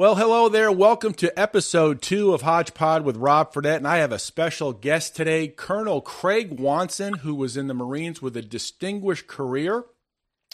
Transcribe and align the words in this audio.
Well, 0.00 0.16
hello 0.16 0.48
there. 0.48 0.72
Welcome 0.72 1.12
to 1.16 1.38
episode 1.38 2.00
two 2.00 2.32
of 2.32 2.40
Hodgepod 2.40 3.04
with 3.04 3.18
Rob 3.18 3.52
Fredette. 3.52 3.76
And 3.76 3.86
I 3.86 3.98
have 3.98 4.12
a 4.12 4.18
special 4.18 4.72
guest 4.72 5.14
today, 5.14 5.46
Colonel 5.46 6.00
Craig 6.00 6.56
Wonson, 6.56 7.18
who 7.18 7.34
was 7.34 7.54
in 7.54 7.66
the 7.66 7.74
Marines 7.74 8.22
with 8.22 8.34
a 8.34 8.40
distinguished 8.40 9.26
career. 9.26 9.84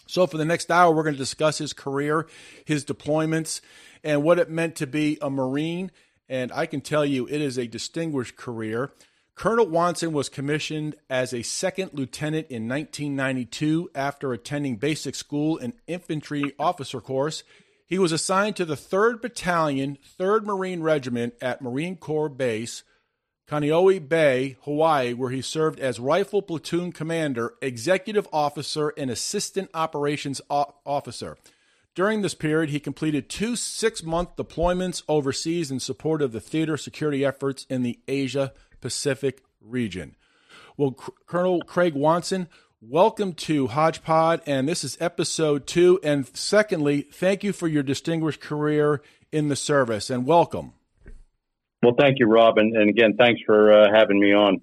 So, 0.09 0.27
for 0.27 0.37
the 0.37 0.45
next 0.45 0.69
hour, 0.69 0.93
we're 0.93 1.05
going 1.05 1.15
to 1.15 1.19
discuss 1.19 1.59
his 1.59 1.73
career, 1.73 2.27
his 2.65 2.85
deployments, 2.85 3.61
and 4.03 4.25
what 4.25 4.41
it 4.41 4.51
meant 4.51 4.75
to 4.77 4.87
be 4.89 5.17
a 5.23 5.31
Marine. 5.31 5.93
And 6.29 6.51
I 6.51 6.67
can 6.67 6.81
tell 6.81 7.07
you, 7.07 7.29
it 7.29 7.41
is 7.41 7.57
a 7.57 7.69
distinguished 7.69 8.35
career. 8.35 8.91
Colonel 9.37 9.67
Wonson 9.67 10.11
was 10.11 10.29
commissioned 10.29 10.97
as 11.09 11.33
a 11.33 11.43
second 11.43 11.93
lieutenant 11.93 12.49
in 12.49 12.69
1992 12.69 13.91
after 13.95 14.33
attending 14.33 14.75
basic 14.75 15.15
school 15.15 15.57
and 15.57 15.75
infantry 15.87 16.53
officer 16.59 17.01
course. 17.01 17.45
He 17.87 17.99
was 17.99 18.13
assigned 18.13 18.57
to 18.57 18.65
the 18.65 18.75
3rd 18.75 19.23
Battalion, 19.23 19.99
3rd 20.19 20.45
Marine 20.45 20.83
Regiment 20.83 21.35
at 21.41 21.63
Marine 21.63 21.97
Corps 21.97 22.29
Base, 22.29 22.83
Kaneohe 23.49 24.07
Bay, 24.09 24.57
Hawaii, 24.63 25.13
where 25.15 25.31
he 25.31 25.41
served 25.41 25.79
as 25.79 26.01
Rifle 26.01 26.43
Platoon 26.43 26.91
Commander, 26.91 27.55
Executive 27.63 28.27
Officer, 28.33 28.93
and 28.97 29.09
Assistant 29.09 29.71
Operations 29.73 30.41
Officer. 30.51 31.39
During 31.95 32.23
this 32.23 32.35
period, 32.35 32.71
he 32.71 32.81
completed 32.81 33.29
two 33.29 33.55
six 33.55 34.03
month 34.03 34.35
deployments 34.37 35.03
overseas 35.09 35.71
in 35.71 35.79
support 35.79 36.23
of 36.23 36.33
the 36.33 36.41
theater 36.41 36.77
security 36.77 37.25
efforts 37.25 37.67
in 37.71 37.83
the 37.83 38.01
Asia 38.09 38.53
Pacific 38.81 39.43
region. 39.61 40.17
Well, 40.77 40.95
C- 40.99 41.13
Colonel 41.27 41.63
Craig 41.63 41.95
Wonson 41.95 42.49
welcome 42.81 43.33
to 43.33 43.69
Hodgepod, 43.69 44.43
and 44.47 44.69
this 44.69 44.85
is 44.85 44.97
episode 45.01 45.67
two. 45.67 45.99
And 46.03 46.27
secondly, 46.37 47.03
thank 47.03 47.43
you 47.43 47.53
for 47.53 47.69
your 47.69 47.83
distinguished 47.83 48.41
career 48.41 49.03
in 49.33 49.49
the 49.49 49.57
service, 49.57 50.11
and 50.11 50.27
welcome. 50.27 50.73
Well, 51.83 51.95
thank 51.99 52.19
you, 52.19 52.27
Rob, 52.27 52.59
and, 52.59 52.77
and 52.77 52.89
again, 52.89 53.17
thanks 53.17 53.41
for 53.45 53.73
uh, 53.73 53.91
having 53.93 54.21
me 54.21 54.33
on. 54.33 54.61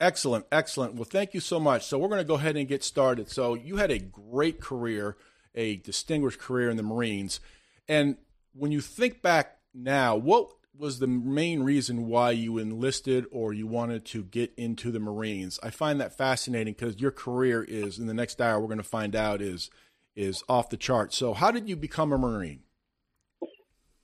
Excellent, 0.00 0.46
excellent. 0.52 0.94
Well, 0.94 1.04
thank 1.04 1.34
you 1.34 1.40
so 1.40 1.58
much. 1.58 1.84
So 1.84 1.98
we're 1.98 2.08
going 2.08 2.20
to 2.20 2.26
go 2.26 2.34
ahead 2.34 2.56
and 2.56 2.68
get 2.68 2.84
started. 2.84 3.28
So 3.30 3.54
you 3.54 3.76
had 3.76 3.90
a 3.90 3.98
great 3.98 4.60
career, 4.60 5.16
a 5.54 5.76
distinguished 5.76 6.38
career 6.38 6.70
in 6.70 6.76
the 6.76 6.82
Marines, 6.82 7.40
and 7.88 8.16
when 8.52 8.72
you 8.72 8.80
think 8.80 9.22
back 9.22 9.58
now, 9.74 10.16
what 10.16 10.50
was 10.78 10.98
the 10.98 11.06
main 11.06 11.62
reason 11.62 12.06
why 12.06 12.30
you 12.30 12.58
enlisted 12.58 13.26
or 13.30 13.52
you 13.52 13.66
wanted 13.66 14.04
to 14.06 14.22
get 14.22 14.52
into 14.56 14.90
the 14.90 15.00
Marines? 15.00 15.58
I 15.62 15.70
find 15.70 16.00
that 16.00 16.16
fascinating 16.16 16.74
because 16.74 17.00
your 17.00 17.10
career 17.10 17.64
is 17.64 17.98
in 17.98 18.06
the 18.06 18.14
next 18.14 18.40
hour 18.40 18.60
we're 18.60 18.66
going 18.66 18.78
to 18.78 18.84
find 18.84 19.16
out 19.16 19.42
is 19.42 19.70
is 20.14 20.42
off 20.48 20.68
the 20.68 20.76
chart. 20.76 21.12
So, 21.12 21.32
how 21.32 21.50
did 21.50 21.68
you 21.68 21.76
become 21.76 22.12
a 22.12 22.18
Marine? 22.18 22.60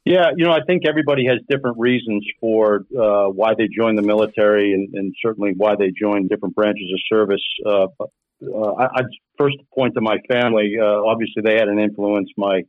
Yeah, 0.04 0.30
you 0.36 0.44
know, 0.44 0.52
I 0.52 0.60
think 0.66 0.82
everybody 0.86 1.26
has 1.26 1.38
different 1.48 1.78
reasons 1.78 2.26
for 2.38 2.84
uh, 2.96 3.28
why 3.28 3.54
they 3.56 3.68
join 3.68 3.96
the 3.96 4.02
military, 4.02 4.74
and, 4.74 4.94
and, 4.94 5.14
certainly 5.24 5.54
why 5.56 5.76
they 5.76 5.92
join 5.98 6.28
different 6.28 6.54
branches 6.54 6.92
of 6.92 7.00
service. 7.08 7.42
Uh, 7.64 7.86
uh, 8.54 8.72
I, 8.74 8.84
I'd 8.96 9.06
first 9.38 9.56
point 9.74 9.94
to 9.94 10.02
my 10.02 10.18
family. 10.30 10.74
Uh, 10.78 10.84
obviously, 10.84 11.42
they 11.42 11.54
had 11.54 11.68
an 11.68 11.78
influence. 11.78 12.28
My 12.36 12.64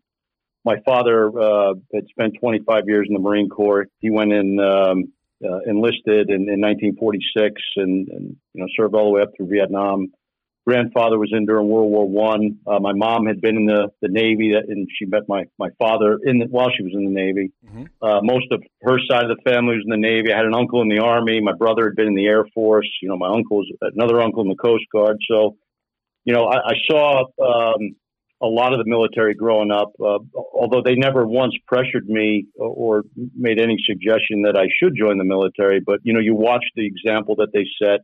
my 0.65 0.77
father 0.83 1.27
uh, 1.39 1.73
had 1.93 2.07
spent 2.09 2.33
25 2.39 2.83
years 2.87 3.05
in 3.07 3.13
the 3.13 3.19
Marine 3.19 3.49
Corps. 3.49 3.87
He 3.99 4.09
went 4.09 4.33
in 4.33 4.59
um, 4.59 5.13
uh, 5.43 5.59
enlisted 5.67 6.29
in, 6.29 6.49
in 6.49 6.59
1946 6.59 7.61
and, 7.77 8.07
and, 8.07 8.35
you 8.53 8.61
know 8.61 8.67
served 8.75 8.95
all 8.95 9.05
the 9.05 9.11
way 9.11 9.21
up 9.21 9.29
through 9.37 9.47
Vietnam. 9.47 10.07
Grandfather 10.65 11.19
was 11.19 11.31
in 11.31 11.45
during 11.45 11.67
World 11.67 11.91
War 11.91 12.09
One. 12.09 12.57
Uh, 12.65 12.79
my 12.79 12.93
mom 12.93 13.27
had 13.27 13.39
been 13.39 13.55
in 13.55 13.65
the, 13.67 13.89
the 14.01 14.07
Navy, 14.07 14.53
and 14.53 14.87
she 14.97 15.05
met 15.05 15.21
my, 15.27 15.43
my 15.59 15.69
father 15.77 16.17
in 16.23 16.39
the, 16.39 16.45
while 16.47 16.69
she 16.75 16.81
was 16.81 16.93
in 16.95 17.05
the 17.05 17.11
Navy. 17.11 17.51
Mm-hmm. 17.63 17.83
Uh, 18.01 18.21
most 18.23 18.47
of 18.51 18.63
her 18.81 18.97
side 19.07 19.29
of 19.29 19.37
the 19.37 19.43
family 19.47 19.75
was 19.75 19.83
in 19.85 19.91
the 19.91 20.07
Navy. 20.07 20.33
I 20.33 20.37
had 20.37 20.47
an 20.47 20.55
uncle 20.55 20.81
in 20.81 20.89
the 20.89 21.03
Army. 21.03 21.39
My 21.39 21.53
brother 21.53 21.83
had 21.83 21.95
been 21.95 22.07
in 22.07 22.15
the 22.15 22.25
Air 22.25 22.45
Force. 22.55 22.89
You 23.03 23.09
know, 23.09 23.17
my 23.17 23.27
uncle 23.27 23.57
was 23.57 23.71
another 23.81 24.19
uncle 24.19 24.41
in 24.41 24.49
the 24.49 24.55
Coast 24.55 24.85
Guard. 24.91 25.17
So, 25.29 25.57
you 26.23 26.33
know, 26.33 26.45
I, 26.45 26.57
I 26.57 26.73
saw 26.89 27.25
um, 27.39 27.95
a 28.41 28.47
lot 28.47 28.73
of 28.73 28.79
the 28.79 28.89
military 28.89 29.33
growing 29.33 29.71
up, 29.71 29.93
uh, 29.99 30.19
although 30.53 30.81
they 30.83 30.95
never 30.95 31.25
once 31.25 31.53
pressured 31.67 32.07
me 32.07 32.45
or 32.57 33.03
made 33.35 33.59
any 33.59 33.77
suggestion 33.87 34.43
that 34.43 34.57
I 34.57 34.67
should 34.79 34.93
join 34.97 35.17
the 35.17 35.23
military. 35.23 35.79
But 35.79 35.99
you 36.03 36.13
know, 36.13 36.19
you 36.19 36.35
watch 36.35 36.65
the 36.75 36.85
example 36.85 37.35
that 37.37 37.53
they 37.53 37.65
set, 37.81 38.01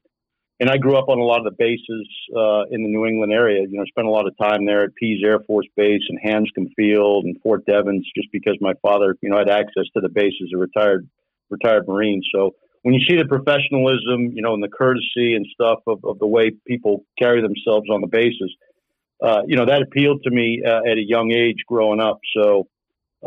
and 0.60 0.70
I 0.70 0.78
grew 0.78 0.96
up 0.96 1.10
on 1.10 1.20
a 1.20 1.24
lot 1.24 1.40
of 1.40 1.46
the 1.46 1.58
bases 1.58 2.08
uh, 2.36 2.64
in 2.72 2.84
the 2.84 2.90
New 2.90 3.06
England 3.06 3.34
area. 3.34 3.62
You 3.62 3.78
know, 3.78 3.86
spent 3.86 4.08
a 4.08 4.12
lot 4.12 4.28
of 4.28 4.38
time 4.38 4.66
there 4.66 4.84
at 4.84 4.96
Pease 4.96 5.22
Air 5.24 5.40
Force 5.46 5.68
Base 5.76 6.04
and 6.08 6.20
Hanscom 6.24 6.72
Field 6.78 7.26
and 7.26 7.36
Fort 7.42 7.66
Devens, 7.66 8.08
just 8.16 8.32
because 8.32 8.58
my 8.62 8.74
father, 8.82 9.18
you 9.22 9.30
know, 9.30 9.38
had 9.38 9.50
access 9.50 9.86
to 9.96 10.02
the 10.02 10.10
base 10.10 10.34
as 10.42 10.50
a 10.56 10.58
retired 10.58 11.10
retired 11.50 11.88
Marine. 11.88 12.22
So 12.34 12.56
when 12.84 12.94
you 12.94 13.02
see 13.08 13.18
the 13.18 13.26
professionalism, 13.26 14.32
you 14.34 14.42
know, 14.42 14.54
and 14.54 14.64
the 14.64 14.70
courtesy 14.70 15.36
and 15.36 15.46
stuff 15.54 15.80
of, 15.86 16.06
of 16.06 16.20
the 16.20 16.28
way 16.28 16.52
people 16.66 17.04
carry 17.20 17.42
themselves 17.42 17.90
on 17.92 18.00
the 18.00 18.08
bases 18.08 18.56
uh, 19.22 19.44
you 19.46 19.56
know, 19.56 19.66
that 19.66 19.82
appealed 19.82 20.24
to 20.24 20.32
me 20.32 20.64
uh, 20.66 20.80
at 20.90 20.98
a 20.98 21.04
young 21.06 21.32
age 21.32 21.58
growing 21.68 22.00
up. 22.00 22.20
So 22.36 22.68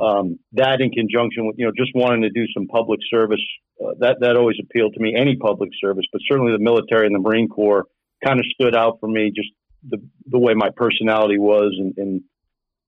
um, 0.00 0.38
that, 0.52 0.80
in 0.80 0.90
conjunction 0.90 1.46
with 1.46 1.56
you 1.58 1.66
know 1.66 1.72
just 1.76 1.92
wanting 1.94 2.22
to 2.22 2.30
do 2.30 2.46
some 2.52 2.66
public 2.66 3.00
service, 3.08 3.42
uh, 3.80 3.92
that 4.00 4.16
that 4.20 4.36
always 4.36 4.56
appealed 4.60 4.94
to 4.94 5.00
me. 5.00 5.14
Any 5.16 5.36
public 5.36 5.70
service, 5.80 6.04
but 6.12 6.20
certainly 6.28 6.52
the 6.52 6.58
military 6.58 7.06
and 7.06 7.14
the 7.14 7.20
Marine 7.20 7.48
Corps 7.48 7.86
kind 8.24 8.40
of 8.40 8.46
stood 8.46 8.74
out 8.74 8.98
for 9.00 9.08
me. 9.08 9.30
Just 9.34 9.50
the 9.88 9.98
the 10.26 10.38
way 10.38 10.54
my 10.54 10.70
personality 10.74 11.38
was, 11.38 11.74
and, 11.78 11.94
and 11.96 12.22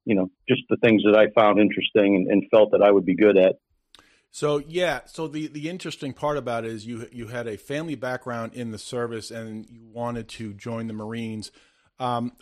you 0.04 0.16
know, 0.16 0.30
just 0.48 0.62
the 0.68 0.76
things 0.78 1.02
that 1.04 1.16
I 1.16 1.30
found 1.38 1.60
interesting 1.60 2.16
and, 2.16 2.26
and 2.28 2.44
felt 2.50 2.72
that 2.72 2.82
I 2.82 2.90
would 2.90 3.04
be 3.04 3.14
good 3.14 3.36
at. 3.36 3.56
So 4.32 4.58
yeah, 4.58 5.00
so 5.06 5.28
the 5.28 5.46
the 5.46 5.70
interesting 5.70 6.12
part 6.12 6.36
about 6.36 6.64
it 6.64 6.72
is 6.72 6.86
you 6.86 7.08
you 7.12 7.28
had 7.28 7.46
a 7.46 7.56
family 7.56 7.94
background 7.94 8.54
in 8.54 8.72
the 8.72 8.78
service 8.78 9.30
and 9.30 9.64
you 9.70 9.86
wanted 9.86 10.28
to 10.30 10.52
join 10.54 10.88
the 10.88 10.92
Marines. 10.92 11.52
Um, 11.98 12.32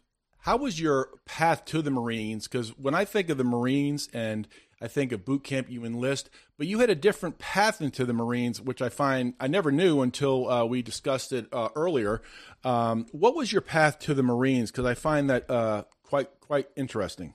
how 0.45 0.59
was 0.59 0.79
your 0.79 1.09
path 1.25 1.65
to 1.65 1.81
the 1.81 1.91
Marines? 1.91 2.47
Because 2.47 2.69
when 2.77 2.95
I 2.95 3.07
think 3.07 3.31
of 3.31 3.39
the 3.39 3.45
Marines 3.45 4.11
and 4.13 4.47
I 4.79 4.89
think 4.89 5.11
of 5.11 5.25
boot 5.25 5.43
camp, 5.43 5.71
you 5.71 5.87
enlist, 5.87 6.29
but 6.59 6.67
you 6.67 6.81
had 6.81 6.91
a 6.91 6.95
different 6.95 7.39
path 7.39 7.81
into 7.81 8.05
the 8.05 8.13
Marines, 8.13 8.61
which 8.61 8.83
I 8.83 8.91
find 8.91 9.33
I 9.41 9.47
never 9.47 9.73
knew 9.73 10.03
until 10.03 10.51
uh, 10.51 10.67
we 10.67 10.83
discussed 10.83 11.33
it 11.33 11.47
uh, 11.51 11.71
earlier. 11.75 12.21
Um, 12.63 13.07
what 13.11 13.35
was 13.35 13.53
your 13.53 13.63
path 13.63 13.99
to 14.01 14.13
the 14.13 14.23
Marines? 14.23 14.71
Because 14.71 14.85
I 14.85 14.93
find 14.93 15.31
that 15.31 15.51
uh, 15.51 15.85
quite 16.03 16.29
quite 16.41 16.69
interesting. 16.77 17.33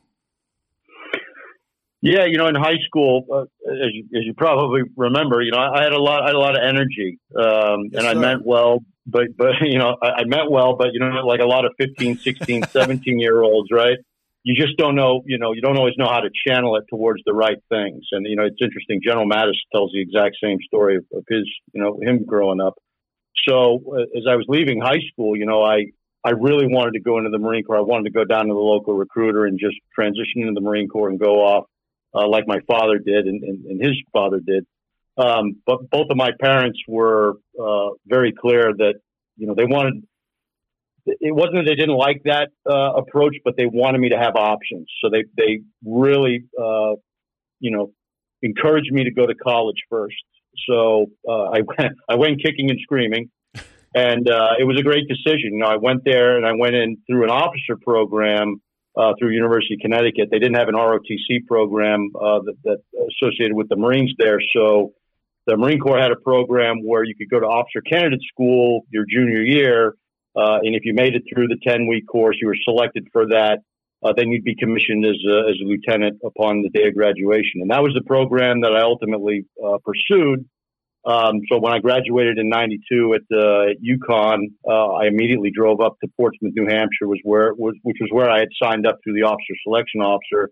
Yeah, 2.02 2.26
you 2.26 2.38
know, 2.38 2.48
in 2.48 2.56
high 2.56 2.78
school, 2.86 3.26
uh, 3.34 3.42
as, 3.42 3.90
you, 3.92 4.04
as 4.16 4.24
you 4.24 4.36
probably 4.38 4.84
remember, 4.96 5.42
you 5.42 5.52
know, 5.52 5.58
I 5.58 5.82
had 5.82 5.94
a 5.94 6.00
lot, 6.00 6.22
I 6.22 6.28
had 6.28 6.36
a 6.36 6.40
lot 6.40 6.56
of 6.56 6.62
energy, 6.64 7.20
um, 7.36 7.90
yes, 7.92 8.00
and 8.00 8.08
I 8.08 8.14
meant 8.14 8.46
well, 8.46 8.84
but, 9.12 9.36
but, 9.38 9.54
you 9.62 9.80
know, 9.80 9.96
I, 10.02 10.22
I 10.22 10.24
meant 10.26 10.52
well, 10.52 10.76
but, 10.76 10.90
you 10.94 11.00
know, 11.00 11.08
like 11.26 11.40
a 11.40 11.46
lot 11.46 11.66
of 11.66 11.74
15, 11.78 12.20
16, 12.20 12.64
17 12.72 13.20
year 13.20 13.42
olds, 13.42 13.70
right? 13.72 13.98
You 14.44 14.56
just 14.56 14.78
don't 14.78 14.96
know, 14.96 15.22
you 15.26 15.38
know, 15.38 15.52
you 15.52 15.62
don't 15.62 15.78
always 15.78 15.96
know 15.98 16.08
how 16.08 16.22
to 16.22 16.30
channel 16.48 16.78
it 16.78 16.86
towards 16.90 17.22
the 17.26 17.34
right 17.34 17.58
things. 17.68 18.06
And, 18.12 18.26
you 18.26 18.36
know, 18.36 18.46
it's 18.46 18.62
interesting. 18.62 19.02
General 19.04 19.28
Mattis 19.28 19.60
tells 19.74 19.92
the 19.92 20.02
exact 20.02 20.38
same 20.42 20.58
story 20.66 20.96
of, 20.96 21.06
of 21.14 21.26
his, 21.30 21.44
you 21.74 21.82
know, 21.82 22.00
him 22.02 22.26
growing 22.26 22.62
up. 22.62 22.76
So 23.48 23.84
uh, 23.94 24.18
as 24.18 24.24
I 24.30 24.36
was 24.36 24.46
leaving 24.48 24.80
high 24.80 25.02
school, 25.12 25.36
you 25.36 25.46
know, 25.46 25.62
I, 25.62 25.88
I 26.24 26.32
really 26.32 26.68
wanted 26.68 26.94
to 26.94 27.00
go 27.00 27.18
into 27.18 27.30
the 27.30 27.38
Marine 27.38 27.64
Corps. 27.64 27.78
I 27.78 27.82
wanted 27.82 28.06
to 28.06 28.12
go 28.12 28.24
down 28.24 28.48
to 28.48 28.54
the 28.54 28.60
local 28.60 28.94
recruiter 28.94 29.46
and 29.46 29.60
just 29.60 29.76
transition 29.94 30.42
into 30.42 30.54
the 30.54 30.62
Marine 30.62 30.88
Corps 30.88 31.10
and 31.10 31.20
go 31.20 31.44
off 31.44 31.66
uh, 32.14 32.28
like 32.28 32.48
my 32.48 32.60
father 32.68 32.98
did 32.98 33.28
and, 33.28 33.44
and, 33.44 33.66
and 33.66 33.82
his 33.82 33.96
father 34.12 34.40
did. 34.40 34.66
Um, 35.20 35.58
but 35.66 35.90
both 35.92 36.08
of 36.10 36.18
my 36.18 36.32
parents 36.40 36.80
were 36.88 37.34
uh, 37.62 37.90
very 38.06 38.32
clear 38.32 38.72
that 38.78 38.96
you 39.38 39.48
know 39.48 39.54
they 39.56 39.66
wanted. 39.66 40.04
It 41.06 41.34
wasn't 41.34 41.56
that 41.56 41.66
they 41.66 41.76
didn't 41.76 41.98
like 41.98 42.22
that 42.26 42.50
uh, 42.70 42.94
approach, 42.94 43.36
but 43.44 43.56
they 43.58 43.66
wanted 43.66 44.00
me 44.00 44.10
to 44.10 44.18
have 44.18 44.36
options. 44.36 44.88
So 45.04 45.10
they 45.12 45.26
they 45.36 45.60
really 45.86 46.46
uh, 46.58 46.96
you 47.60 47.72
know 47.72 47.92
encouraged 48.42 48.92
me 48.92 49.04
to 49.04 49.12
go 49.12 49.26
to 49.26 49.36
college 49.36 49.78
first. 49.90 50.16
So 50.70 51.08
uh, 51.28 51.50
I 51.52 51.62
went 51.62 51.94
I 52.08 52.16
went 52.16 52.42
kicking 52.42 52.70
and 52.70 52.80
screaming, 52.82 53.30
and 53.94 54.30
uh, 54.30 54.52
it 54.58 54.64
was 54.64 54.80
a 54.80 54.84
great 54.84 55.08
decision. 55.10 55.54
You 55.54 55.60
know, 55.60 55.68
I 55.68 55.78
went 55.78 56.04
there 56.06 56.38
and 56.38 56.46
I 56.46 56.54
went 56.54 56.76
in 56.76 56.98
through 57.08 57.26
an 57.26 57.30
officer 57.30 57.76
program 57.82 58.62
uh, 58.98 59.14
through 59.20 59.32
University 59.32 59.74
of 59.74 59.82
Connecticut. 59.82 60.30
They 60.32 60.40
didn't 60.40 60.56
have 60.56 60.70
an 60.70 60.76
ROTC 60.76 61.46
program 61.48 62.12
uh, 62.16 62.40
that, 62.46 62.56
that, 62.64 62.78
associated 63.22 63.54
with 63.54 63.70
the 63.70 63.76
Marines 63.76 64.14
there, 64.18 64.40
so 64.54 64.94
the 65.50 65.58
Marine 65.58 65.80
Corps 65.80 66.00
had 66.00 66.12
a 66.12 66.16
program 66.16 66.78
where 66.86 67.04
you 67.04 67.16
could 67.16 67.30
go 67.30 67.40
to 67.40 67.46
officer 67.46 67.82
candidate 67.82 68.22
school 68.32 68.86
your 68.92 69.06
junior 69.10 69.42
year, 69.42 69.96
uh, 70.36 70.60
and 70.62 70.76
if 70.76 70.86
you 70.86 70.94
made 70.94 71.16
it 71.16 71.24
through 71.34 71.48
the 71.48 71.58
ten 71.68 71.88
week 71.88 72.06
course, 72.08 72.38
you 72.40 72.48
were 72.48 72.58
selected 72.64 73.08
for 73.12 73.28
that. 73.28 73.60
Uh, 74.02 74.14
then 74.16 74.30
you'd 74.30 74.46
be 74.46 74.56
commissioned 74.56 75.06
as 75.06 75.18
a, 75.30 75.50
as 75.50 75.56
a 75.62 75.66
lieutenant 75.66 76.22
upon 76.24 76.62
the 76.62 76.70
day 76.70 76.88
of 76.88 76.96
graduation, 76.96 77.62
and 77.62 77.72
that 77.72 77.82
was 77.82 77.94
the 77.94 78.04
program 78.04 78.62
that 78.62 78.74
I 78.74 78.82
ultimately 78.82 79.46
uh, 79.62 79.78
pursued. 79.84 80.46
Um, 81.06 81.42
so 81.50 81.60
when 81.60 81.74
I 81.74 81.80
graduated 81.80 82.38
in 82.38 82.48
'92 82.48 83.16
at, 83.16 83.22
uh, 83.36 83.72
at 83.72 83.78
UConn, 83.82 84.54
I 84.70 85.08
immediately 85.08 85.52
drove 85.52 85.82
up 85.82 85.98
to 86.04 86.10
Portsmouth, 86.16 86.54
New 86.56 86.68
Hampshire, 86.68 87.08
was 87.08 87.20
where 87.24 87.54
was, 87.56 87.76
which 87.82 87.98
was 88.00 88.10
where 88.12 88.30
I 88.30 88.40
had 88.40 88.50
signed 88.62 88.86
up 88.86 89.00
through 89.04 89.16
the 89.16 89.24
officer 89.24 89.56
selection 89.64 90.02
officer, 90.02 90.52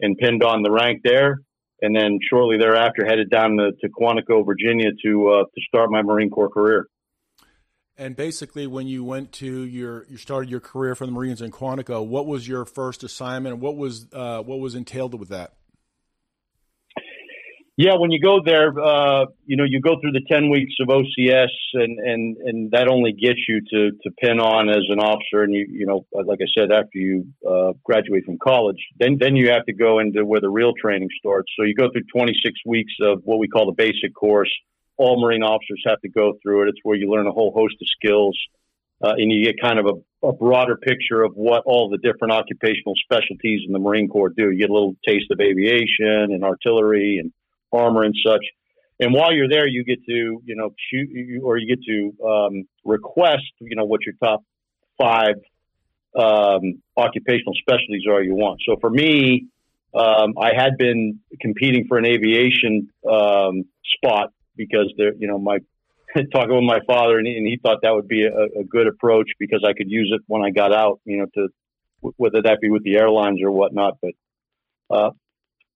and 0.00 0.16
pinned 0.16 0.44
on 0.44 0.62
the 0.62 0.70
rank 0.70 1.00
there. 1.02 1.40
And 1.82 1.94
then 1.94 2.18
shortly 2.28 2.58
thereafter 2.58 3.04
headed 3.04 3.30
down 3.30 3.56
to, 3.56 3.72
to 3.80 3.88
Quantico, 3.88 4.44
Virginia, 4.44 4.90
to 5.04 5.28
uh, 5.28 5.44
to 5.44 5.60
start 5.68 5.90
my 5.90 6.02
Marine 6.02 6.30
Corps 6.30 6.50
career. 6.50 6.86
And 7.98 8.14
basically, 8.14 8.66
when 8.66 8.86
you 8.86 9.04
went 9.04 9.32
to 9.32 9.62
your 9.62 10.06
you 10.08 10.16
started 10.16 10.50
your 10.50 10.60
career 10.60 10.94
for 10.94 11.06
the 11.06 11.12
Marines 11.12 11.40
in 11.40 11.50
Quantico, 11.50 12.06
what 12.06 12.26
was 12.26 12.46
your 12.46 12.64
first 12.64 13.02
assignment, 13.02 13.54
and 13.54 13.62
what 13.62 13.76
was 13.76 14.06
uh, 14.12 14.42
what 14.42 14.60
was 14.60 14.74
entailed 14.74 15.18
with 15.18 15.30
that? 15.30 15.54
Yeah, 17.78 17.96
when 17.98 18.10
you 18.10 18.22
go 18.22 18.40
there, 18.42 18.72
uh, 18.80 19.26
you 19.44 19.58
know, 19.58 19.64
you 19.64 19.82
go 19.82 20.00
through 20.00 20.12
the 20.12 20.24
10 20.30 20.48
weeks 20.48 20.72
of 20.80 20.88
OCS 20.88 21.52
and, 21.74 21.98
and, 21.98 22.36
and 22.38 22.70
that 22.70 22.88
only 22.88 23.12
gets 23.12 23.40
you 23.46 23.60
to, 23.70 23.90
to 23.90 24.10
pin 24.18 24.40
on 24.40 24.70
as 24.70 24.84
an 24.88 24.98
officer. 24.98 25.42
And 25.42 25.52
you, 25.52 25.66
you 25.68 25.84
know, 25.84 26.06
like 26.10 26.38
I 26.40 26.46
said, 26.58 26.72
after 26.72 26.96
you, 26.96 27.26
uh, 27.46 27.74
graduate 27.84 28.24
from 28.24 28.38
college, 28.42 28.78
then, 28.98 29.18
then 29.20 29.36
you 29.36 29.50
have 29.50 29.66
to 29.66 29.74
go 29.74 29.98
into 29.98 30.24
where 30.24 30.40
the 30.40 30.48
real 30.48 30.72
training 30.72 31.10
starts. 31.18 31.52
So 31.54 31.66
you 31.66 31.74
go 31.74 31.90
through 31.92 32.04
26 32.10 32.60
weeks 32.64 32.94
of 33.02 33.20
what 33.24 33.38
we 33.38 33.46
call 33.46 33.66
the 33.66 33.72
basic 33.72 34.14
course. 34.14 34.50
All 34.96 35.20
Marine 35.20 35.42
officers 35.42 35.82
have 35.86 36.00
to 36.00 36.08
go 36.08 36.38
through 36.42 36.62
it. 36.62 36.68
It's 36.70 36.80
where 36.82 36.96
you 36.96 37.10
learn 37.10 37.26
a 37.26 37.32
whole 37.32 37.52
host 37.52 37.74
of 37.82 37.88
skills. 37.88 38.38
Uh, 39.04 39.12
and 39.18 39.30
you 39.30 39.44
get 39.44 39.60
kind 39.60 39.78
of 39.78 39.84
a, 39.84 40.26
a 40.28 40.32
broader 40.32 40.76
picture 40.76 41.22
of 41.22 41.34
what 41.34 41.62
all 41.66 41.90
the 41.90 41.98
different 41.98 42.32
occupational 42.32 42.94
specialties 43.04 43.60
in 43.66 43.74
the 43.74 43.78
Marine 43.78 44.08
Corps 44.08 44.30
do. 44.30 44.50
You 44.50 44.60
get 44.60 44.70
a 44.70 44.72
little 44.72 44.96
taste 45.06 45.30
of 45.30 45.40
aviation 45.40 46.32
and 46.32 46.42
artillery 46.42 47.18
and 47.18 47.30
armor 47.72 48.02
and 48.02 48.14
such. 48.24 48.44
And 48.98 49.12
while 49.12 49.32
you're 49.32 49.48
there, 49.48 49.66
you 49.66 49.84
get 49.84 50.04
to, 50.06 50.42
you 50.44 50.56
know, 50.56 50.70
shoot 50.90 51.42
or 51.42 51.58
you 51.58 51.66
get 51.68 51.84
to 51.84 52.26
um, 52.26 52.68
request, 52.84 53.44
you 53.60 53.76
know, 53.76 53.84
what 53.84 54.00
your 54.06 54.14
top 54.22 54.42
five 54.98 55.34
um, 56.18 56.82
occupational 56.96 57.54
specialties 57.60 58.04
are 58.10 58.22
you 58.22 58.34
want. 58.34 58.62
So 58.66 58.76
for 58.80 58.88
me, 58.88 59.48
um, 59.94 60.34
I 60.40 60.52
had 60.56 60.78
been 60.78 61.20
competing 61.40 61.86
for 61.86 61.98
an 61.98 62.06
aviation 62.06 62.88
um, 63.10 63.64
spot 63.96 64.32
because 64.56 64.92
there, 64.96 65.14
you 65.14 65.28
know, 65.28 65.38
my 65.38 65.58
talking 66.32 66.54
with 66.54 66.64
my 66.64 66.80
father, 66.86 67.18
and 67.18 67.26
he, 67.26 67.36
and 67.36 67.46
he 67.46 67.58
thought 67.62 67.78
that 67.82 67.94
would 67.94 68.08
be 68.08 68.24
a, 68.24 68.60
a, 68.60 68.64
good 68.64 68.86
approach 68.86 69.28
because 69.38 69.64
I 69.66 69.74
could 69.74 69.90
use 69.90 70.10
it 70.14 70.22
when 70.26 70.42
I 70.42 70.50
got 70.50 70.72
out, 70.72 71.00
you 71.04 71.18
know, 71.18 71.26
to 71.34 71.48
whether 72.16 72.42
that 72.42 72.60
be 72.60 72.70
with 72.70 72.84
the 72.84 72.96
airlines 72.96 73.40
or 73.42 73.50
whatnot. 73.50 73.98
But 74.00 74.12
uh, 74.88 75.10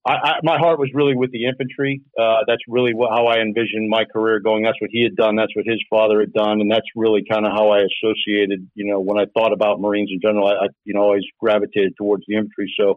I, 0.06 0.12
I, 0.12 0.32
my 0.43 0.56
heart 0.56 0.79
was 0.79 0.88
really 0.94 1.14
with 1.14 1.31
the 1.31 1.44
infantry. 1.44 2.00
Uh, 2.19 2.38
that's 2.47 2.62
really 2.67 2.94
what, 2.94 3.11
how 3.11 3.26
I 3.26 3.41
envisioned 3.41 3.91
my 3.91 4.05
career 4.05 4.41
going. 4.41 4.62
That's 4.62 4.81
what 4.81 4.91
he 4.91 5.02
had 5.02 5.14
done. 5.14 5.37
That's 5.37 5.55
what 5.55 5.67
his 5.67 5.82
father 5.91 6.20
had 6.20 6.32
done, 6.32 6.61
and 6.61 6.70
that's 6.70 6.87
really 6.97 7.23
kind 7.31 7.44
of 7.44 7.52
how 7.52 7.70
I 7.70 7.81
associated. 7.81 8.69
You 8.75 8.87
know, 8.87 9.00
when 9.00 9.19
I 9.19 9.26
thought 9.37 9.52
about 9.52 9.81
Marines 9.81 10.11
in 10.12 10.20
general, 10.20 10.47
I, 10.47 10.52
I 10.52 10.67
you 10.85 10.94
know 10.94 11.02
always 11.02 11.25
gravitated 11.38 11.94
towards 11.99 12.25
the 12.26 12.37
infantry. 12.37 12.73
So 12.81 12.97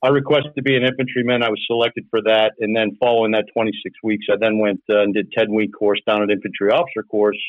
I 0.00 0.08
requested 0.08 0.54
to 0.54 0.62
be 0.62 0.76
an 0.76 0.84
infantryman. 0.84 1.42
I 1.42 1.50
was 1.50 1.60
selected 1.66 2.06
for 2.08 2.22
that, 2.22 2.52
and 2.60 2.76
then 2.76 2.96
following 3.00 3.32
that 3.32 3.46
26 3.52 3.94
weeks, 4.04 4.26
I 4.30 4.36
then 4.40 4.58
went 4.58 4.80
uh, 4.88 5.02
and 5.02 5.12
did 5.12 5.32
10 5.32 5.52
week 5.54 5.70
course 5.76 6.00
down 6.06 6.22
at 6.22 6.30
infantry 6.30 6.70
officer 6.70 7.02
course 7.02 7.40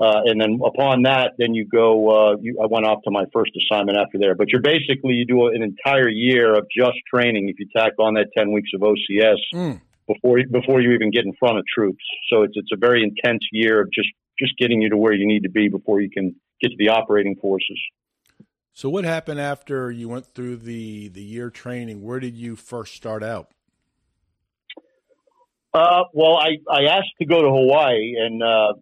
uh, 0.00 0.20
and 0.26 0.40
then 0.40 0.60
upon 0.64 1.02
that, 1.02 1.32
then 1.38 1.54
you 1.54 1.66
go. 1.66 2.08
Uh, 2.08 2.36
you, 2.40 2.58
I 2.62 2.66
went 2.66 2.86
off 2.86 3.02
to 3.04 3.10
my 3.10 3.24
first 3.32 3.50
assignment 3.56 3.98
after 3.98 4.18
there. 4.18 4.36
But 4.36 4.48
you're 4.48 4.62
basically 4.62 5.14
you 5.14 5.26
do 5.26 5.48
an 5.48 5.62
entire 5.62 6.08
year 6.08 6.54
of 6.54 6.66
just 6.74 6.98
training 7.12 7.48
if 7.48 7.58
you 7.58 7.66
tack 7.76 7.94
on 7.98 8.14
that 8.14 8.28
ten 8.36 8.52
weeks 8.52 8.70
of 8.74 8.82
OCS 8.82 9.38
mm. 9.52 9.80
before 10.06 10.38
before 10.50 10.80
you 10.80 10.92
even 10.92 11.10
get 11.10 11.24
in 11.24 11.32
front 11.34 11.58
of 11.58 11.64
troops. 11.66 12.04
So 12.30 12.42
it's 12.42 12.54
it's 12.56 12.70
a 12.72 12.76
very 12.76 13.02
intense 13.02 13.42
year 13.50 13.80
of 13.80 13.90
just 13.92 14.08
just 14.38 14.56
getting 14.56 14.80
you 14.80 14.90
to 14.90 14.96
where 14.96 15.12
you 15.12 15.26
need 15.26 15.42
to 15.42 15.50
be 15.50 15.68
before 15.68 16.00
you 16.00 16.10
can 16.10 16.36
get 16.60 16.68
to 16.68 16.76
the 16.78 16.90
operating 16.90 17.34
forces. 17.36 17.78
So 18.72 18.88
what 18.88 19.04
happened 19.04 19.40
after 19.40 19.90
you 19.90 20.08
went 20.08 20.26
through 20.26 20.58
the 20.58 21.08
the 21.08 21.22
year 21.22 21.50
training? 21.50 22.02
Where 22.02 22.20
did 22.20 22.36
you 22.36 22.54
first 22.54 22.94
start 22.94 23.24
out? 23.24 23.50
Uh, 25.74 26.04
well, 26.14 26.36
I, 26.36 26.56
I 26.70 26.84
asked 26.84 27.12
to 27.20 27.26
go 27.26 27.42
to 27.42 27.48
Hawaii, 27.48 28.14
and 28.18 28.42
uh, 28.42 28.72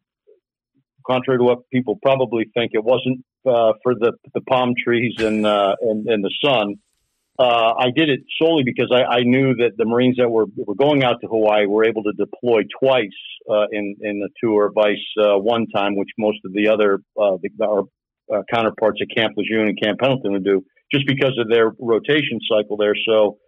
contrary 1.08 1.38
to 1.38 1.44
what 1.44 1.68
people 1.70 1.98
probably 2.02 2.50
think, 2.54 2.72
it 2.74 2.84
wasn't 2.84 3.24
uh, 3.46 3.72
for 3.82 3.94
the 3.94 4.12
the 4.34 4.40
palm 4.42 4.74
trees 4.82 5.14
and 5.18 5.46
uh, 5.46 5.76
and, 5.80 6.06
and 6.08 6.24
the 6.24 6.32
sun. 6.44 6.76
Uh, 7.38 7.74
I 7.78 7.90
did 7.94 8.08
it 8.08 8.20
solely 8.40 8.62
because 8.64 8.90
I, 8.90 9.18
I, 9.18 9.22
knew 9.22 9.54
that 9.56 9.72
the 9.76 9.84
Marines 9.84 10.16
that 10.16 10.30
were 10.30 10.46
were 10.56 10.74
going 10.74 11.04
out 11.04 11.20
to 11.20 11.26
Hawaii 11.26 11.66
were 11.66 11.84
able 11.84 12.02
to 12.04 12.12
deploy 12.12 12.62
twice 12.80 13.18
uh, 13.50 13.66
in 13.70 13.94
in 14.00 14.20
the 14.20 14.30
tour, 14.42 14.72
vice 14.74 14.96
uh, 15.20 15.36
one 15.36 15.66
time, 15.68 15.96
which 15.96 16.08
most 16.18 16.38
of 16.46 16.52
the 16.54 16.68
other 16.68 17.00
uh, 17.20 17.36
the, 17.42 17.50
our 17.64 18.42
counterparts 18.50 19.00
at 19.02 19.08
Camp 19.14 19.34
Lejeune 19.36 19.68
and 19.68 19.80
Camp 19.80 19.98
Pendleton 19.98 20.32
would 20.32 20.44
do, 20.44 20.64
just 20.90 21.06
because 21.06 21.38
of 21.38 21.48
their 21.48 21.72
rotation 21.78 22.40
cycle 22.50 22.76
there. 22.76 22.94
So. 23.06 23.38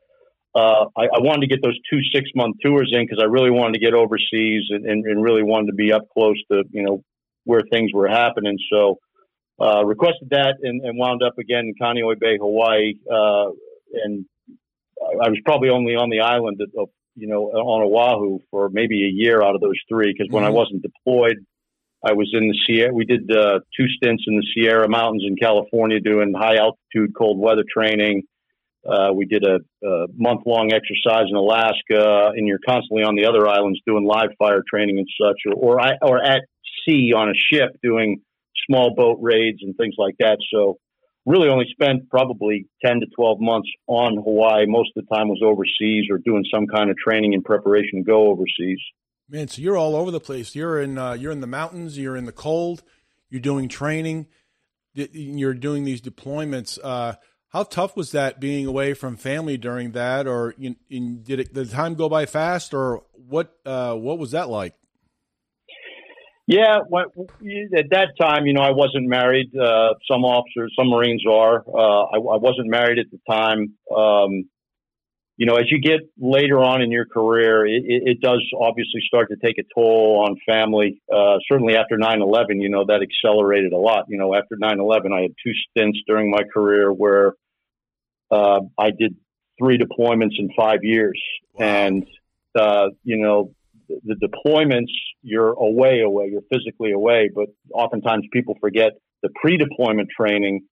I, 0.57 1.05
I, 1.15 1.21
wanted 1.21 1.43
to 1.43 1.47
get 1.47 1.63
those 1.63 1.79
two 1.89 2.01
six 2.13 2.29
month 2.35 2.57
tours 2.61 2.91
in 2.93 3.05
because 3.05 3.23
I 3.23 3.27
really 3.27 3.51
wanted 3.51 3.75
to 3.75 3.79
get 3.79 3.95
overseas 3.95 4.65
and, 4.71 4.87
and, 4.87 5.07
and, 5.07 5.23
really 5.23 5.45
wanted 5.45 5.67
to 5.67 5.75
be 5.75 5.93
up 5.93 6.03
close 6.13 6.35
to 6.51 6.65
you 6.73 6.83
know 6.83 7.05
where 7.49 7.63
things 7.71 7.91
were 7.95 8.09
happening. 8.09 8.59
So 8.71 8.99
uh, 9.59 9.83
requested 9.83 10.29
that 10.31 10.57
and, 10.63 10.85
and, 10.85 10.99
wound 10.99 11.23
up 11.23 11.39
again 11.39 11.65
in 11.65 11.75
Kaneohe 11.81 12.21
Bay, 12.21 12.37
Hawaii. 12.39 12.93
Uh, 13.11 13.53
and 14.05 14.27
I 15.01 15.31
was 15.31 15.39
probably 15.47 15.71
only 15.71 15.95
on 15.95 16.11
the 16.11 16.21
island 16.21 16.61
of, 16.61 16.91
you 17.17 17.27
know, 17.27 17.45
on 17.47 17.83
Oahu 17.83 18.41
for 18.51 18.69
maybe 18.69 19.03
a 19.07 19.11
year 19.11 19.43
out 19.43 19.55
of 19.55 19.63
those 19.63 19.81
three. 19.89 20.15
Cause 20.15 20.27
when 20.31 20.45
mm-hmm. 20.45 20.53
I 20.53 20.55
wasn't 20.55 20.83
deployed, 20.83 21.39
I 22.05 22.13
was 22.13 22.31
in 22.35 22.49
the 22.49 22.59
Sierra. 22.67 22.93
We 22.93 23.07
did 23.07 23.35
uh, 23.35 23.61
two 23.75 23.87
stints 23.97 24.25
in 24.27 24.37
the 24.37 24.47
Sierra 24.55 24.89
Mountains 24.89 25.25
in 25.27 25.35
California 25.37 26.01
doing 26.01 26.35
high 26.37 26.57
altitude 26.57 27.17
cold 27.17 27.39
weather 27.41 27.65
training. 27.73 28.25
Uh, 28.87 29.13
we 29.15 29.25
did 29.25 29.45
a, 29.45 29.59
a 29.87 30.07
month 30.15 30.43
long 30.47 30.71
exercise 30.73 31.25
in 31.29 31.37
Alaska, 31.37 32.31
and 32.37 32.47
you're 32.47 32.61
constantly 32.65 33.03
on 33.03 33.17
the 33.17 33.25
other 33.25 33.49
islands 33.49 33.81
doing 33.87 34.05
live 34.05 34.31
fire 34.39 34.63
training 34.71 34.99
and 34.99 35.09
such, 35.21 35.37
or 35.47 35.55
or, 35.55 35.81
I, 35.81 35.95
or 36.01 36.23
at 36.23 36.43
sea 36.87 37.13
on 37.15 37.29
a 37.29 37.35
ship 37.35 37.77
doing 37.83 38.21
small 38.69 38.95
boat 38.95 39.19
raids 39.21 39.59
and 39.63 39.77
things 39.77 39.95
like 39.99 40.17
that. 40.19 40.39
So 40.53 40.79
really 41.27 41.49
only 41.49 41.67
spent 41.71 42.09
probably 42.09 42.67
10 42.85 43.01
to 43.01 43.07
12 43.15 43.39
months 43.41 43.69
on 43.87 44.17
Hawaii. 44.17 44.67
Most 44.67 44.93
of 44.97 45.05
the 45.05 45.15
time 45.15 45.29
was 45.29 45.41
overseas 45.45 46.07
or 46.11 46.19
doing 46.19 46.45
some 46.53 46.67
kind 46.67 46.91
of 46.91 46.97
training 46.97 47.35
in 47.35 47.43
preparation 47.43 47.99
to 47.99 48.03
go 48.03 48.29
overseas. 48.29 48.79
Man, 49.29 49.49
so 49.49 49.61
you're 49.61 49.77
all 49.77 49.95
over 49.95 50.11
the 50.11 50.21
place. 50.21 50.55
You're 50.55 50.81
in 50.81 50.97
uh, 50.97 51.13
you're 51.13 51.33
in 51.33 51.43
the 51.43 51.47
mountains. 51.47 51.99
You're 51.99 52.17
in 52.17 52.25
the 52.25 52.33
cold. 52.33 52.83
You're 53.29 53.43
doing 53.43 53.69
training. 53.69 54.27
You're 54.95 55.55
doing 55.55 55.85
these 55.85 56.01
deployments. 56.01 56.79
Uh, 56.83 57.15
how 57.51 57.63
tough 57.65 57.95
was 57.95 58.13
that 58.13 58.41
being 58.41 58.67
away 58.67 58.95
from 58.95 59.17
family 59.17 59.59
during 59.59 59.93
that? 59.93 60.27
Or 60.27 60.55
you, 60.57 60.77
did, 60.89 61.41
it, 61.41 61.55
the 61.55 61.67
time 61.67 61.95
go 61.95 62.09
by 62.09 62.25
fast? 62.25 62.73
Or 62.73 63.05
what? 63.13 63.55
Uh, 63.67 63.95
what 63.95 64.19
was 64.19 64.31
that 64.31 64.49
like? 64.49 64.75
Yeah, 66.49 66.79
at 66.79 67.91
that 67.91 68.09
time, 68.19 68.47
you 68.47 68.55
know, 68.55 68.63
I 68.63 68.71
wasn't 68.71 69.07
married. 69.07 69.55
Uh, 69.55 69.93
some 70.11 70.25
officers, 70.25 70.73
some 70.79 70.89
Marines 70.89 71.23
are. 71.31 71.59
Uh, 71.59 72.05
I, 72.05 72.17
I, 72.17 72.37
wasn't 72.39 72.71
married 72.71 72.99
at 72.99 73.05
the 73.11 73.21
time. 73.31 73.75
Um, 73.95 74.49
you 75.37 75.45
know, 75.45 75.57
as 75.57 75.67
you 75.71 75.79
get 75.79 76.01
later 76.19 76.59
on 76.61 76.81
in 76.81 76.91
your 76.91 77.05
career, 77.05 77.67
it, 77.67 77.83
it, 77.85 78.21
does 78.23 78.43
obviously 78.59 79.03
start 79.07 79.29
to 79.29 79.37
take 79.37 79.59
a 79.59 79.63
toll 79.75 80.25
on 80.27 80.37
family. 80.47 81.03
Uh, 81.15 81.37
certainly 81.47 81.77
after 81.77 81.99
9-11, 81.99 82.63
you 82.63 82.71
know, 82.71 82.87
that 82.87 83.03
accelerated 83.03 83.75
a 83.75 83.79
lot. 83.79 84.07
You 84.09 84.17
know, 84.17 84.35
after 84.35 84.57
9-11, 84.57 85.13
I 85.13 85.21
had 85.21 85.35
two 85.45 85.53
stints 85.69 85.99
during 86.07 86.31
my 86.31 86.45
career 86.51 86.91
where 86.91 87.35
uh, 88.31 88.61
I 88.79 88.91
did 88.91 89.17
three 89.59 89.79
deployments 89.79 90.39
in 90.39 90.49
five 90.57 90.79
years. 90.83 91.21
Wow. 91.53 91.67
And, 91.67 92.07
uh, 92.59 92.87
you 93.05 93.19
know, 93.19 93.53
the 93.89 94.15
deployments, 94.15 94.93
you're 95.23 95.53
away, 95.53 96.01
away, 96.01 96.29
you're 96.31 96.43
physically 96.53 96.93
away, 96.93 97.31
but 97.35 97.47
oftentimes 97.73 98.25
people 98.33 98.57
forget 98.61 98.93
the 99.23 99.31
pre-deployment 99.41 100.09
training. 100.17 100.63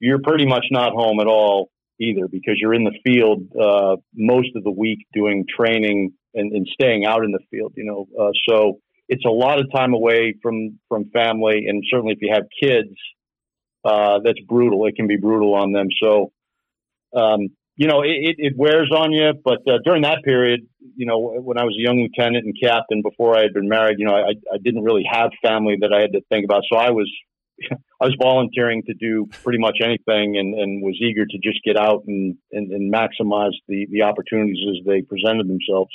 You're 0.00 0.20
pretty 0.22 0.46
much 0.46 0.66
not 0.70 0.92
home 0.92 1.20
at 1.20 1.26
all 1.26 1.70
either 2.00 2.28
because 2.28 2.56
you're 2.60 2.74
in 2.74 2.84
the 2.84 2.98
field 3.04 3.44
uh, 3.58 3.96
most 4.14 4.50
of 4.54 4.64
the 4.64 4.70
week 4.70 4.98
doing 5.14 5.44
training 5.48 6.12
and, 6.34 6.52
and 6.52 6.66
staying 6.72 7.06
out 7.06 7.24
in 7.24 7.32
the 7.32 7.40
field. 7.50 7.72
You 7.76 7.84
know, 7.84 8.06
uh, 8.20 8.32
so 8.48 8.80
it's 9.08 9.24
a 9.24 9.30
lot 9.30 9.58
of 9.58 9.66
time 9.74 9.94
away 9.94 10.34
from 10.42 10.78
from 10.88 11.10
family, 11.10 11.66
and 11.66 11.82
certainly 11.90 12.12
if 12.12 12.18
you 12.20 12.32
have 12.32 12.44
kids, 12.62 12.94
uh, 13.84 14.18
that's 14.24 14.40
brutal. 14.46 14.86
It 14.86 14.96
can 14.96 15.06
be 15.06 15.16
brutal 15.16 15.54
on 15.54 15.72
them. 15.72 15.88
So 16.02 16.32
um, 17.14 17.48
you 17.76 17.86
know, 17.86 18.00
it, 18.02 18.36
it 18.38 18.54
wears 18.56 18.90
on 18.90 19.12
you. 19.12 19.32
But 19.44 19.58
uh, 19.68 19.78
during 19.84 20.02
that 20.02 20.24
period, 20.24 20.66
you 20.96 21.06
know, 21.06 21.18
when 21.18 21.58
I 21.58 21.64
was 21.64 21.76
a 21.78 21.82
young 21.82 22.00
lieutenant 22.00 22.46
and 22.46 22.54
captain 22.60 23.02
before 23.02 23.36
I 23.36 23.42
had 23.42 23.52
been 23.52 23.68
married, 23.68 23.98
you 23.98 24.06
know, 24.06 24.14
I, 24.14 24.32
I 24.52 24.58
didn't 24.62 24.82
really 24.82 25.04
have 25.10 25.30
family 25.44 25.76
that 25.80 25.92
I 25.92 26.00
had 26.00 26.12
to 26.12 26.22
think 26.30 26.44
about. 26.44 26.62
So 26.72 26.78
I 26.78 26.90
was, 26.90 27.10
I 28.00 28.04
was 28.04 28.16
volunteering 28.20 28.82
to 28.86 28.94
do 28.94 29.26
pretty 29.42 29.58
much 29.58 29.78
anything 29.82 30.38
and, 30.38 30.54
and 30.54 30.82
was 30.82 30.96
eager 31.00 31.26
to 31.26 31.38
just 31.38 31.62
get 31.64 31.76
out 31.76 32.04
and, 32.06 32.36
and, 32.50 32.72
and 32.72 32.92
maximize 32.92 33.52
the, 33.68 33.86
the 33.90 34.02
opportunities 34.02 34.58
as 34.70 34.86
they 34.86 35.02
presented 35.02 35.46
themselves. 35.46 35.90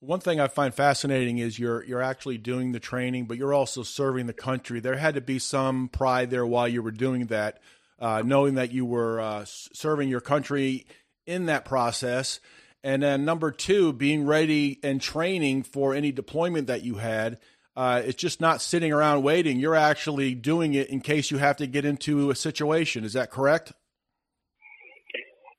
One 0.00 0.20
thing 0.20 0.40
I 0.40 0.48
find 0.48 0.74
fascinating 0.74 1.38
is 1.38 1.58
you're 1.58 1.82
you're 1.84 2.02
actually 2.02 2.36
doing 2.36 2.72
the 2.72 2.78
training, 2.78 3.24
but 3.24 3.38
you're 3.38 3.54
also 3.54 3.82
serving 3.82 4.26
the 4.26 4.34
country. 4.34 4.78
There 4.78 4.96
had 4.96 5.14
to 5.14 5.22
be 5.22 5.38
some 5.38 5.88
pride 5.88 6.30
there 6.30 6.46
while 6.46 6.68
you 6.68 6.82
were 6.82 6.90
doing 6.90 7.26
that, 7.26 7.60
uh, 7.98 8.22
knowing 8.24 8.56
that 8.56 8.72
you 8.72 8.84
were 8.84 9.18
uh, 9.18 9.46
serving 9.46 10.10
your 10.10 10.20
country 10.20 10.86
in 11.26 11.46
that 11.46 11.64
process 11.64 12.40
And 12.84 13.02
then 13.02 13.24
number 13.24 13.50
two, 13.50 13.92
being 13.92 14.26
ready 14.26 14.78
and 14.82 15.00
training 15.00 15.64
for 15.64 15.92
any 15.92 16.12
deployment 16.12 16.68
that 16.68 16.84
you 16.84 16.94
had. 16.94 17.38
Uh, 17.76 18.00
it's 18.04 18.16
just 18.16 18.40
not 18.40 18.62
sitting 18.62 18.92
around 18.92 19.22
waiting. 19.22 19.58
You're 19.58 19.74
actually 19.74 20.34
doing 20.34 20.74
it 20.74 20.88
in 20.88 21.00
case 21.00 21.30
you 21.30 21.38
have 21.38 21.56
to 21.56 21.66
get 21.66 21.84
into 21.84 22.30
a 22.30 22.34
situation. 22.34 23.04
Is 23.04 23.14
that 23.14 23.30
correct? 23.30 23.72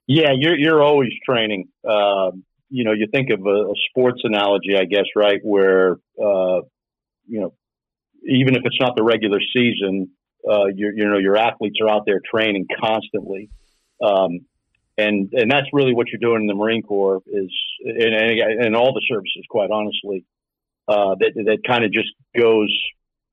Yeah, 0.07 0.31
you're 0.33 0.57
you're 0.57 0.81
always 0.81 1.09
training. 1.25 1.67
Uh, 1.87 2.31
you 2.69 2.85
know, 2.85 2.93
you 2.93 3.07
think 3.11 3.29
of 3.29 3.45
a, 3.45 3.49
a, 3.49 3.73
sports 3.89 4.21
analogy, 4.23 4.75
I 4.77 4.85
guess, 4.85 5.05
right? 5.15 5.39
Where 5.43 5.97
uh, 6.17 6.61
you 7.27 7.41
know, 7.41 7.53
even 8.23 8.55
if 8.55 8.61
it's 8.63 8.79
not 8.79 8.95
the 8.95 9.03
regular 9.03 9.39
season, 9.53 10.09
uh, 10.49 10.67
you 10.73 10.93
know, 10.95 11.17
your 11.17 11.37
athletes 11.37 11.75
are 11.81 11.89
out 11.89 12.03
there 12.05 12.21
training 12.33 12.67
constantly. 12.79 13.49
Um, 14.01 14.45
and, 14.97 15.31
and 15.33 15.51
that's 15.51 15.67
really 15.73 15.93
what 15.93 16.07
you're 16.07 16.19
doing 16.19 16.41
in 16.41 16.47
the 16.47 16.55
Marine 16.55 16.83
Corps 16.83 17.21
is, 17.27 17.51
and, 17.85 18.39
and 18.65 18.75
all 18.75 18.93
the 18.93 19.05
services, 19.07 19.43
quite 19.49 19.69
honestly, 19.71 20.25
uh, 20.87 21.15
that, 21.19 21.33
that 21.35 21.59
kind 21.67 21.83
of 21.83 21.91
just 21.91 22.09
goes, 22.35 22.75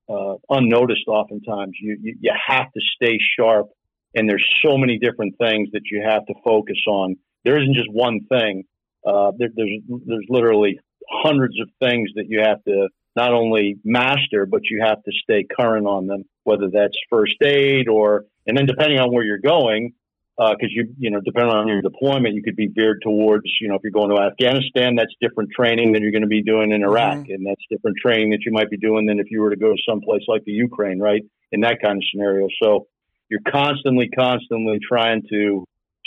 uh, 0.08 0.34
unnoticed 0.50 1.08
oftentimes. 1.08 1.72
You, 1.80 1.98
you, 2.00 2.16
you 2.20 2.32
have 2.46 2.70
to 2.72 2.80
stay 2.96 3.18
sharp 3.38 3.68
and 4.14 4.28
there's 4.28 4.44
so 4.64 4.78
many 4.78 4.98
different 4.98 5.36
things 5.38 5.70
that 5.72 5.82
you 5.90 6.02
have 6.02 6.24
to 6.26 6.34
focus 6.44 6.78
on. 6.86 7.16
There 7.44 7.60
isn't 7.60 7.74
just 7.74 7.90
one 7.90 8.20
thing. 8.28 8.64
Uh, 9.04 9.32
there, 9.36 9.48
there's, 9.54 9.80
there's 10.06 10.26
literally 10.28 10.78
hundreds 11.10 11.60
of 11.60 11.68
things 11.80 12.10
that 12.14 12.26
you 12.28 12.40
have 12.40 12.62
to 12.64 12.88
not 13.16 13.32
only 13.32 13.76
master, 13.84 14.46
but 14.46 14.62
you 14.70 14.82
have 14.84 15.02
to 15.02 15.12
stay 15.22 15.44
current 15.44 15.86
on 15.86 16.06
them, 16.06 16.24
whether 16.44 16.68
that's 16.72 16.96
first 17.10 17.36
aid 17.42 17.88
or, 17.88 18.24
and 18.46 18.56
then 18.56 18.66
depending 18.66 18.98
on 18.98 19.12
where 19.12 19.24
you're 19.24 19.38
going, 19.38 19.92
because 20.36 20.56
uh, 20.62 20.74
you, 20.74 20.94
you 20.98 21.10
know, 21.10 21.20
depending 21.20 21.54
on 21.54 21.68
your 21.68 21.80
deployment, 21.80 22.34
you 22.34 22.42
could 22.42 22.56
be 22.56 22.66
veered 22.66 23.00
towards, 23.02 23.44
you 23.60 23.68
know, 23.68 23.76
if 23.76 23.82
you're 23.84 23.92
going 23.92 24.10
to 24.10 24.20
Afghanistan, 24.20 24.96
that's 24.96 25.14
different 25.20 25.50
training 25.54 25.92
than 25.92 26.02
you're 26.02 26.10
going 26.10 26.22
to 26.22 26.28
be 26.28 26.42
doing 26.42 26.72
in 26.72 26.82
Iraq. 26.82 27.18
Mm-hmm. 27.18 27.32
And 27.32 27.46
that's 27.46 27.62
different 27.70 27.96
training 28.02 28.30
that 28.30 28.40
you 28.44 28.50
might 28.50 28.68
be 28.68 28.76
doing 28.76 29.06
than 29.06 29.20
if 29.20 29.30
you 29.30 29.40
were 29.40 29.50
to 29.50 29.56
go 29.56 29.72
to 29.72 29.78
someplace 29.88 30.22
like 30.26 30.44
the 30.44 30.52
Ukraine, 30.52 30.98
right? 30.98 31.22
In 31.52 31.60
that 31.60 31.80
kind 31.80 31.98
of 31.98 32.02
scenario. 32.10 32.48
So 32.60 32.88
you're 33.28 33.40
constantly, 33.48 34.08
constantly 34.08 34.80
trying 34.86 35.22
to 35.30 35.66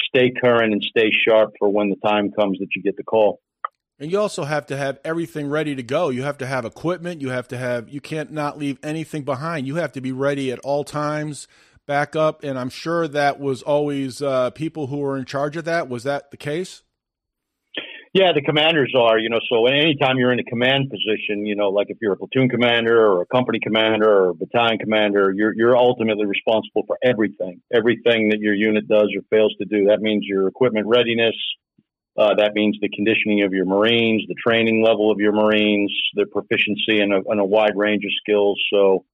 stay 0.10 0.32
current 0.32 0.74
and 0.74 0.84
stay 0.84 1.10
sharp 1.28 1.54
for 1.58 1.70
when 1.70 1.90
the 1.90 1.96
time 2.06 2.32
comes 2.32 2.60
that 2.60 2.68
you 2.76 2.82
get 2.82 2.98
the 2.98 3.04
call. 3.04 3.40
And 4.00 4.12
you 4.12 4.20
also 4.20 4.44
have 4.44 4.68
to 4.68 4.78
have 4.78 5.00
everything 5.04 5.50
ready 5.50 5.74
to 5.74 5.82
go. 5.82 6.10
You 6.10 6.22
have 6.22 6.38
to 6.40 6.46
have 6.46 6.66
equipment. 6.66 7.22
You 7.22 7.30
have 7.30 7.48
to 7.48 7.58
have, 7.58 7.90
you 7.90 8.00
can't 8.00 8.32
not 8.32 8.60
leave 8.60 8.78
anything 8.84 9.24
behind. 9.24 9.66
You 9.66 9.76
have 9.76 9.94
to 9.94 10.02
be 10.02 10.12
ready 10.12 10.52
at 10.52 10.60
all 10.60 10.84
times, 10.84 11.48
back 11.88 12.16
up. 12.16 12.44
And 12.44 12.60
I'm 12.60 12.70
sure 12.70 13.08
that 13.08 13.40
was 13.40 13.64
always 13.64 14.22
uh, 14.22 14.52
people 14.52 14.88
who 14.88 14.98
were 14.98 15.18
in 15.18 15.26
charge 15.26 15.58
of 15.58 15.66
that. 15.66 15.90
Was 15.90 16.04
that 16.04 16.30
the 16.30 16.38
case? 16.38 16.84
Yeah, 18.14 18.32
the 18.34 18.42
commanders 18.42 18.94
are, 18.98 19.20
you 19.20 19.30
know, 19.30 19.40
so 19.50 19.68
anytime 19.68 20.18
you're 20.18 20.32
in 20.32 20.40
a 20.40 20.44
command 20.44 20.90
position, 20.90 21.46
you 21.46 21.56
know, 21.56 21.70
like 21.70 21.88
if 21.90 21.98
you're 22.02 22.14
a 22.14 22.18
platoon 22.18 22.50
commander 22.50 23.06
or 23.06 23.22
a 23.22 23.26
company 23.28 23.60
commander 23.62 24.10
or 24.10 24.30
a 24.30 24.34
battalion 24.34 24.80
commander, 24.80 25.32
you're, 25.36 25.54
you're 25.54 25.78
ultimately 25.78 26.26
responsible 26.26 26.84
for 26.88 26.98
everything, 27.04 27.62
everything 27.72 28.30
that 28.30 28.40
your 28.40 28.56
unit 28.56 28.88
does 28.88 29.14
or 29.16 29.22
fails 29.30 29.54
to 29.60 29.66
do. 29.66 29.88
That 29.88 30.00
means 30.00 30.26
your 30.26 30.48
equipment 30.48 30.88
readiness, 30.88 31.36
uh, 32.18 32.34
that 32.36 32.56
means 32.56 32.78
the 32.82 32.90
conditioning 32.90 33.44
of 33.44 33.54
your 33.54 33.66
Marines, 33.66 34.24
the 34.28 34.36
training 34.36 34.84
level 34.84 35.12
of 35.12 35.20
your 35.20 35.34
Marines, 35.34 35.94
their 36.16 36.26
proficiency 36.26 37.00
in 37.00 37.12
a, 37.12 37.22
in 37.32 37.38
a 37.38 37.46
wide 37.46 37.76
range 37.76 38.04
of 38.04 38.12
skills. 38.20 38.60
So, 38.74 39.06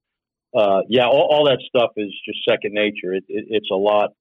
uh, 0.56 0.82
yeah, 0.88 1.06
all, 1.06 1.28
all, 1.32 1.46
that 1.46 1.60
stuff 1.68 1.92
is 1.98 2.12
just 2.26 2.40
second 2.48 2.74
nature. 2.74 3.14
It, 3.14 3.24
it, 3.28 3.46
it's 3.50 3.70
a 3.72 3.76
lot, 3.76 4.12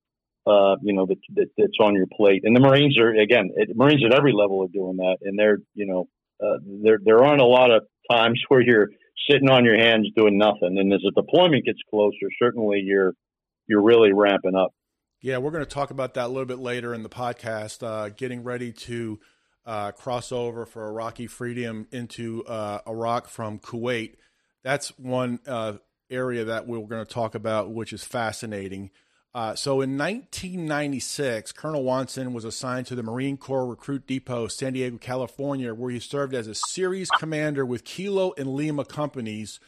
uh, 0.46 0.76
you 0.82 0.94
know, 0.94 1.06
that, 1.06 1.18
that, 1.34 1.48
that's 1.56 1.78
on 1.80 1.94
your 1.94 2.06
plate. 2.06 2.42
And 2.44 2.56
the 2.56 2.60
Marines 2.60 2.98
are, 2.98 3.10
again, 3.10 3.50
it, 3.56 3.76
Marines 3.76 4.02
at 4.04 4.14
every 4.14 4.32
level 4.32 4.62
are 4.62 4.72
doing 4.72 4.96
that. 4.96 5.18
And 5.22 5.38
they're, 5.38 5.58
you 5.74 5.86
know, 5.86 6.08
uh, 6.42 6.58
there, 6.82 6.98
there 7.04 7.22
aren't 7.22 7.42
a 7.42 7.46
lot 7.46 7.70
of 7.70 7.82
times 8.10 8.40
where 8.48 8.60
you're 8.60 8.88
sitting 9.30 9.50
on 9.50 9.64
your 9.64 9.78
hands 9.78 10.08
doing 10.16 10.38
nothing. 10.38 10.78
And 10.78 10.92
as 10.92 11.02
a 11.06 11.12
deployment 11.12 11.66
gets 11.66 11.80
closer, 11.90 12.28
certainly 12.40 12.80
you're, 12.80 13.12
you're 13.66 13.82
really 13.82 14.12
ramping 14.12 14.56
up. 14.56 14.72
Yeah, 15.20 15.38
we're 15.38 15.52
going 15.52 15.64
to 15.64 15.70
talk 15.70 15.90
about 15.90 16.14
that 16.14 16.26
a 16.26 16.28
little 16.28 16.46
bit 16.46 16.58
later 16.58 16.94
in 16.94 17.04
the 17.04 17.08
podcast. 17.08 17.86
Uh, 17.86 18.08
getting 18.08 18.42
ready 18.42 18.72
to 18.72 19.20
uh, 19.64 19.92
cross 19.92 20.32
over 20.32 20.66
for 20.66 20.88
Iraqi 20.88 21.26
freedom 21.26 21.86
into 21.92 22.44
uh, 22.46 22.80
Iraq 22.88 23.28
from 23.28 23.60
Kuwait. 23.60 24.14
That's 24.64 24.88
one 24.98 25.38
uh, 25.46 25.74
area 26.12 26.44
that 26.44 26.66
we're 26.66 26.80
going 26.86 27.04
to 27.04 27.12
talk 27.12 27.34
about, 27.34 27.70
which 27.70 27.92
is 27.92 28.04
fascinating. 28.04 28.90
Uh, 29.34 29.54
so 29.54 29.80
in 29.80 29.96
1996, 29.96 31.52
Colonel 31.52 31.84
Wonson 31.84 32.32
was 32.32 32.44
assigned 32.44 32.86
to 32.88 32.94
the 32.94 33.02
Marine 33.02 33.38
Corps 33.38 33.66
Recruit 33.66 34.06
Depot, 34.06 34.46
San 34.46 34.74
Diego, 34.74 34.98
California, 34.98 35.72
where 35.72 35.90
he 35.90 35.98
served 35.98 36.34
as 36.34 36.46
a 36.46 36.54
series 36.54 37.08
commander 37.18 37.64
with 37.64 37.84
Kilo 37.84 38.34
and 38.36 38.54
Lima 38.54 38.84
companies, 38.84 39.58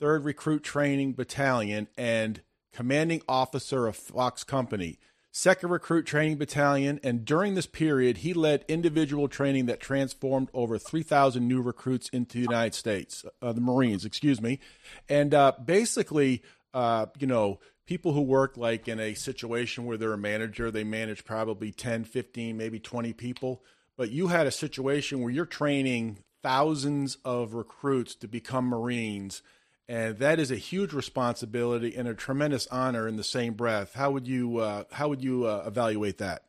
3rd 0.00 0.26
Recruit 0.26 0.62
Training 0.62 1.14
Battalion, 1.14 1.88
and 1.96 2.42
commanding 2.74 3.22
officer 3.26 3.86
of 3.86 3.96
Fox 3.96 4.44
Company, 4.44 4.98
2nd 5.32 5.70
Recruit 5.70 6.06
Training 6.06 6.38
Battalion, 6.38 6.98
and 7.04 7.24
during 7.24 7.54
this 7.54 7.66
period, 7.66 8.18
he 8.18 8.34
led 8.34 8.64
individual 8.66 9.28
training 9.28 9.66
that 9.66 9.78
transformed 9.78 10.48
over 10.52 10.76
3,000 10.76 11.46
new 11.46 11.62
recruits 11.62 12.08
into 12.08 12.38
the 12.38 12.42
United 12.42 12.74
States, 12.74 13.24
uh, 13.40 13.52
the 13.52 13.60
Marines, 13.60 14.04
excuse 14.04 14.40
me. 14.40 14.58
And 15.08 15.32
uh, 15.32 15.52
basically, 15.64 16.42
uh, 16.74 17.06
you 17.18 17.28
know, 17.28 17.60
people 17.86 18.12
who 18.12 18.22
work 18.22 18.56
like 18.56 18.88
in 18.88 18.98
a 18.98 19.14
situation 19.14 19.84
where 19.84 19.96
they're 19.96 20.12
a 20.12 20.18
manager, 20.18 20.70
they 20.70 20.84
manage 20.84 21.24
probably 21.24 21.70
10, 21.70 22.04
15, 22.04 22.56
maybe 22.56 22.80
20 22.80 23.12
people. 23.12 23.62
But 23.96 24.10
you 24.10 24.28
had 24.28 24.48
a 24.48 24.52
situation 24.52 25.20
where 25.20 25.30
you're 25.30 25.46
training 25.46 26.24
thousands 26.42 27.18
of 27.24 27.54
recruits 27.54 28.16
to 28.16 28.26
become 28.26 28.64
Marines 28.64 29.42
and 29.90 30.18
that 30.18 30.38
is 30.38 30.52
a 30.52 30.56
huge 30.56 30.92
responsibility 30.92 31.96
and 31.96 32.06
a 32.06 32.14
tremendous 32.14 32.68
honor 32.68 33.08
in 33.08 33.16
the 33.16 33.24
same 33.24 33.54
breath. 33.54 33.94
How 33.94 34.12
would 34.12 34.26
you 34.28 34.58
uh, 34.58 34.84
how 34.92 35.08
would 35.08 35.20
you 35.20 35.46
uh, 35.46 35.64
evaluate 35.66 36.18
that? 36.18 36.44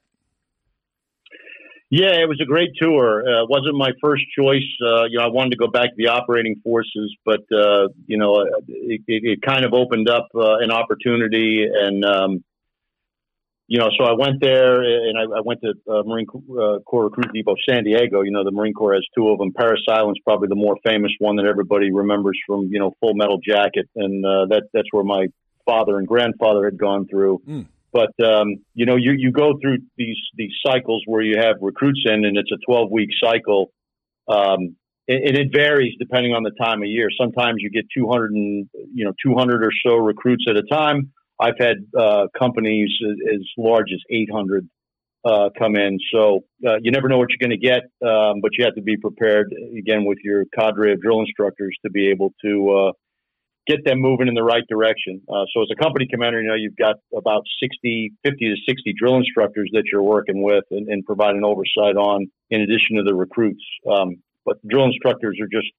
Yeah, 1.89 2.21
it 2.21 2.29
was 2.29 2.39
a 2.39 2.45
great 2.45 2.69
tour. 2.79 3.23
Uh, 3.27 3.45
wasn't 3.47 3.75
my 3.75 3.91
first 3.99 4.23
choice. 4.37 4.63
Uh, 4.85 5.05
you 5.05 5.17
know, 5.17 5.25
I 5.25 5.27
wanted 5.27 5.49
to 5.49 5.55
go 5.57 5.67
back 5.67 5.89
to 5.89 5.95
the 5.97 6.07
operating 6.07 6.61
forces, 6.63 7.13
but 7.25 7.41
uh, 7.51 7.87
you 8.05 8.17
know, 8.17 8.45
it, 8.67 9.01
it, 9.07 9.41
kind 9.41 9.65
of 9.65 9.73
opened 9.73 10.07
up 10.07 10.27
uh, 10.35 10.57
an 10.59 10.69
opportunity, 10.69 11.65
and 11.67 12.05
um, 12.05 12.43
you 13.71 13.79
know, 13.79 13.87
so 13.97 14.03
I 14.03 14.11
went 14.11 14.41
there 14.41 14.81
and 14.81 15.17
I, 15.17 15.37
I 15.37 15.41
went 15.45 15.61
to 15.61 15.71
uh, 15.89 16.03
Marine 16.03 16.27
uh, 16.29 16.79
Corps 16.79 17.05
Recruit 17.05 17.31
Depot 17.33 17.55
San 17.69 17.85
Diego. 17.85 18.21
You 18.21 18.31
know, 18.31 18.43
the 18.43 18.51
Marine 18.51 18.73
Corps 18.73 18.95
has 18.95 19.05
two 19.15 19.29
of 19.29 19.39
them. 19.39 19.53
Parris 19.53 19.79
Island's 19.89 20.19
probably 20.25 20.49
the 20.49 20.55
more 20.55 20.75
famous 20.85 21.13
one 21.19 21.37
that 21.37 21.45
everybody 21.45 21.89
remembers 21.89 22.37
from 22.45 22.67
you 22.69 22.79
know 22.79 22.91
Full 22.99 23.13
Metal 23.13 23.39
Jacket, 23.41 23.87
and 23.95 24.25
uh, 24.25 24.47
that 24.47 24.63
that's 24.73 24.89
where 24.91 25.05
my 25.05 25.27
father 25.65 25.99
and 25.99 26.05
grandfather 26.05 26.65
had 26.65 26.77
gone 26.77 27.07
through. 27.07 27.41
Mm. 27.47 27.67
But 27.93 28.11
um, 28.21 28.57
you 28.73 28.85
know, 28.85 28.97
you 28.97 29.13
you 29.13 29.31
go 29.31 29.53
through 29.61 29.77
these 29.95 30.19
these 30.35 30.51
cycles 30.67 31.03
where 31.05 31.21
you 31.21 31.37
have 31.37 31.55
recruits 31.61 32.01
in, 32.03 32.25
and 32.25 32.35
it's 32.35 32.51
a 32.51 32.57
twelve 32.69 32.91
week 32.91 33.11
cycle. 33.23 33.71
Um, 34.27 34.75
and 35.07 35.37
it 35.37 35.47
varies 35.53 35.93
depending 35.97 36.33
on 36.33 36.43
the 36.43 36.51
time 36.61 36.81
of 36.81 36.89
year. 36.89 37.07
Sometimes 37.17 37.55
you 37.59 37.69
get 37.69 37.85
200 37.97 38.31
and 38.31 38.69
you 38.93 39.05
know 39.05 39.13
200 39.25 39.63
or 39.63 39.71
so 39.85 39.95
recruits 39.95 40.45
at 40.49 40.57
a 40.57 40.63
time 40.63 41.11
I've 41.41 41.57
had 41.59 41.77
uh, 41.97 42.27
companies 42.37 42.91
as 43.33 43.41
large 43.57 43.87
as 43.91 43.99
800 44.11 44.69
uh, 45.25 45.49
come 45.57 45.75
in. 45.75 45.97
So 46.13 46.41
uh, 46.67 46.77
you 46.81 46.91
never 46.91 47.07
know 47.09 47.17
what 47.17 47.29
you're 47.29 47.47
going 47.47 47.59
to 47.59 47.67
get, 47.67 47.83
um, 48.07 48.41
but 48.41 48.51
you 48.57 48.65
have 48.65 48.75
to 48.75 48.81
be 48.81 48.97
prepared 48.97 49.53
again 49.77 50.05
with 50.05 50.19
your 50.23 50.45
cadre 50.57 50.93
of 50.93 51.01
drill 51.01 51.19
instructors 51.19 51.75
to 51.85 51.91
be 51.91 52.09
able 52.09 52.33
to 52.43 52.69
uh, 52.71 52.91
get 53.67 53.85
them 53.85 53.99
moving 53.99 54.27
in 54.27 54.33
the 54.33 54.43
right 54.43 54.63
direction. 54.69 55.21
Uh, 55.29 55.45
so 55.53 55.61
as 55.61 55.69
a 55.71 55.81
company 55.81 56.07
commander, 56.09 56.41
you 56.41 56.47
know 56.47 56.55
you've 56.55 56.77
got 56.77 56.95
about 57.15 57.43
60, 57.61 58.11
50 58.23 58.37
to 58.49 58.55
60 58.67 58.93
drill 58.99 59.17
instructors 59.17 59.69
that 59.73 59.83
you're 59.91 60.03
working 60.03 60.41
with 60.41 60.63
and, 60.71 60.87
and 60.87 61.05
providing 61.05 61.43
oversight 61.43 61.95
on, 61.97 62.27
in 62.49 62.61
addition 62.61 62.97
to 62.97 63.03
the 63.03 63.13
recruits. 63.13 63.63
Um, 63.91 64.17
but 64.45 64.57
drill 64.67 64.85
instructors 64.85 65.37
are 65.41 65.47
just 65.47 65.71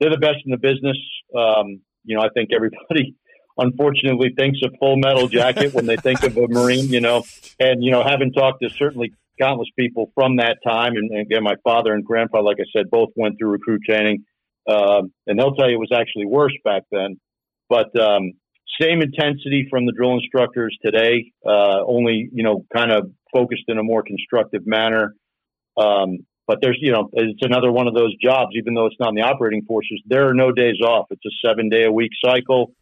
they're 0.00 0.10
the 0.10 0.18
best 0.18 0.38
in 0.44 0.50
the 0.50 0.58
business. 0.58 0.98
Um, 1.34 1.80
you 2.04 2.16
know, 2.16 2.22
I 2.22 2.28
think 2.34 2.50
everybody 2.54 3.14
unfortunately 3.58 4.32
thinks 4.36 4.58
of 4.62 4.74
Full 4.78 4.96
Metal 4.96 5.28
Jacket 5.28 5.74
when 5.74 5.86
they 5.86 5.96
think 5.96 6.22
of 6.22 6.36
a 6.36 6.48
Marine, 6.48 6.88
you 6.88 7.00
know. 7.00 7.24
And 7.58 7.82
you 7.82 7.90
know, 7.90 8.02
having 8.02 8.32
talked 8.32 8.62
to 8.62 8.70
certainly 8.70 9.12
countless 9.40 9.68
people 9.78 10.10
from 10.14 10.36
that 10.36 10.58
time, 10.66 10.94
and, 10.96 11.10
and 11.10 11.20
again, 11.20 11.42
my 11.42 11.56
father 11.64 11.92
and 11.92 12.04
grandfather, 12.04 12.44
like 12.44 12.58
I 12.60 12.64
said, 12.76 12.90
both 12.90 13.10
went 13.16 13.38
through 13.38 13.50
recruit 13.50 13.82
training, 13.88 14.24
um, 14.68 15.12
and 15.26 15.38
they'll 15.38 15.54
tell 15.54 15.68
you 15.68 15.76
it 15.76 15.80
was 15.80 15.92
actually 15.94 16.26
worse 16.26 16.54
back 16.64 16.82
then. 16.90 17.20
But 17.68 17.98
um, 18.00 18.32
same 18.80 19.00
intensity 19.02 19.66
from 19.70 19.86
the 19.86 19.92
drill 19.92 20.14
instructors 20.14 20.76
today, 20.84 21.32
uh, 21.46 21.82
only 21.86 22.28
you 22.32 22.42
know, 22.42 22.64
kind 22.74 22.92
of 22.92 23.10
focused 23.32 23.64
in 23.68 23.78
a 23.78 23.82
more 23.82 24.02
constructive 24.02 24.66
manner. 24.66 25.14
Um, 25.76 26.26
but 26.46 26.58
there's, 26.62 26.78
you 26.80 26.92
know, 26.92 27.10
it's 27.12 27.42
another 27.42 27.72
one 27.72 27.88
of 27.88 27.94
those 27.94 28.14
jobs, 28.22 28.52
even 28.54 28.74
though 28.74 28.86
it's 28.86 28.96
not 29.00 29.08
in 29.08 29.14
the 29.16 29.22
operating 29.22 29.64
forces, 29.64 30.00
there 30.06 30.28
are 30.28 30.34
no 30.34 30.52
days 30.52 30.80
off. 30.80 31.06
It's 31.10 31.24
a 31.26 31.48
seven 31.48 31.68
day 31.68 31.84
a 31.84 31.92
week 31.92 32.12
cycle. 32.24 32.72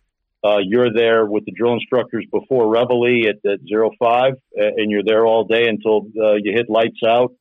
Uh, 0.45 0.59
you're 0.59 0.93
there 0.93 1.25
with 1.25 1.45
the 1.47 1.53
drill 1.53 1.73
instructors 1.73 2.27
before 2.31 2.69
Reveille 2.69 3.29
at, 3.31 3.51
at 3.51 3.61
zero 3.67 3.91
five, 3.99 4.35
and 4.55 4.91
you're 4.91 5.03
there 5.05 5.25
all 5.25 5.45
day 5.45 5.67
until 5.69 6.03
uh, 6.23 6.35
you 6.35 6.53
hit 6.53 6.69
lights 6.69 7.01
out. 7.07 7.33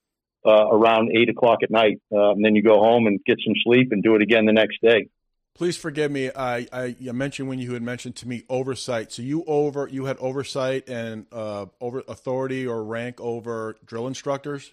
uh, 0.46 0.68
around 0.72 1.12
eight 1.16 1.30
o'clock 1.30 1.60
at 1.64 1.72
night. 1.72 2.02
Uh, 2.12 2.32
and 2.32 2.44
then 2.44 2.56
you 2.56 2.62
go 2.62 2.80
home 2.80 3.08
and 3.08 3.20
get 3.26 3.38
some 3.46 3.54
sleep 3.64 3.92
and 3.92 4.04
do 4.04 4.16
it 4.16 4.22
again 4.22 4.46
the 4.46 4.54
next 4.54 4.80
day. 4.82 5.08
Please 5.56 5.78
forgive 5.78 6.12
me. 6.12 6.32
I, 6.36 6.68
I, 6.74 6.96
I 7.08 7.12
mentioned 7.12 7.48
when 7.48 7.60
you 7.60 7.74
had 7.74 7.84
mentioned 7.84 8.16
to 8.18 8.28
me 8.28 8.44
oversight. 8.50 9.12
So 9.12 9.22
you 9.22 9.44
over 9.46 9.88
you 9.88 10.06
had 10.06 10.18
oversight 10.18 10.90
and 10.90 11.28
uh, 11.32 11.68
over 11.80 12.04
authority 12.08 12.66
or 12.66 12.84
rank 12.84 13.22
over 13.22 13.78
drill 13.86 14.08
instructors. 14.08 14.72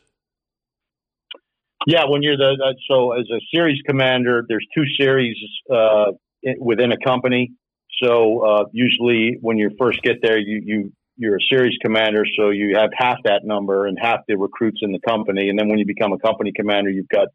Yeah, 1.87 2.05
when 2.07 2.23
you're 2.23 2.37
the 2.37 2.59
uh, 2.63 2.73
so 2.89 3.13
as 3.13 3.27
a 3.31 3.41
series 3.55 3.81
commander, 3.87 4.45
there's 4.49 4.67
two 4.75 4.85
series 4.99 5.37
uh, 5.71 6.13
within 6.59 6.93
a 6.93 6.99
company. 7.05 7.53
So 8.03 8.41
uh, 8.41 8.65
usually 8.73 9.39
when 9.41 9.59
you 9.59 9.71
first 9.79 10.03
get 10.03 10.17
there, 10.23 10.39
you 10.39 10.63
you 10.65 10.93
you're 11.17 11.37
a 11.37 11.47
series 11.51 11.77
commander, 11.83 12.25
so 12.39 12.49
you 12.49 12.77
have 12.77 12.91
half 12.97 13.19
that 13.25 13.43
number 13.45 13.87
and 13.87 13.99
half 14.01 14.21
the 14.27 14.37
recruits 14.37 14.79
in 14.81 14.91
the 14.91 15.01
company. 15.07 15.51
And 15.51 15.59
then 15.59 15.69
when 15.69 15.79
you 15.79 15.85
become 15.85 16.13
a 16.13 16.19
company 16.19 16.51
commander, 16.55 16.89
you've 16.89 17.09
got 17.09 17.29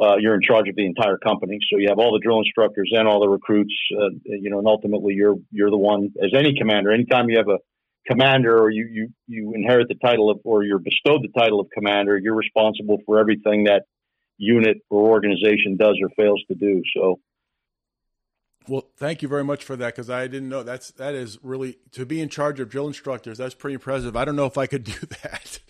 uh, 0.00 0.16
you're 0.16 0.34
in 0.34 0.42
charge 0.42 0.68
of 0.68 0.76
the 0.76 0.84
entire 0.84 1.16
company. 1.16 1.58
So 1.70 1.78
you 1.78 1.88
have 1.88 1.98
all 1.98 2.12
the 2.12 2.18
drill 2.18 2.40
instructors 2.40 2.90
and 2.92 3.08
all 3.08 3.20
the 3.20 3.28
recruits. 3.28 3.74
Uh, 3.96 4.10
you 4.24 4.50
know, 4.50 4.58
and 4.58 4.66
ultimately 4.66 5.14
you're 5.14 5.36
you're 5.50 5.70
the 5.70 5.78
one 5.78 6.10
as 6.22 6.32
any 6.36 6.54
commander. 6.58 6.92
Anytime 6.92 7.30
you 7.30 7.38
have 7.38 7.48
a 7.48 7.58
commander 8.06 8.58
or 8.58 8.70
you 8.70 8.86
you 8.90 9.08
you 9.26 9.52
inherit 9.54 9.88
the 9.88 9.94
title 9.94 10.30
of 10.30 10.40
or 10.44 10.64
you're 10.64 10.78
bestowed 10.80 11.22
the 11.22 11.40
title 11.40 11.60
of 11.60 11.68
commander, 11.72 12.18
you're 12.18 12.34
responsible 12.34 12.98
for 13.06 13.18
everything 13.18 13.64
that 13.64 13.84
unit 14.36 14.78
or 14.90 15.08
organization 15.08 15.76
does 15.78 15.96
or 16.02 16.10
fails 16.16 16.42
to 16.48 16.54
do. 16.54 16.82
So. 16.96 17.20
Well, 18.66 18.88
thank 18.96 19.20
you 19.20 19.28
very 19.28 19.44
much 19.44 19.62
for 19.62 19.76
that 19.76 19.94
because 19.94 20.08
I 20.08 20.26
didn't 20.26 20.48
know 20.48 20.62
that's 20.62 20.90
that 20.92 21.14
is 21.14 21.38
really 21.42 21.78
to 21.92 22.06
be 22.06 22.20
in 22.20 22.28
charge 22.28 22.60
of 22.60 22.70
drill 22.70 22.86
instructors. 22.86 23.36
That's 23.36 23.54
pretty 23.54 23.74
impressive. 23.74 24.16
I 24.16 24.24
don't 24.24 24.36
know 24.36 24.46
if 24.46 24.56
I 24.56 24.66
could 24.66 24.84
do 24.84 24.92
that. 25.22 25.60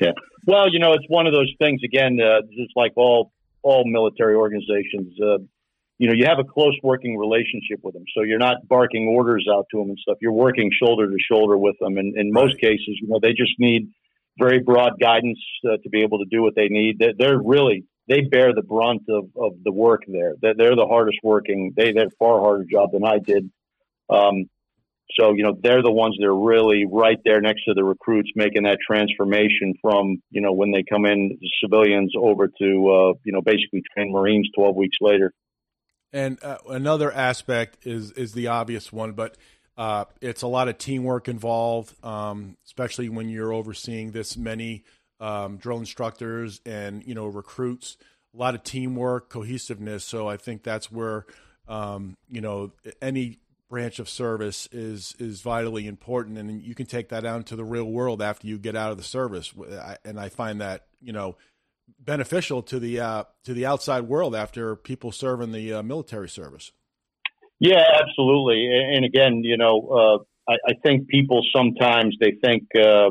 yeah. 0.00 0.12
Well, 0.46 0.72
you 0.72 0.78
know, 0.78 0.94
it's 0.94 1.04
one 1.08 1.26
of 1.26 1.32
those 1.32 1.52
things. 1.58 1.82
Again, 1.84 2.18
uh, 2.20 2.42
just 2.42 2.72
like 2.76 2.92
all 2.96 3.32
all 3.62 3.84
military 3.86 4.34
organizations. 4.34 5.20
Uh, 5.20 5.38
you 5.98 6.08
know, 6.08 6.14
you 6.14 6.24
have 6.24 6.38
a 6.38 6.44
close 6.44 6.74
working 6.82 7.18
relationship 7.18 7.80
with 7.82 7.92
them, 7.92 8.04
so 8.16 8.22
you're 8.22 8.38
not 8.38 8.66
barking 8.66 9.08
orders 9.08 9.46
out 9.52 9.66
to 9.70 9.78
them 9.78 9.90
and 9.90 9.98
stuff. 9.98 10.16
You're 10.22 10.32
working 10.32 10.70
shoulder 10.82 11.06
to 11.06 11.16
shoulder 11.30 11.58
with 11.58 11.76
them, 11.78 11.98
and 11.98 12.16
in 12.16 12.32
most 12.32 12.54
right. 12.54 12.62
cases, 12.62 12.98
you 13.02 13.08
know, 13.08 13.18
they 13.20 13.34
just 13.34 13.52
need 13.58 13.90
very 14.38 14.60
broad 14.60 14.92
guidance 14.98 15.38
uh, 15.66 15.76
to 15.82 15.90
be 15.90 16.02
able 16.02 16.18
to 16.20 16.24
do 16.24 16.42
what 16.42 16.54
they 16.54 16.68
need. 16.68 16.98
They're, 16.98 17.12
they're, 17.18 17.38
really 17.38 17.84
they 18.10 18.22
bear 18.22 18.52
the 18.52 18.62
brunt 18.62 19.02
of, 19.08 19.26
of 19.36 19.52
the 19.62 19.70
work 19.70 20.02
there. 20.08 20.34
They're, 20.42 20.54
they're 20.54 20.76
the 20.76 20.86
hardest 20.86 21.18
working. 21.22 21.72
They 21.76 21.86
had 21.86 21.96
a 21.96 22.10
far 22.18 22.40
harder 22.40 22.64
job 22.70 22.90
than 22.92 23.04
I 23.04 23.20
did. 23.20 23.48
Um, 24.10 24.50
so, 25.18 25.32
you 25.32 25.44
know, 25.44 25.56
they're 25.60 25.82
the 25.82 25.92
ones 25.92 26.16
that 26.18 26.26
are 26.26 26.36
really 26.36 26.86
right 26.90 27.18
there 27.24 27.40
next 27.40 27.64
to 27.66 27.74
the 27.74 27.84
recruits 27.84 28.30
making 28.34 28.64
that 28.64 28.78
transformation 28.84 29.74
from, 29.80 30.22
you 30.30 30.40
know, 30.40 30.52
when 30.52 30.72
they 30.72 30.82
come 30.82 31.06
in 31.06 31.38
civilians 31.62 32.12
over 32.18 32.48
to, 32.48 32.54
uh, 32.58 33.12
you 33.24 33.32
know, 33.32 33.42
basically 33.42 33.82
train 33.94 34.12
Marines 34.12 34.48
12 34.56 34.74
weeks 34.74 34.96
later. 35.00 35.32
And 36.12 36.42
uh, 36.42 36.58
another 36.68 37.12
aspect 37.12 37.86
is, 37.86 38.10
is 38.12 38.32
the 38.32 38.48
obvious 38.48 38.92
one, 38.92 39.12
but 39.12 39.36
uh, 39.76 40.06
it's 40.20 40.42
a 40.42 40.48
lot 40.48 40.66
of 40.66 40.78
teamwork 40.78 41.28
involved, 41.28 41.94
um, 42.04 42.56
especially 42.66 43.08
when 43.08 43.28
you're 43.28 43.52
overseeing 43.52 44.10
this 44.10 44.36
many 44.36 44.84
um, 45.20 45.56
drill 45.56 45.78
instructors 45.78 46.60
and, 46.64 47.04
you 47.06 47.14
know, 47.14 47.26
recruits, 47.26 47.96
a 48.34 48.36
lot 48.36 48.54
of 48.54 48.62
teamwork, 48.62 49.28
cohesiveness. 49.28 50.04
So 50.04 50.28
I 50.28 50.36
think 50.36 50.62
that's 50.62 50.90
where, 50.90 51.26
um, 51.68 52.16
you 52.28 52.40
know, 52.40 52.72
any 53.02 53.38
branch 53.68 54.00
of 54.00 54.08
service 54.08 54.68
is 54.72 55.14
is 55.18 55.40
vitally 55.40 55.86
important, 55.86 56.36
and 56.36 56.60
you 56.60 56.74
can 56.74 56.86
take 56.86 57.08
that 57.10 57.24
out 57.24 57.36
into 57.36 57.54
the 57.56 57.64
real 57.64 57.84
world 57.84 58.20
after 58.20 58.46
you 58.46 58.58
get 58.58 58.74
out 58.74 58.90
of 58.90 58.96
the 58.98 59.04
service. 59.04 59.54
And 60.04 60.18
I 60.18 60.28
find 60.28 60.60
that 60.60 60.86
you 61.00 61.12
know 61.12 61.36
beneficial 61.98 62.62
to 62.64 62.78
the 62.78 63.00
uh, 63.00 63.24
to 63.44 63.54
the 63.54 63.66
outside 63.66 64.02
world 64.02 64.34
after 64.34 64.76
people 64.76 65.12
serve 65.12 65.40
in 65.40 65.52
the 65.52 65.74
uh, 65.74 65.82
military 65.82 66.28
service. 66.28 66.72
Yeah, 67.58 67.84
absolutely. 68.02 68.68
And 68.68 69.04
again, 69.04 69.42
you 69.44 69.58
know, 69.58 70.24
uh, 70.48 70.50
I, 70.50 70.70
I, 70.70 70.74
think 70.82 71.08
people 71.08 71.44
sometimes 71.54 72.16
they 72.18 72.32
think, 72.42 72.64
uh, 72.74 73.10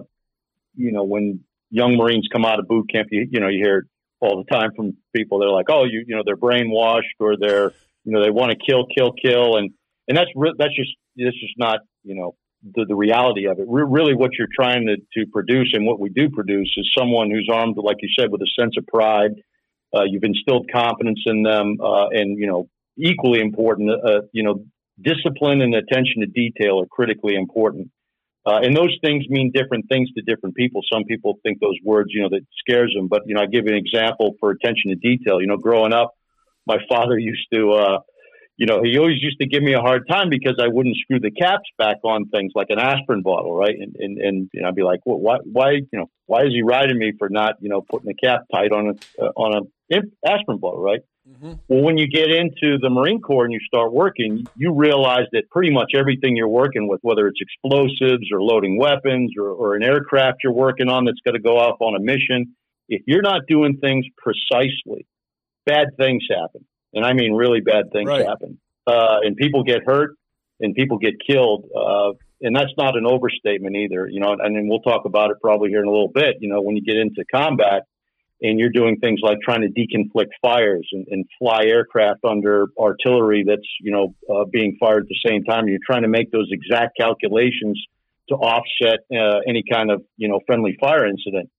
you 0.75 0.91
know, 0.91 1.03
when 1.03 1.41
young 1.69 1.97
Marines 1.97 2.27
come 2.31 2.45
out 2.45 2.59
of 2.59 2.67
boot 2.67 2.89
camp, 2.91 3.09
you, 3.11 3.27
you 3.29 3.39
know, 3.39 3.47
you 3.47 3.63
hear 3.63 3.85
all 4.19 4.43
the 4.43 4.51
time 4.51 4.71
from 4.75 4.97
people. 5.15 5.39
They're 5.39 5.49
like, 5.49 5.69
oh, 5.69 5.85
you 5.85 6.03
you 6.07 6.15
know, 6.15 6.23
they're 6.25 6.37
brainwashed 6.37 7.19
or 7.19 7.37
they're 7.37 7.71
you 8.03 8.13
know 8.13 8.23
they 8.23 8.31
want 8.31 8.51
to 8.51 8.57
kill, 8.57 8.85
kill, 8.85 9.13
kill, 9.13 9.57
and 9.57 9.71
and 10.07 10.17
that's 10.17 10.29
re- 10.35 10.53
that's 10.57 10.75
just 10.75 10.91
this 11.15 11.33
is 11.33 11.53
not 11.57 11.79
you 12.03 12.15
know 12.15 12.35
the, 12.75 12.85
the 12.87 12.95
reality 12.95 13.47
of 13.47 13.59
it. 13.59 13.65
Re- 13.67 13.85
really, 13.87 14.15
what 14.15 14.31
you're 14.37 14.47
trying 14.53 14.87
to, 14.87 14.97
to 14.97 15.29
produce 15.31 15.71
and 15.73 15.85
what 15.85 15.99
we 15.99 16.09
do 16.09 16.29
produce 16.29 16.73
is 16.77 16.91
someone 16.97 17.29
who's 17.29 17.49
armed, 17.51 17.77
like 17.77 17.97
you 18.01 18.09
said, 18.17 18.31
with 18.31 18.41
a 18.41 18.51
sense 18.59 18.75
of 18.77 18.85
pride. 18.87 19.31
Uh, 19.95 20.03
you've 20.03 20.23
instilled 20.23 20.69
confidence 20.71 21.19
in 21.25 21.41
them, 21.43 21.77
uh, 21.83 22.07
and 22.11 22.37
you 22.37 22.47
know, 22.47 22.69
equally 22.97 23.39
important, 23.39 23.89
uh, 23.89 24.21
you 24.31 24.43
know, 24.43 24.63
discipline 25.01 25.61
and 25.61 25.73
attention 25.73 26.21
to 26.21 26.27
detail 26.27 26.79
are 26.79 26.85
critically 26.85 27.35
important. 27.35 27.89
Uh, 28.49 28.59
and 28.63 28.75
those 28.75 28.97
things 29.03 29.25
mean 29.29 29.51
different 29.53 29.85
things 29.89 30.09
to 30.13 30.23
different 30.23 30.55
people. 30.55 30.81
Some 30.91 31.03
people 31.03 31.39
think 31.43 31.59
those 31.59 31.77
words, 31.83 32.09
you 32.11 32.23
know, 32.23 32.29
that 32.29 32.41
scares 32.59 32.91
them. 32.95 33.07
But 33.07 33.21
you 33.27 33.35
know, 33.35 33.41
I 33.41 33.45
give 33.45 33.65
an 33.67 33.75
example 33.75 34.35
for 34.39 34.49
attention 34.49 34.89
to 34.89 34.95
detail. 34.95 35.39
You 35.39 35.47
know, 35.47 35.57
growing 35.57 35.93
up, 35.93 36.13
my 36.65 36.77
father 36.89 37.17
used 37.17 37.47
to 37.53 37.71
uh, 37.73 37.99
you 38.59 38.65
know, 38.65 38.81
he 38.83 38.97
always 38.97 39.21
used 39.21 39.39
to 39.39 39.47
give 39.47 39.63
me 39.63 39.73
a 39.73 39.79
hard 39.79 40.05
time 40.09 40.29
because 40.29 40.59
I 40.61 40.67
wouldn't 40.67 40.97
screw 40.97 41.17
the 41.19 41.31
caps 41.31 41.69
back 41.77 41.97
on 42.03 42.25
things 42.25 42.51
like 42.55 42.67
an 42.69 42.77
aspirin 42.77 43.21
bottle, 43.21 43.55
right? 43.55 43.73
And 43.73 43.95
and, 43.97 44.17
and 44.17 44.49
you 44.53 44.61
know, 44.61 44.67
I'd 44.67 44.75
be 44.75 44.83
like, 44.83 44.99
well, 45.05 45.17
why 45.17 45.37
why 45.45 45.71
you 45.71 45.87
know 45.93 46.09
why 46.25 46.41
is 46.41 46.49
he 46.49 46.61
riding 46.61 46.97
me 46.97 47.13
for 47.17 47.29
not 47.29 47.55
you 47.61 47.69
know 47.69 47.81
putting 47.81 48.07
the 48.07 48.13
cap 48.13 48.41
tight 48.53 48.73
on 48.73 48.89
a 48.89 49.23
uh, 49.23 49.31
on 49.37 49.69
a 49.93 49.97
aspirin 50.27 50.57
bottle, 50.57 50.81
right? 50.81 50.99
Mm-hmm. 51.29 51.53
Well, 51.67 51.81
when 51.81 51.97
you 51.97 52.07
get 52.07 52.31
into 52.31 52.77
the 52.81 52.89
Marine 52.89 53.21
Corps 53.21 53.45
and 53.45 53.53
you 53.53 53.59
start 53.59 53.93
working, 53.93 54.45
you 54.55 54.73
realize 54.73 55.25
that 55.31 55.49
pretty 55.51 55.71
much 55.71 55.91
everything 55.95 56.35
you're 56.35 56.47
working 56.47 56.87
with, 56.87 56.99
whether 57.01 57.27
it's 57.27 57.39
explosives 57.39 58.29
or 58.33 58.41
loading 58.41 58.77
weapons 58.79 59.33
or, 59.37 59.47
or 59.47 59.75
an 59.75 59.83
aircraft 59.83 60.39
you're 60.43 60.53
working 60.53 60.89
on 60.89 61.05
that's 61.05 61.19
going 61.23 61.35
to 61.35 61.41
go 61.41 61.57
off 61.57 61.77
on 61.81 61.95
a 61.95 61.99
mission, 61.99 62.55
if 62.87 63.03
you're 63.05 63.21
not 63.21 63.41
doing 63.47 63.77
things 63.77 64.05
precisely, 64.17 65.05
bad 65.65 65.89
things 65.97 66.23
happen 66.29 66.65
and 66.93 67.05
I 67.05 67.13
mean 67.13 67.33
really 67.33 67.61
bad 67.61 67.91
things 67.91 68.07
right. 68.07 68.25
happen, 68.25 68.59
uh, 68.87 69.17
and 69.23 69.35
people 69.35 69.63
get 69.63 69.81
hurt 69.85 70.15
and 70.59 70.75
people 70.75 70.97
get 70.97 71.15
killed. 71.25 71.65
Uh, 71.75 72.13
and 72.41 72.55
that's 72.55 72.71
not 72.77 72.95
an 72.95 73.05
overstatement 73.05 73.75
either, 73.75 74.07
you 74.07 74.19
know. 74.21 74.31
And 74.39 74.55
then 74.55 74.67
we'll 74.69 74.79
talk 74.79 75.05
about 75.05 75.29
it 75.31 75.37
probably 75.41 75.69
here 75.69 75.81
in 75.81 75.87
a 75.87 75.91
little 75.91 76.11
bit. 76.13 76.37
You 76.39 76.49
know, 76.49 76.61
when 76.61 76.75
you 76.75 76.81
get 76.81 76.95
into 76.95 77.25
combat 77.33 77.83
and 78.41 78.59
you're 78.59 78.69
doing 78.69 78.97
things 78.97 79.19
like 79.21 79.37
trying 79.43 79.61
to 79.61 79.67
deconflict 79.67 80.29
fires 80.41 80.87
and, 80.91 81.07
and 81.09 81.25
fly 81.37 81.63
aircraft 81.65 82.21
under 82.23 82.67
artillery 82.77 83.43
that's 83.47 83.67
you 83.81 83.91
know 83.91 84.15
uh, 84.33 84.45
being 84.51 84.77
fired 84.79 85.03
at 85.03 85.09
the 85.09 85.29
same 85.29 85.43
time, 85.43 85.67
you're 85.67 85.79
trying 85.85 86.03
to 86.03 86.09
make 86.09 86.31
those 86.31 86.49
exact 86.51 86.97
calculations 86.97 87.81
to 88.29 88.35
offset 88.35 88.99
uh, 89.11 89.39
any 89.47 89.63
kind 89.69 89.91
of 89.91 90.03
you 90.17 90.27
know 90.27 90.39
friendly 90.47 90.77
fire 90.79 91.05
incident 91.05 91.49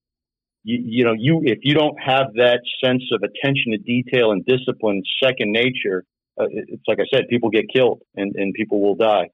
you, 0.63 0.83
you 0.85 1.05
know, 1.05 1.15
you 1.17 1.41
if 1.45 1.59
you 1.63 1.75
don't 1.75 1.97
have 2.01 2.35
that 2.35 2.61
sense 2.85 3.03
of 3.13 3.23
attention 3.23 3.73
to 3.73 3.79
detail 3.79 4.33
and 4.33 4.45
discipline, 4.45 5.03
second 5.23 5.53
nature, 5.53 6.05
uh, 6.39 6.47
it's 6.51 6.83
like 6.87 6.99
I 7.01 7.05
said, 7.13 7.29
people 7.29 7.51
get 7.51 7.67
killed 7.73 8.03
and, 8.15 8.35
and 8.37 8.53
people 8.55 8.81
will 8.81 8.95
die. 8.95 9.29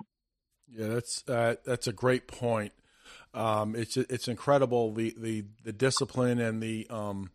Yeah, 0.69 0.89
that's 0.89 1.25
uh, 1.29 1.57
that's 1.65 1.87
a 1.87 1.93
great 1.93 2.27
point. 2.27 2.73
Um, 3.37 3.77
it's 3.77 3.97
it's 3.97 4.29
incredible 4.29 4.93
the, 4.93 5.15
the, 5.19 5.45
the 5.63 5.73
discipline 5.73 6.41
and 6.41 6.63
the 6.63 6.87
um, 6.91 7.31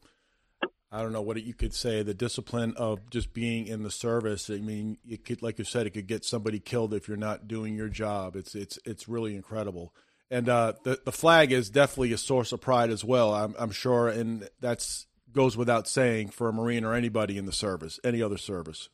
I 0.92 1.02
don't 1.02 1.14
know 1.14 1.22
what 1.22 1.42
you 1.42 1.54
could 1.54 1.74
say 1.74 2.04
the 2.04 2.14
discipline 2.14 2.74
of 2.76 3.10
just 3.10 3.34
being 3.34 3.68
in 3.68 3.84
the 3.84 3.92
service. 3.92 4.50
I 4.50 4.58
mean, 4.58 4.98
it 5.08 5.24
could 5.24 5.42
like 5.42 5.60
you 5.60 5.64
said, 5.64 5.88
it 5.88 5.92
could 5.92 6.08
get 6.08 6.26
somebody 6.26 6.60
killed 6.60 6.94
if 6.94 7.08
you're 7.08 7.18
not 7.18 7.48
doing 7.48 7.76
your 7.76 7.90
job. 7.90 8.36
It's 8.36 8.56
it's 8.56 8.80
it's 8.84 9.08
really 9.08 9.36
incredible 9.36 9.94
and 10.32 10.48
uh, 10.48 10.74
the 10.84 11.00
the 11.04 11.12
flag 11.12 11.52
is 11.52 11.70
definitely 11.70 12.14
a 12.14 12.18
source 12.18 12.54
of 12.54 12.62
pride 12.62 12.90
as 12.90 13.04
well. 13.04 13.36
I'm, 13.36 13.54
I'm 13.60 13.72
sure, 13.72 14.08
and 14.08 14.50
that's 14.62 15.06
goes 15.34 15.56
without 15.56 15.88
saying 15.88 16.30
for 16.30 16.50
a 16.50 16.54
Marine 16.54 16.86
or 16.86 16.94
anybody 16.94 17.38
in 17.38 17.46
the 17.46 17.52
service, 17.52 18.00
any 18.04 18.22
other 18.22 18.38
service. 18.38 18.90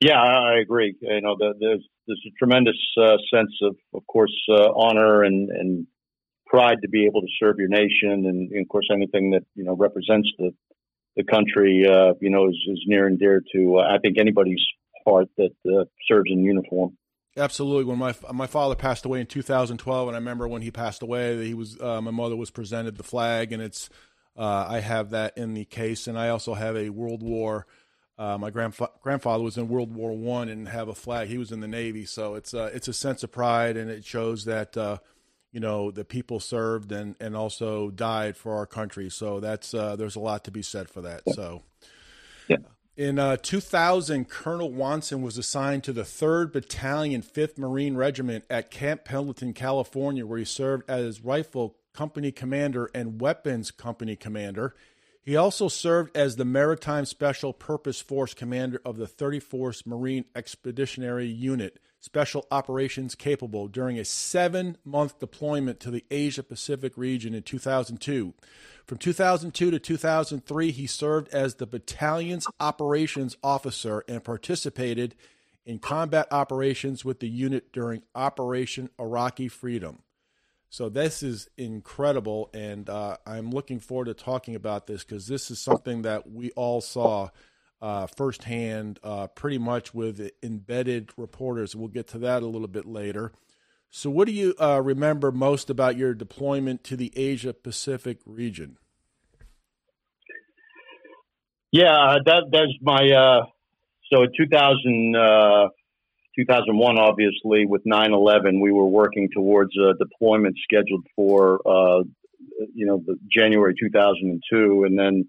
Yeah, 0.00 0.20
I 0.20 0.58
agree. 0.58 0.96
You 1.00 1.20
know, 1.20 1.36
the, 1.38 1.54
there's 1.58 1.88
there's 2.06 2.22
a 2.26 2.38
tremendous 2.38 2.78
uh, 3.00 3.16
sense 3.32 3.52
of, 3.62 3.76
of 3.94 4.06
course, 4.06 4.34
uh, 4.48 4.70
honor 4.74 5.22
and 5.22 5.50
and 5.50 5.86
pride 6.46 6.78
to 6.82 6.88
be 6.88 7.06
able 7.06 7.20
to 7.20 7.28
serve 7.40 7.56
your 7.58 7.68
nation, 7.68 8.26
and, 8.26 8.52
and 8.52 8.62
of 8.62 8.68
course, 8.68 8.88
anything 8.92 9.30
that 9.30 9.42
you 9.54 9.64
know 9.64 9.74
represents 9.74 10.28
the 10.38 10.52
the 11.16 11.24
country, 11.24 11.86
uh, 11.88 12.14
you 12.20 12.30
know, 12.30 12.48
is, 12.48 12.56
is 12.68 12.82
near 12.86 13.06
and 13.06 13.18
dear 13.18 13.42
to 13.54 13.78
uh, 13.78 13.82
I 13.82 13.98
think 13.98 14.18
anybody's 14.18 14.62
heart 15.06 15.28
that 15.36 15.54
uh, 15.66 15.84
serves 16.08 16.30
in 16.30 16.42
uniform. 16.42 16.96
Absolutely. 17.36 17.84
When 17.84 17.98
my 17.98 18.14
my 18.32 18.46
father 18.46 18.74
passed 18.74 19.04
away 19.04 19.20
in 19.20 19.26
2012, 19.26 20.08
and 20.08 20.16
I 20.16 20.18
remember 20.18 20.46
when 20.46 20.62
he 20.62 20.70
passed 20.70 21.02
away, 21.02 21.44
he 21.44 21.54
was 21.54 21.80
uh, 21.80 22.00
my 22.00 22.10
mother 22.10 22.36
was 22.36 22.50
presented 22.50 22.96
the 22.96 23.02
flag, 23.02 23.52
and 23.52 23.62
it's 23.62 23.88
I 24.36 24.80
have 24.80 25.10
that 25.10 25.36
in 25.36 25.54
the 25.54 25.64
case, 25.64 26.06
and 26.06 26.18
I 26.18 26.28
also 26.28 26.54
have 26.54 26.76
a 26.76 26.90
World 26.90 27.22
War. 27.22 27.66
Uh, 28.16 28.38
my 28.38 28.50
grandfa- 28.50 28.90
grandfather 29.00 29.42
was 29.42 29.58
in 29.58 29.68
World 29.68 29.92
War 29.94 30.12
One 30.12 30.48
and 30.48 30.68
have 30.68 30.88
a 30.88 30.94
flag. 30.94 31.28
He 31.28 31.38
was 31.38 31.50
in 31.50 31.60
the 31.60 31.68
Navy, 31.68 32.04
so 32.04 32.34
it's 32.34 32.54
uh, 32.54 32.70
it's 32.72 32.86
a 32.86 32.92
sense 32.92 33.24
of 33.24 33.32
pride, 33.32 33.76
and 33.76 33.90
it 33.90 34.04
shows 34.04 34.44
that 34.44 34.76
uh, 34.76 34.98
you 35.50 35.60
know 35.60 35.90
the 35.90 36.04
people 36.04 36.38
served 36.38 36.92
and 36.92 37.16
and 37.18 37.34
also 37.34 37.90
died 37.90 38.36
for 38.36 38.54
our 38.56 38.66
country. 38.66 39.10
So 39.10 39.40
that's 39.40 39.74
uh, 39.74 39.96
there's 39.96 40.16
a 40.16 40.20
lot 40.20 40.44
to 40.44 40.50
be 40.50 40.62
said 40.62 40.88
for 40.88 41.00
that. 41.02 41.22
So. 41.32 41.62
Yeah. 42.46 42.58
In 42.96 43.18
uh, 43.18 43.36
2000, 43.38 44.28
Colonel 44.28 44.70
Wonson 44.70 45.20
was 45.20 45.36
assigned 45.36 45.82
to 45.82 45.92
the 45.92 46.02
3rd 46.02 46.52
Battalion, 46.52 47.22
5th 47.22 47.58
Marine 47.58 47.96
Regiment 47.96 48.44
at 48.48 48.70
Camp 48.70 49.04
Pendleton, 49.04 49.52
California, 49.52 50.24
where 50.24 50.38
he 50.38 50.44
served 50.44 50.88
as 50.88 51.20
Rifle 51.20 51.76
Company 51.92 52.30
Commander 52.30 52.90
and 52.94 53.20
Weapons 53.20 53.72
Company 53.72 54.14
Commander. 54.14 54.76
He 55.24 55.36
also 55.36 55.68
served 55.68 56.14
as 56.14 56.36
the 56.36 56.44
Maritime 56.44 57.06
Special 57.06 57.54
Purpose 57.54 57.98
Force 57.98 58.34
Commander 58.34 58.82
of 58.84 58.98
the 58.98 59.06
34th 59.06 59.86
Marine 59.86 60.26
Expeditionary 60.36 61.26
Unit, 61.26 61.78
Special 61.98 62.46
Operations 62.50 63.14
Capable, 63.14 63.66
during 63.66 63.98
a 63.98 64.04
seven 64.04 64.76
month 64.84 65.18
deployment 65.18 65.80
to 65.80 65.90
the 65.90 66.04
Asia 66.10 66.42
Pacific 66.42 66.98
region 66.98 67.32
in 67.32 67.42
2002. 67.42 68.34
From 68.84 68.98
2002 68.98 69.70
to 69.70 69.78
2003, 69.78 70.70
he 70.70 70.86
served 70.86 71.32
as 71.32 71.54
the 71.54 71.66
battalion's 71.66 72.46
operations 72.60 73.34
officer 73.42 74.04
and 74.06 74.22
participated 74.22 75.14
in 75.64 75.78
combat 75.78 76.28
operations 76.30 77.02
with 77.02 77.20
the 77.20 77.28
unit 77.30 77.72
during 77.72 78.02
Operation 78.14 78.90
Iraqi 79.00 79.48
Freedom. 79.48 80.02
So 80.74 80.88
this 80.88 81.22
is 81.22 81.48
incredible, 81.56 82.50
and 82.52 82.90
uh, 82.90 83.18
I'm 83.24 83.52
looking 83.52 83.78
forward 83.78 84.06
to 84.06 84.14
talking 84.14 84.56
about 84.56 84.88
this 84.88 85.04
because 85.04 85.28
this 85.28 85.48
is 85.52 85.60
something 85.60 86.02
that 86.02 86.28
we 86.28 86.50
all 86.56 86.80
saw 86.80 87.28
uh, 87.80 88.08
firsthand, 88.08 88.98
uh, 89.04 89.28
pretty 89.28 89.58
much 89.58 89.94
with 89.94 90.32
embedded 90.42 91.12
reporters. 91.16 91.76
We'll 91.76 91.86
get 91.86 92.08
to 92.08 92.18
that 92.18 92.42
a 92.42 92.46
little 92.46 92.66
bit 92.66 92.86
later. 92.86 93.30
So, 93.88 94.10
what 94.10 94.26
do 94.26 94.32
you 94.32 94.52
uh, 94.60 94.80
remember 94.82 95.30
most 95.30 95.70
about 95.70 95.96
your 95.96 96.12
deployment 96.12 96.82
to 96.86 96.96
the 96.96 97.12
Asia 97.14 97.54
Pacific 97.54 98.18
region? 98.26 98.76
Yeah, 101.70 102.16
that 102.26 102.46
that's 102.50 102.72
my 102.82 103.12
uh, 103.12 103.46
so 104.12 104.24
in 104.24 104.30
2000, 104.36 105.14
uh, 105.14 105.68
2001, 106.36 106.98
obviously 106.98 107.66
with 107.66 107.82
9/11, 107.84 108.60
we 108.60 108.72
were 108.72 108.86
working 108.86 109.28
towards 109.32 109.76
a 109.76 109.94
deployment 109.94 110.56
scheduled 110.62 111.06
for 111.14 111.60
uh, 111.66 112.02
you 112.74 112.86
know 112.86 113.02
the 113.04 113.16
January 113.30 113.74
2002, 113.78 114.84
and 114.84 114.98
then 114.98 115.28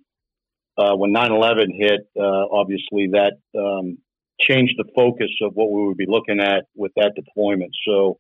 uh, 0.77 0.95
when 0.95 1.13
9/11 1.13 1.67
hit, 1.77 2.01
uh, 2.19 2.45
obviously 2.51 3.07
that 3.11 3.33
um, 3.57 3.97
changed 4.39 4.75
the 4.77 4.85
focus 4.95 5.29
of 5.41 5.53
what 5.53 5.71
we 5.71 5.87
would 5.87 5.97
be 5.97 6.07
looking 6.07 6.39
at 6.39 6.65
with 6.75 6.91
that 6.95 7.13
deployment. 7.15 7.71
So. 7.87 8.19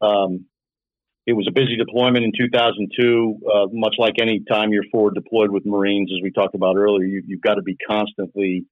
Um, 0.00 0.46
it 1.26 1.36
was 1.36 1.46
a 1.46 1.52
busy 1.52 1.76
deployment 1.76 2.24
in 2.24 2.32
2002. 2.34 3.40
Uh, 3.46 3.66
much 3.70 3.96
like 3.98 4.14
any 4.18 4.40
time 4.50 4.72
you're 4.72 4.88
forward 4.90 5.14
deployed 5.14 5.50
with 5.50 5.66
Marines, 5.66 6.10
as 6.10 6.22
we 6.22 6.30
talked 6.30 6.54
about 6.54 6.76
earlier, 6.76 7.04
you, 7.04 7.22
have 7.32 7.42
got 7.42 7.56
to 7.56 7.62
be 7.62 7.76
constantly 7.86 8.64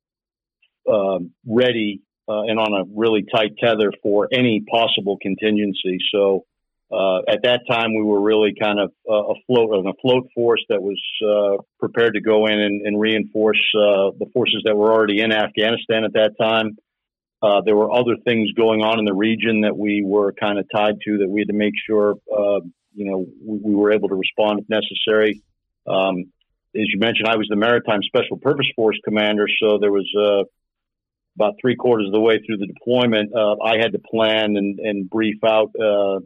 um, 0.91 1.33
ready 1.47 2.01
uh, 2.29 2.43
and 2.43 2.59
on 2.59 2.73
a 2.73 2.85
really 2.95 3.25
tight 3.33 3.53
tether 3.63 3.93
for 4.03 4.29
any 4.33 4.65
possible 4.69 5.17
contingency. 5.21 5.99
So 6.13 6.45
uh, 6.91 7.19
at 7.29 7.43
that 7.43 7.63
time, 7.69 7.95
we 7.95 8.03
were 8.03 8.21
really 8.21 8.55
kind 8.61 8.79
of 8.79 8.93
uh, 9.09 9.33
afloat 9.33 9.71
on 9.71 9.87
a 9.87 9.93
float 10.01 10.29
force 10.35 10.65
that 10.69 10.81
was 10.81 11.01
uh, 11.25 11.63
prepared 11.81 12.15
to 12.15 12.21
go 12.21 12.47
in 12.47 12.61
and, 12.61 12.87
and 12.87 13.01
reinforce 13.01 13.61
uh, 13.75 14.15
the 14.19 14.27
forces 14.33 14.63
that 14.65 14.77
were 14.77 14.93
already 14.93 15.21
in 15.21 15.33
Afghanistan 15.33 16.05
at 16.05 16.13
that 16.13 16.33
time. 16.41 16.77
Uh, 17.43 17.61
there 17.65 17.77
were 17.77 17.93
other 17.93 18.17
things 18.25 18.51
going 18.53 18.83
on 18.83 18.99
in 18.99 19.05
the 19.05 19.15
region 19.15 19.63
that 19.63 19.77
we 19.77 20.03
were 20.05 20.33
kind 20.33 20.59
of 20.59 20.67
tied 20.75 20.95
to 21.05 21.19
that 21.19 21.29
we 21.29 21.41
had 21.41 21.49
to 21.49 21.55
make 21.55 21.75
sure, 21.87 22.15
you 22.95 23.05
know, 23.05 23.27
we, 23.45 23.59
we, 23.59 23.75
were 23.75 23.93
able 23.93 24.09
to 24.09 24.15
respond 24.15 24.61
if 24.61 24.69
necessary. 24.69 25.43
Um, 25.87 26.33
as 26.75 26.87
you 26.93 26.99
mentioned, 26.99 27.29
I 27.29 27.37
was 27.37 27.47
the 27.49 27.57
Maritime 27.57 28.03
Special 28.03 28.39
Purpose 28.39 28.67
Force 28.75 28.99
commander, 29.05 29.47
so 29.61 29.79
there 29.79 29.93
was 29.93 30.09
uh, 30.19 30.45
about 31.37 31.55
three 31.61 31.77
quarters 31.77 32.07
of 32.07 32.13
the 32.13 32.21
way 32.21 32.41
through 32.45 32.57
the 32.57 32.67
deployment. 32.67 33.35
Uh, 33.35 33.57
I 33.63 33.79
had 33.79 33.93
to 33.93 33.99
plan 33.99 34.57
and, 34.57 34.79
and 34.81 35.09
brief 35.09 35.37
out 35.45 35.71
uh, 35.79 36.21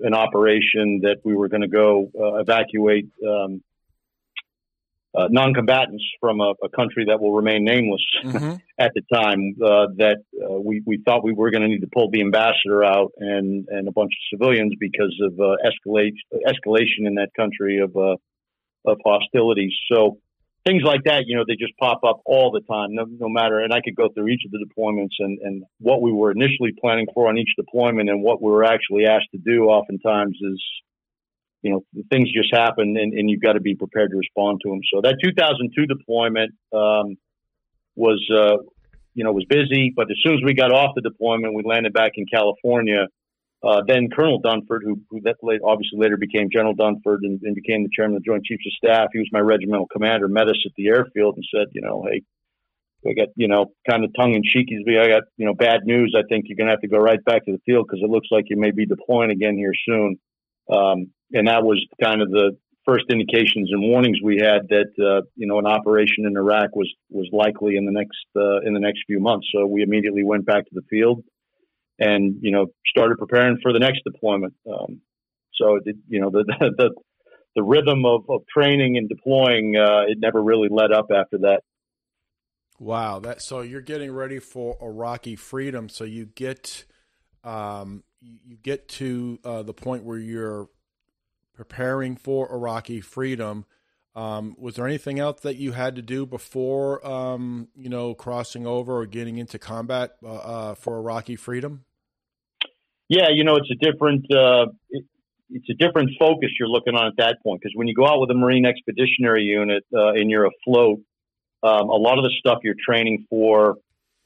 an 0.00 0.14
operation 0.14 1.00
that 1.02 1.18
we 1.24 1.36
were 1.36 1.48
going 1.48 1.62
to 1.62 1.68
go 1.68 2.10
evacuate 2.14 3.08
um, 3.26 3.62
uh, 5.14 5.28
non-combatants 5.30 6.04
from 6.20 6.40
a, 6.40 6.54
a, 6.62 6.68
country 6.70 7.04
that 7.06 7.20
will 7.20 7.34
remain 7.34 7.64
nameless 7.64 8.04
mm-hmm. 8.24 8.54
at 8.78 8.92
the 8.94 9.02
time 9.12 9.54
uh, 9.62 9.86
that 9.96 10.16
uh, 10.42 10.58
we, 10.58 10.82
we 10.86 11.02
thought 11.04 11.22
we 11.22 11.34
were 11.34 11.50
going 11.50 11.62
to 11.62 11.68
need 11.68 11.80
to 11.80 11.88
pull 11.92 12.10
the 12.10 12.22
ambassador 12.22 12.82
out 12.82 13.12
and, 13.18 13.68
and 13.68 13.88
a 13.88 13.92
bunch 13.92 14.10
of 14.10 14.38
civilians 14.38 14.72
because 14.80 15.14
of 15.22 15.38
uh, 15.38 15.56
escalate, 15.66 16.14
escalation 16.46 17.06
in 17.06 17.16
that 17.16 17.28
country 17.36 17.78
of, 17.78 17.94
uh, 17.94 18.16
of 18.86 18.98
hostilities. 19.04 19.74
So 19.92 20.18
things 20.66 20.82
like 20.84 21.00
that, 21.04 21.24
you 21.26 21.36
know, 21.36 21.44
they 21.46 21.56
just 21.56 21.76
pop 21.78 22.04
up 22.04 22.20
all 22.24 22.50
the 22.50 22.60
time, 22.60 22.94
no, 22.94 23.04
no 23.06 23.28
matter, 23.28 23.60
and 23.60 23.72
I 23.72 23.80
could 23.80 23.96
go 23.96 24.08
through 24.08 24.28
each 24.28 24.42
of 24.44 24.52
the 24.52 24.64
deployments 24.64 25.16
and, 25.18 25.38
and 25.40 25.64
what 25.78 26.02
we 26.02 26.12
were 26.12 26.30
initially 26.30 26.72
planning 26.80 27.06
for 27.14 27.28
on 27.28 27.38
each 27.38 27.50
deployment 27.56 28.08
and 28.08 28.22
what 28.22 28.40
we 28.40 28.50
were 28.50 28.64
actually 28.64 29.06
asked 29.06 29.30
to 29.32 29.38
do 29.38 29.64
oftentimes 29.64 30.38
is 30.40 30.62
you 31.62 31.70
know, 31.70 31.84
things 32.10 32.28
just 32.32 32.52
happen 32.52 32.96
and, 33.00 33.12
and 33.14 33.30
you've 33.30 33.40
got 33.40 33.52
to 33.52 33.60
be 33.60 33.74
prepared 33.74 34.10
to 34.10 34.16
respond 34.16 34.60
to 34.64 34.70
them. 34.70 34.80
So 34.92 35.00
that 35.02 35.16
2002 35.22 35.86
deployment 35.86 36.52
um, 36.72 37.16
was, 37.94 38.20
uh, 38.30 38.56
you 39.14 39.24
know, 39.24 39.32
was 39.32 39.44
busy, 39.48 39.92
but 39.94 40.10
as 40.10 40.16
soon 40.24 40.34
as 40.34 40.40
we 40.44 40.54
got 40.54 40.72
off 40.72 40.94
the 40.94 41.02
deployment, 41.02 41.54
we 41.54 41.62
landed 41.64 41.92
back 41.92 42.12
in 42.16 42.26
California. 42.26 43.06
Uh, 43.64 43.80
then 43.86 44.08
Colonel 44.10 44.42
Dunford, 44.42 44.80
who, 44.82 45.00
who 45.08 45.20
that 45.20 45.36
obviously 45.64 45.98
later 45.98 46.16
became 46.16 46.48
General 46.52 46.74
Dunford 46.74 47.18
and, 47.22 47.40
and, 47.42 47.54
became 47.54 47.84
the 47.84 47.90
chairman 47.94 48.16
of 48.16 48.22
the 48.22 48.26
Joint 48.26 48.44
Chiefs 48.44 48.64
of 48.66 48.72
Staff, 48.72 49.10
he 49.12 49.20
was 49.20 49.28
my 49.30 49.38
regimental 49.38 49.86
commander, 49.86 50.26
met 50.26 50.48
us 50.48 50.58
at 50.66 50.72
the 50.76 50.88
airfield 50.88 51.36
and 51.36 51.44
said, 51.54 51.68
you 51.72 51.80
know, 51.80 52.04
hey, 52.10 52.22
I 53.08 53.14
got, 53.14 53.28
you 53.36 53.46
know, 53.46 53.72
kind 53.88 54.04
of 54.04 54.10
tongue 54.18 54.34
in 54.34 54.42
cheek. 54.42 54.68
I 54.70 55.08
got, 55.08 55.22
you 55.36 55.46
know, 55.46 55.54
bad 55.54 55.84
news. 55.84 56.14
I 56.16 56.22
think 56.28 56.46
you're 56.48 56.56
going 56.56 56.66
to 56.66 56.72
have 56.72 56.80
to 56.80 56.88
go 56.88 56.98
right 56.98 57.24
back 57.24 57.44
to 57.44 57.52
the 57.52 57.60
field 57.64 57.86
because 57.86 58.02
it 58.02 58.10
looks 58.10 58.28
like 58.32 58.46
you 58.48 58.56
may 58.56 58.72
be 58.72 58.86
deploying 58.86 59.30
again 59.30 59.56
here 59.56 59.74
soon. 59.86 60.18
Um, 60.70 61.12
and 61.32 61.46
that 61.46 61.62
was 61.62 61.84
kind 62.02 62.20
of 62.20 62.30
the 62.30 62.56
first 62.84 63.04
indications 63.10 63.70
and 63.70 63.80
warnings 63.82 64.18
we 64.22 64.38
had 64.38 64.68
that 64.68 64.90
uh, 64.98 65.24
you 65.36 65.46
know 65.46 65.58
an 65.58 65.66
operation 65.66 66.26
in 66.26 66.36
Iraq 66.36 66.74
was 66.74 66.92
was 67.10 67.28
likely 67.32 67.76
in 67.76 67.86
the 67.86 67.92
next 67.92 68.26
uh, 68.36 68.60
in 68.60 68.74
the 68.74 68.80
next 68.80 69.02
few 69.06 69.20
months. 69.20 69.48
So 69.54 69.66
we 69.66 69.82
immediately 69.82 70.24
went 70.24 70.46
back 70.46 70.64
to 70.64 70.74
the 70.74 70.82
field 70.90 71.24
and 71.98 72.36
you 72.40 72.50
know 72.50 72.66
started 72.86 73.18
preparing 73.18 73.58
for 73.62 73.72
the 73.72 73.78
next 73.78 74.02
deployment. 74.04 74.54
Um, 74.66 75.00
so 75.54 75.78
it, 75.84 75.96
you 76.08 76.20
know 76.20 76.30
the 76.30 76.44
the 76.58 76.90
the 77.54 77.62
rhythm 77.62 78.04
of, 78.06 78.24
of 78.28 78.42
training 78.52 78.96
and 78.96 79.08
deploying 79.08 79.76
uh, 79.76 80.02
it 80.08 80.18
never 80.18 80.42
really 80.42 80.68
let 80.70 80.92
up 80.92 81.08
after 81.14 81.38
that. 81.38 81.62
Wow, 82.78 83.20
that 83.20 83.42
so 83.42 83.60
you're 83.60 83.80
getting 83.80 84.12
ready 84.12 84.38
for 84.38 84.76
Iraqi 84.82 85.36
freedom. 85.36 85.88
So 85.88 86.04
you 86.04 86.26
get 86.26 86.84
um, 87.44 88.04
you 88.20 88.56
get 88.56 88.88
to 88.88 89.38
uh, 89.44 89.62
the 89.62 89.74
point 89.74 90.04
where 90.04 90.18
you're 90.18 90.68
preparing 91.54 92.16
for 92.16 92.50
Iraqi 92.52 93.00
freedom. 93.00 93.66
Um, 94.14 94.54
was 94.58 94.76
there 94.76 94.86
anything 94.86 95.18
else 95.18 95.40
that 95.40 95.56
you 95.56 95.72
had 95.72 95.96
to 95.96 96.02
do 96.02 96.26
before, 96.26 97.04
um, 97.06 97.68
you 97.74 97.88
know, 97.88 98.14
crossing 98.14 98.66
over 98.66 98.98
or 98.98 99.06
getting 99.06 99.38
into 99.38 99.58
combat 99.58 100.16
uh, 100.22 100.34
uh, 100.34 100.74
for 100.74 100.98
Iraqi 100.98 101.36
freedom? 101.36 101.84
Yeah, 103.08 103.28
you 103.30 103.44
know, 103.44 103.56
it's 103.56 103.70
a 103.70 103.74
different 103.74 104.24
uh, 104.30 104.66
it, 104.90 105.04
it's 105.50 105.68
a 105.70 105.74
different 105.74 106.10
focus 106.18 106.50
you're 106.58 106.68
looking 106.68 106.94
on 106.94 107.06
at 107.06 107.16
that 107.18 107.42
point 107.42 107.60
because 107.60 107.72
when 107.74 107.88
you 107.88 107.94
go 107.94 108.06
out 108.06 108.20
with 108.20 108.30
a 108.30 108.34
Marine 108.34 108.66
Expeditionary 108.66 109.44
Unit 109.44 109.84
uh, 109.94 110.12
and 110.12 110.30
you're 110.30 110.46
afloat, 110.46 111.00
um, 111.62 111.88
a 111.88 111.96
lot 111.96 112.18
of 112.18 112.24
the 112.24 112.32
stuff 112.38 112.58
you're 112.64 112.74
training 112.86 113.26
for 113.30 113.76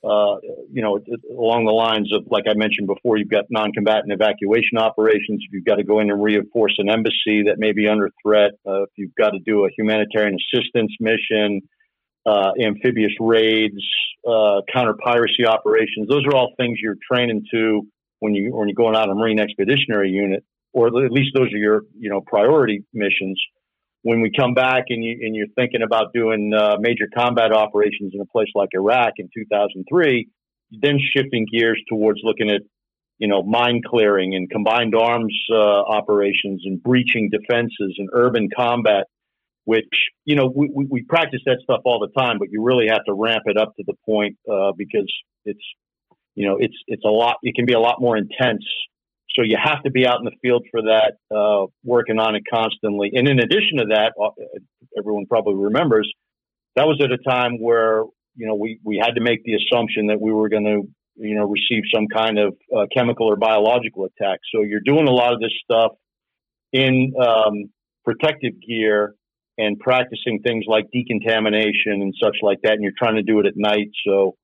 uh, 0.05 0.37
you 0.73 0.83
know, 0.83 0.99
along 1.31 1.65
the 1.65 1.73
lines 1.73 2.13
of, 2.13 2.27
like 2.31 2.45
I 2.49 2.55
mentioned 2.55 2.87
before, 2.87 3.17
you've 3.17 3.31
got 3.31 3.47
non-combatant 3.51 4.13
evacuation 4.13 4.79
operations. 4.79 5.43
If 5.47 5.53
you've 5.53 5.65
got 5.65 5.77
to 5.77 5.85
go 5.85 6.01
in 6.01 6.11
and 6.11 6.23
reinforce 6.23 6.75
an 6.79 6.89
embassy 6.89 7.45
that 7.47 7.57
may 7.59 7.73
be 7.73 7.89
under 7.89 8.11
threat, 8.23 8.53
uh, 8.67 8.83
if 8.83 8.91
you've 8.97 9.15
got 9.15 9.31
to 9.31 9.39
do 9.41 9.65
a 9.65 9.69
humanitarian 9.77 10.37
assistance 10.37 10.93
mission, 11.01 11.63
uh, 12.27 12.53
amphibious 12.61 13.13
raids, 13.21 13.83
uh, 14.27 14.61
counter 14.73 14.95
piracy 15.03 15.47
operations, 15.47 16.09
those 16.09 16.25
are 16.27 16.35
all 16.35 16.53
things 16.57 16.79
you're 16.81 16.99
training 17.11 17.45
to 17.53 17.83
when 18.21 18.35
you 18.35 18.55
when 18.55 18.69
you're 18.69 18.75
going 18.75 18.97
out 18.97 19.09
on 19.09 19.11
a 19.11 19.15
Marine 19.15 19.39
Expeditionary 19.39 20.11
Unit, 20.11 20.45
or 20.73 20.89
at 20.89 21.13
least 21.13 21.31
those 21.35 21.53
are 21.53 21.59
your 21.59 21.83
you 21.99 22.11
know 22.11 22.21
priority 22.21 22.85
missions 22.93 23.41
when 24.07 24.21
we 24.21 24.31
come 24.31 24.55
back 24.55 24.85
and, 24.89 25.03
you, 25.03 25.19
and 25.21 25.35
you're 25.35 25.49
thinking 25.57 25.83
about 25.83 26.13
doing 26.15 26.53
uh, 26.57 26.77
major 26.79 27.09
combat 27.13 27.53
operations 27.53 28.13
in 28.15 28.21
a 28.21 28.25
place 28.25 28.47
like 28.55 28.69
Iraq 28.73 29.15
in 29.19 29.29
2003, 29.37 30.29
then 30.71 31.01
shifting 31.13 31.45
gears 31.53 31.83
towards 31.89 32.21
looking 32.23 32.49
at, 32.49 32.61
you 33.19 33.27
know, 33.27 33.43
mine 33.43 33.81
clearing 33.85 34.37
and 34.37 34.49
combined 34.49 34.95
arms 34.95 35.37
uh, 35.53 35.57
operations 35.57 36.63
and 36.65 36.81
breaching 36.81 37.31
defenses 37.31 37.97
and 37.99 38.09
urban 38.13 38.49
combat, 38.57 39.07
which, 39.65 39.91
you 40.25 40.37
know, 40.37 40.53
we, 40.55 40.71
we, 40.73 40.87
we, 40.89 41.03
practice 41.03 41.41
that 41.45 41.59
stuff 41.65 41.81
all 41.85 41.99
the 41.99 42.21
time, 42.21 42.39
but 42.39 42.47
you 42.53 42.63
really 42.63 42.87
have 42.87 43.05
to 43.09 43.13
ramp 43.13 43.43
it 43.47 43.57
up 43.57 43.75
to 43.75 43.83
the 43.85 43.95
point 44.05 44.37
uh, 44.49 44.71
because 44.79 45.13
it's, 45.45 45.65
you 46.37 46.47
know, 46.47 46.59
it's, 46.61 46.77
it's 46.87 47.05
a 47.05 47.09
lot, 47.11 47.39
it 47.43 47.57
can 47.57 47.67
be 47.67 47.73
a 47.73 47.81
lot 47.81 48.01
more 48.01 48.17
intense 48.17 48.63
so 49.37 49.43
you 49.45 49.57
have 49.63 49.83
to 49.83 49.91
be 49.91 50.07
out 50.07 50.19
in 50.19 50.25
the 50.25 50.37
field 50.41 50.67
for 50.71 50.83
that, 50.83 51.15
uh, 51.35 51.67
working 51.85 52.19
on 52.19 52.35
it 52.35 52.43
constantly. 52.51 53.11
And 53.15 53.29
in 53.29 53.39
addition 53.39 53.79
to 53.79 53.85
that, 53.91 54.13
uh, 54.21 54.31
everyone 54.99 55.27
probably 55.27 55.55
remembers 55.55 56.11
that 56.77 56.87
was 56.87 57.01
at 57.03 57.11
a 57.11 57.19
time 57.19 57.59
where 57.61 58.05
you 58.37 58.47
know 58.47 58.55
we 58.55 58.79
we 58.85 58.99
had 59.03 59.15
to 59.15 59.21
make 59.21 59.43
the 59.45 59.55
assumption 59.55 60.07
that 60.07 60.21
we 60.21 60.33
were 60.33 60.49
going 60.49 60.65
to 60.65 60.83
you 61.17 61.35
know 61.35 61.45
receive 61.45 61.83
some 61.93 62.07
kind 62.07 62.39
of 62.39 62.55
uh, 62.75 62.87
chemical 62.95 63.27
or 63.27 63.37
biological 63.37 64.05
attack. 64.05 64.41
So 64.55 64.63
you're 64.63 64.85
doing 64.85 65.09
a 65.09 65.13
lot 65.13 65.33
of 65.33 65.41
this 65.41 65.53
stuff 65.65 65.93
in 66.73 67.13
um, 67.21 67.71
protective 68.05 68.53
gear 68.67 69.15
and 69.59 69.79
practicing 69.81 70.41
things 70.45 70.65
like 70.69 70.85
decontamination 70.93 72.03
and 72.03 72.15
such 72.23 72.37
like 72.43 72.59
that, 72.63 72.73
and 72.73 72.83
you're 72.83 72.93
trying 72.97 73.17
to 73.17 73.23
do 73.23 73.41
it 73.41 73.47
at 73.47 73.55
night. 73.57 73.89
So 74.07 74.37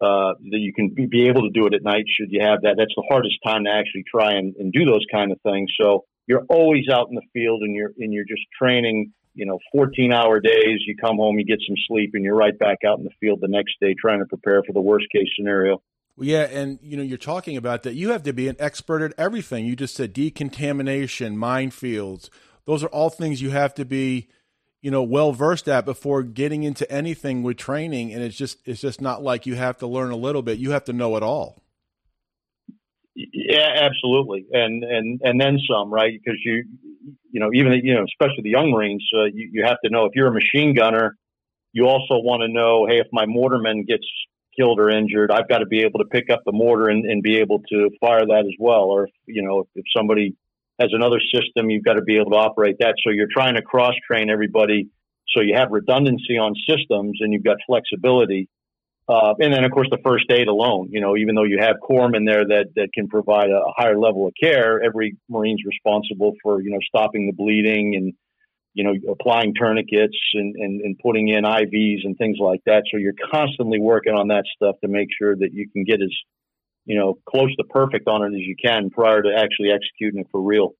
uh, 0.00 0.34
that 0.50 0.58
you 0.58 0.72
can 0.72 0.94
be 0.94 1.28
able 1.28 1.42
to 1.42 1.50
do 1.50 1.66
it 1.66 1.74
at 1.74 1.82
night 1.82 2.04
should 2.08 2.30
you 2.30 2.40
have 2.42 2.62
that. 2.62 2.74
That's 2.76 2.94
the 2.96 3.04
hardest 3.08 3.36
time 3.44 3.64
to 3.64 3.70
actually 3.70 4.04
try 4.10 4.32
and, 4.32 4.54
and 4.56 4.72
do 4.72 4.84
those 4.84 5.04
kind 5.10 5.32
of 5.32 5.40
things. 5.42 5.70
So 5.80 6.04
you're 6.26 6.44
always 6.48 6.88
out 6.92 7.08
in 7.08 7.14
the 7.14 7.22
field 7.32 7.62
and 7.62 7.74
you're 7.74 7.92
and 7.98 8.12
you're 8.12 8.24
just 8.24 8.42
training. 8.60 9.12
You 9.34 9.44
know, 9.44 9.58
14 9.72 10.14
hour 10.14 10.40
days. 10.40 10.80
You 10.86 10.96
come 10.96 11.18
home, 11.18 11.38
you 11.38 11.44
get 11.44 11.58
some 11.66 11.76
sleep, 11.88 12.12
and 12.14 12.24
you're 12.24 12.34
right 12.34 12.58
back 12.58 12.78
out 12.88 12.98
in 12.98 13.04
the 13.04 13.10
field 13.20 13.40
the 13.42 13.48
next 13.48 13.74
day 13.82 13.94
trying 14.00 14.20
to 14.20 14.24
prepare 14.24 14.62
for 14.66 14.72
the 14.72 14.80
worst 14.80 15.04
case 15.12 15.28
scenario. 15.36 15.82
Well, 16.16 16.26
yeah, 16.26 16.44
and 16.44 16.78
you 16.82 16.96
know, 16.96 17.02
you're 17.02 17.18
talking 17.18 17.58
about 17.58 17.82
that. 17.82 17.94
You 17.94 18.12
have 18.12 18.22
to 18.22 18.32
be 18.32 18.48
an 18.48 18.56
expert 18.58 19.02
at 19.02 19.12
everything. 19.18 19.66
You 19.66 19.76
just 19.76 19.94
said 19.94 20.14
decontamination, 20.14 21.36
minefields. 21.36 22.30
Those 22.64 22.82
are 22.82 22.88
all 22.88 23.10
things 23.10 23.42
you 23.42 23.50
have 23.50 23.74
to 23.74 23.84
be 23.84 24.28
you 24.82 24.90
know 24.90 25.02
well 25.02 25.32
versed 25.32 25.68
at 25.68 25.84
before 25.84 26.22
getting 26.22 26.62
into 26.62 26.90
anything 26.90 27.42
with 27.42 27.56
training 27.56 28.12
and 28.12 28.22
it's 28.22 28.36
just 28.36 28.58
it's 28.64 28.80
just 28.80 29.00
not 29.00 29.22
like 29.22 29.46
you 29.46 29.54
have 29.54 29.78
to 29.78 29.86
learn 29.86 30.10
a 30.10 30.16
little 30.16 30.42
bit. 30.42 30.58
You 30.58 30.70
have 30.72 30.84
to 30.84 30.92
know 30.92 31.16
it 31.16 31.22
all. 31.22 31.62
Yeah 33.14 33.74
absolutely. 33.76 34.46
And 34.52 34.84
and 34.84 35.20
and 35.22 35.40
then 35.40 35.58
some 35.68 35.92
right? 35.92 36.12
Because 36.12 36.38
you 36.44 36.64
you 37.30 37.40
know 37.40 37.50
even 37.52 37.72
you 37.82 37.94
know 37.94 38.04
especially 38.04 38.42
the 38.42 38.50
young 38.50 38.70
marines 38.70 39.06
uh, 39.16 39.24
you, 39.24 39.50
you 39.52 39.64
have 39.64 39.78
to 39.84 39.90
know 39.90 40.04
if 40.06 40.12
you're 40.14 40.28
a 40.28 40.32
machine 40.32 40.74
gunner 40.74 41.16
you 41.72 41.86
also 41.86 42.18
want 42.18 42.40
to 42.40 42.48
know 42.48 42.86
hey 42.88 42.98
if 42.98 43.06
my 43.12 43.26
mortarman 43.26 43.86
gets 43.86 44.06
killed 44.58 44.80
or 44.80 44.88
injured 44.88 45.30
i've 45.30 45.48
got 45.48 45.58
to 45.58 45.66
be 45.66 45.82
able 45.82 45.98
to 45.98 46.06
pick 46.06 46.30
up 46.30 46.40
the 46.46 46.52
mortar 46.52 46.88
and, 46.88 47.04
and 47.04 47.22
be 47.22 47.36
able 47.36 47.60
to 47.68 47.90
fire 48.00 48.24
that 48.26 48.44
as 48.46 48.54
well. 48.58 48.84
Or 48.84 49.08
you 49.26 49.42
know 49.42 49.60
if, 49.60 49.66
if 49.74 49.84
somebody 49.94 50.34
as 50.78 50.88
another 50.92 51.20
system, 51.32 51.70
you've 51.70 51.84
got 51.84 51.94
to 51.94 52.02
be 52.02 52.16
able 52.18 52.32
to 52.32 52.36
operate 52.36 52.76
that. 52.80 52.94
So 53.02 53.10
you're 53.10 53.28
trying 53.30 53.54
to 53.54 53.62
cross 53.62 53.94
train 54.06 54.30
everybody 54.30 54.90
so 55.34 55.42
you 55.42 55.54
have 55.56 55.68
redundancy 55.70 56.38
on 56.38 56.54
systems 56.68 57.18
and 57.20 57.32
you've 57.32 57.44
got 57.44 57.56
flexibility. 57.66 58.48
Uh, 59.08 59.34
and 59.38 59.52
then, 59.52 59.64
of 59.64 59.70
course, 59.70 59.88
the 59.90 59.98
first 60.04 60.24
aid 60.30 60.48
alone. 60.48 60.88
You 60.90 61.00
know, 61.00 61.16
even 61.16 61.34
though 61.34 61.44
you 61.44 61.58
have 61.60 61.76
corpsmen 61.82 62.26
there 62.26 62.44
that, 62.44 62.66
that 62.74 62.88
can 62.92 63.08
provide 63.08 63.50
a 63.50 63.62
higher 63.76 63.98
level 63.98 64.26
of 64.26 64.34
care, 64.40 64.82
every 64.82 65.16
Marine's 65.28 65.62
responsible 65.64 66.32
for 66.42 66.60
you 66.60 66.70
know 66.70 66.78
stopping 66.88 67.26
the 67.26 67.32
bleeding 67.32 67.94
and 67.94 68.14
you 68.74 68.82
know 68.82 68.94
applying 69.12 69.54
tourniquets 69.54 70.16
and, 70.34 70.56
and, 70.56 70.80
and 70.80 70.98
putting 70.98 71.28
in 71.28 71.44
IVs 71.44 72.04
and 72.04 72.18
things 72.18 72.38
like 72.40 72.62
that. 72.66 72.82
So 72.90 72.96
you're 72.96 73.14
constantly 73.32 73.78
working 73.78 74.14
on 74.14 74.28
that 74.28 74.44
stuff 74.56 74.74
to 74.82 74.88
make 74.88 75.08
sure 75.16 75.36
that 75.36 75.50
you 75.52 75.68
can 75.70 75.84
get 75.84 76.02
as 76.02 76.10
you 76.86 76.96
know, 76.96 77.18
close 77.28 77.54
to 77.56 77.64
perfect 77.64 78.08
on 78.08 78.22
it 78.22 78.28
as 78.28 78.46
you 78.46 78.56
can 78.56 78.90
prior 78.90 79.22
to 79.22 79.34
actually 79.36 79.70
executing 79.72 80.20
it 80.20 80.28
for 80.30 80.40
real. 80.40 80.74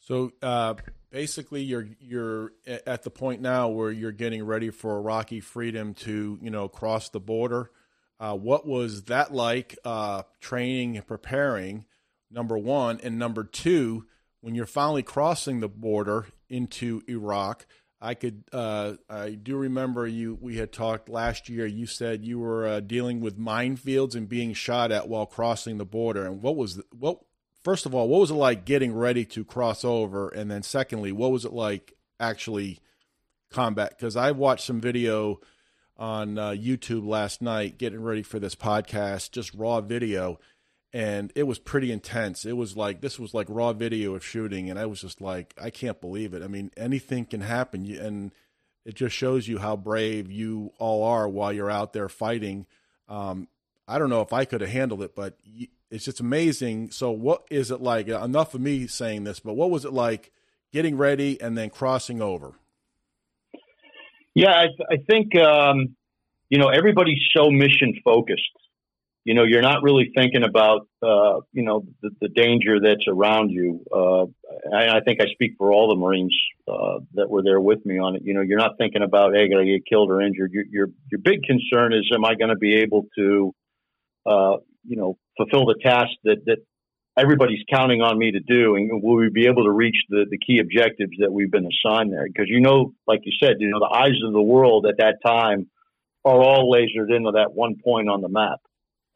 So 0.00 0.32
uh, 0.42 0.74
basically, 1.10 1.62
you're 1.62 1.88
you're 2.00 2.52
at 2.66 3.02
the 3.02 3.10
point 3.10 3.42
now 3.42 3.68
where 3.68 3.90
you're 3.90 4.12
getting 4.12 4.44
ready 4.44 4.70
for 4.70 4.96
Iraqi 4.96 5.40
freedom 5.40 5.94
to 5.94 6.38
you 6.40 6.50
know 6.50 6.68
cross 6.68 7.10
the 7.10 7.20
border. 7.20 7.70
Uh, 8.18 8.34
what 8.34 8.66
was 8.66 9.04
that 9.04 9.32
like? 9.32 9.76
Uh, 9.84 10.22
training 10.40 10.96
and 10.96 11.06
preparing, 11.06 11.84
number 12.30 12.56
one, 12.56 12.98
and 13.02 13.18
number 13.18 13.44
two, 13.44 14.06
when 14.40 14.54
you're 14.54 14.64
finally 14.64 15.02
crossing 15.02 15.60
the 15.60 15.68
border 15.68 16.26
into 16.48 17.02
Iraq. 17.08 17.66
I 18.00 18.14
could. 18.14 18.44
Uh, 18.52 18.94
I 19.08 19.30
do 19.30 19.56
remember 19.56 20.06
you. 20.06 20.38
We 20.40 20.56
had 20.56 20.72
talked 20.72 21.08
last 21.08 21.48
year. 21.48 21.66
You 21.66 21.86
said 21.86 22.24
you 22.24 22.38
were 22.38 22.66
uh, 22.66 22.80
dealing 22.80 23.20
with 23.20 23.38
minefields 23.38 24.14
and 24.14 24.28
being 24.28 24.52
shot 24.52 24.92
at 24.92 25.08
while 25.08 25.26
crossing 25.26 25.78
the 25.78 25.86
border. 25.86 26.26
And 26.26 26.42
what 26.42 26.56
was 26.56 26.76
the, 26.76 26.84
what? 26.92 27.20
First 27.62 27.86
of 27.86 27.94
all, 27.94 28.08
what 28.08 28.20
was 28.20 28.30
it 28.30 28.34
like 28.34 28.64
getting 28.64 28.94
ready 28.94 29.24
to 29.26 29.44
cross 29.44 29.84
over? 29.84 30.28
And 30.28 30.50
then, 30.50 30.62
secondly, 30.62 31.10
what 31.10 31.32
was 31.32 31.44
it 31.44 31.52
like 31.52 31.94
actually 32.20 32.80
combat? 33.50 33.94
Because 33.96 34.14
I 34.14 34.30
watched 34.30 34.66
some 34.66 34.80
video 34.80 35.40
on 35.96 36.38
uh, 36.38 36.50
YouTube 36.50 37.06
last 37.06 37.40
night, 37.40 37.78
getting 37.78 38.02
ready 38.02 38.22
for 38.22 38.38
this 38.38 38.54
podcast, 38.54 39.30
just 39.30 39.54
raw 39.54 39.80
video, 39.80 40.38
and 40.92 41.32
it 41.34 41.44
was 41.44 41.58
pretty 41.58 41.92
intense. 41.92 42.44
It 42.44 42.56
was 42.56 42.76
like 42.76 43.00
this 43.00 43.18
was 43.18 43.34
like 43.34 43.46
raw 43.50 43.72
video 43.72 44.14
of 44.14 44.24
shooting, 44.24 44.70
and 44.70 44.78
I 44.78 44.86
was 44.86 45.00
just 45.00 45.20
like, 45.20 45.54
I 45.60 45.70
can't 45.70 46.00
believe 46.00 46.34
it. 46.34 46.42
I 46.42 46.46
mean, 46.46 46.70
anything 46.76 47.24
can 47.26 47.40
happen, 47.40 47.90
and 47.96 48.32
it 48.84 48.94
just 48.94 49.14
shows 49.14 49.48
you 49.48 49.58
how 49.58 49.76
brave 49.76 50.30
you 50.30 50.72
all 50.78 51.04
are 51.04 51.28
while 51.28 51.52
you're 51.52 51.70
out 51.70 51.92
there 51.92 52.08
fighting. 52.08 52.66
Um, 53.08 53.48
I 53.88 53.98
don't 53.98 54.10
know 54.10 54.22
if 54.22 54.32
I 54.32 54.44
could 54.44 54.60
have 54.60 54.70
handled 54.70 55.02
it, 55.02 55.14
but 55.14 55.36
it's 55.90 56.04
just 56.04 56.20
amazing. 56.20 56.90
So, 56.90 57.10
what 57.10 57.46
is 57.50 57.70
it 57.70 57.80
like? 57.80 58.08
Enough 58.08 58.54
of 58.54 58.60
me 58.60 58.86
saying 58.86 59.24
this, 59.24 59.40
but 59.40 59.54
what 59.54 59.70
was 59.70 59.84
it 59.84 59.92
like 59.92 60.32
getting 60.72 60.96
ready 60.96 61.40
and 61.40 61.58
then 61.58 61.70
crossing 61.70 62.22
over? 62.22 62.52
Yeah, 64.34 64.52
I, 64.52 64.66
I 64.90 64.96
think 65.08 65.36
um, 65.38 65.96
you 66.48 66.58
know 66.58 66.68
everybody's 66.68 67.22
so 67.34 67.50
mission 67.50 67.94
focused 68.04 68.52
you 69.26 69.34
know, 69.34 69.42
you're 69.42 69.60
not 69.60 69.82
really 69.82 70.12
thinking 70.14 70.44
about, 70.44 70.86
uh, 71.02 71.40
you 71.52 71.64
know, 71.64 71.84
the, 72.00 72.10
the, 72.20 72.28
danger 72.28 72.78
that's 72.80 73.08
around 73.08 73.50
you. 73.50 73.84
Uh, 73.92 74.26
I, 74.72 74.98
I, 74.98 75.00
think 75.04 75.20
I 75.20 75.26
speak 75.32 75.54
for 75.58 75.72
all 75.72 75.88
the 75.88 76.00
Marines 76.00 76.32
uh, 76.68 77.00
that 77.14 77.28
were 77.28 77.42
there 77.42 77.60
with 77.60 77.84
me 77.84 77.98
on 77.98 78.14
it. 78.14 78.22
You 78.24 78.34
know, 78.34 78.42
you're 78.42 78.56
not 78.56 78.78
thinking 78.78 79.02
about, 79.02 79.34
hey, 79.34 79.48
going 79.48 79.66
to 79.66 79.72
get 79.72 79.82
killed 79.84 80.12
or 80.12 80.22
injured. 80.22 80.52
Your, 80.52 80.64
your, 80.70 80.88
your 81.10 81.20
big 81.20 81.42
concern 81.42 81.92
is, 81.92 82.08
am 82.14 82.24
I 82.24 82.36
going 82.36 82.50
to 82.50 82.56
be 82.56 82.76
able 82.76 83.06
to, 83.18 83.52
uh, 84.26 84.56
you 84.84 84.96
know, 84.96 85.18
fulfill 85.36 85.66
the 85.66 85.74
task 85.82 86.12
that, 86.22 86.44
that 86.46 86.58
everybody's 87.18 87.64
counting 87.68 88.02
on 88.02 88.16
me 88.16 88.30
to 88.30 88.38
do, 88.38 88.76
and 88.76 89.02
will 89.02 89.16
we 89.16 89.28
be 89.28 89.48
able 89.48 89.64
to 89.64 89.72
reach 89.72 89.96
the, 90.08 90.26
the 90.30 90.38
key 90.38 90.60
objectives 90.60 91.14
that 91.18 91.32
we've 91.32 91.50
been 91.50 91.66
assigned 91.66 92.12
there? 92.12 92.28
Because 92.28 92.46
you 92.46 92.60
know, 92.60 92.92
like 93.08 93.22
you 93.24 93.32
said, 93.42 93.56
you 93.58 93.70
know, 93.70 93.80
the 93.80 93.92
eyes 93.92 94.22
of 94.24 94.32
the 94.32 94.40
world 94.40 94.86
at 94.86 94.98
that 94.98 95.16
time 95.26 95.68
are 96.24 96.40
all 96.40 96.72
lasered 96.72 97.12
into 97.12 97.32
that 97.32 97.52
one 97.54 97.74
point 97.84 98.08
on 98.08 98.20
the 98.20 98.28
map. 98.28 98.60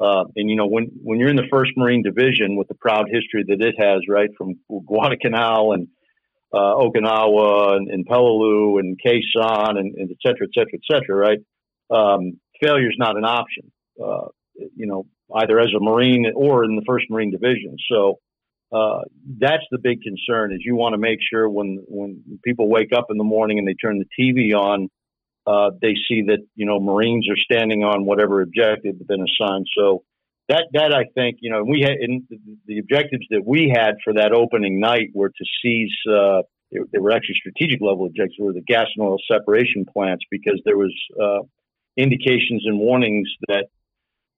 Uh, 0.00 0.24
and 0.34 0.48
you 0.48 0.56
know, 0.56 0.66
when 0.66 0.90
when 1.02 1.18
you're 1.18 1.28
in 1.28 1.36
the 1.36 1.48
First 1.50 1.72
Marine 1.76 2.02
Division 2.02 2.56
with 2.56 2.68
the 2.68 2.74
proud 2.74 3.06
history 3.10 3.44
that 3.46 3.60
it 3.60 3.74
has, 3.78 4.00
right 4.08 4.30
from 4.38 4.54
Guadalcanal 4.86 5.72
and 5.74 5.88
uh, 6.52 6.74
Okinawa 6.74 7.76
and, 7.76 7.88
and 7.88 8.08
Peleliu 8.08 8.80
and 8.80 8.98
Sanh 9.04 9.78
and, 9.78 9.94
and 9.94 10.10
et 10.10 10.16
cetera, 10.24 10.46
et 10.46 10.54
cetera, 10.54 10.72
et 10.74 10.80
cetera, 10.90 11.16
right? 11.16 11.38
Um, 11.90 12.40
failure 12.62 12.88
is 12.88 12.96
not 12.98 13.16
an 13.16 13.24
option, 13.24 13.70
uh, 14.02 14.28
you 14.54 14.86
know, 14.86 15.06
either 15.36 15.60
as 15.60 15.68
a 15.76 15.80
Marine 15.80 16.32
or 16.34 16.64
in 16.64 16.76
the 16.76 16.82
First 16.86 17.06
Marine 17.10 17.30
Division. 17.30 17.76
So 17.90 18.20
uh, 18.72 19.00
that's 19.38 19.64
the 19.70 19.78
big 19.78 20.00
concern 20.02 20.52
is 20.52 20.60
you 20.64 20.76
want 20.76 20.94
to 20.94 20.98
make 20.98 21.18
sure 21.30 21.48
when 21.48 21.84
when 21.88 22.22
people 22.44 22.68
wake 22.68 22.92
up 22.94 23.06
in 23.10 23.18
the 23.18 23.24
morning 23.24 23.58
and 23.58 23.66
they 23.66 23.74
turn 23.74 23.98
the 23.98 24.06
TV 24.18 24.54
on 24.54 24.88
uh, 25.50 25.70
they 25.82 25.94
see 26.08 26.22
that 26.28 26.38
you 26.54 26.66
know 26.66 26.78
Marines 26.78 27.28
are 27.28 27.36
standing 27.36 27.82
on 27.82 28.04
whatever 28.04 28.40
objective 28.40 28.94
has 28.98 29.06
been 29.06 29.20
assigned. 29.22 29.66
So 29.76 30.04
that 30.48 30.66
that 30.74 30.94
I 30.94 31.04
think 31.14 31.38
you 31.40 31.50
know 31.50 31.64
we 31.64 31.80
had 31.80 31.96
the 32.66 32.78
objectives 32.78 33.26
that 33.30 33.42
we 33.44 33.72
had 33.74 33.94
for 34.04 34.14
that 34.14 34.32
opening 34.32 34.78
night 34.78 35.08
were 35.12 35.30
to 35.30 35.44
seize. 35.62 35.92
Uh, 36.08 36.42
they, 36.92 37.00
were 37.00 37.10
actually 37.10 37.34
strategic 37.34 37.80
level 37.80 38.06
objectives. 38.06 38.36
Were 38.38 38.52
the 38.52 38.62
gas 38.62 38.86
and 38.96 39.04
oil 39.04 39.16
separation 39.30 39.86
plants 39.92 40.24
because 40.30 40.60
there 40.64 40.76
was 40.76 40.94
uh, 41.20 41.40
indications 41.96 42.62
and 42.64 42.78
warnings 42.78 43.28
that 43.48 43.66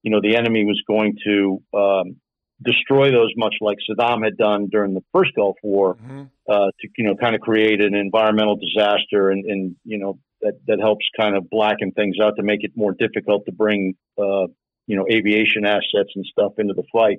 you 0.03 0.11
know 0.11 0.21
the 0.23 0.37
enemy 0.37 0.65
was 0.65 0.83
going 0.87 1.17
to 1.27 1.63
um, 1.75 2.17
destroy 2.63 3.11
those, 3.11 3.33
much 3.37 3.57
like 3.61 3.77
Saddam 3.85 4.25
had 4.25 4.39
done 4.39 4.69
during 4.71 4.95
the 4.95 5.03
first 5.13 5.33
Gulf 5.35 5.57
War, 5.63 5.97
mm-hmm. 5.97 6.23
uh, 6.49 6.71
to 6.81 6.89
you 6.97 7.05
know 7.05 7.17
kind 7.17 7.35
of 7.35 7.43
create 7.43 7.83
an 7.83 7.95
environmental 7.95 8.57
disaster 8.57 9.31
and, 9.31 9.45
and 9.45 9.77
you 9.85 9.99
know 9.99 10.19
that 10.43 10.55
that 10.67 10.79
helps 10.81 11.05
kind 11.19 11.37
of 11.37 11.49
blacken 11.51 11.93
things 11.93 12.17
out 12.23 12.35
to 12.37 12.43
make 12.43 12.61
it 12.63 12.73
more 12.77 12.93
difficult 12.93 13.45
to 13.47 13.53
bring 13.53 13.95
uh, 14.19 14.47
you 14.87 14.97
know 14.97 15.07
aviation 15.11 15.65
assets 15.65 16.11
and 16.15 16.25
stuff 16.27 16.53
into 16.59 16.75
the 16.75 16.85
fight. 16.93 17.19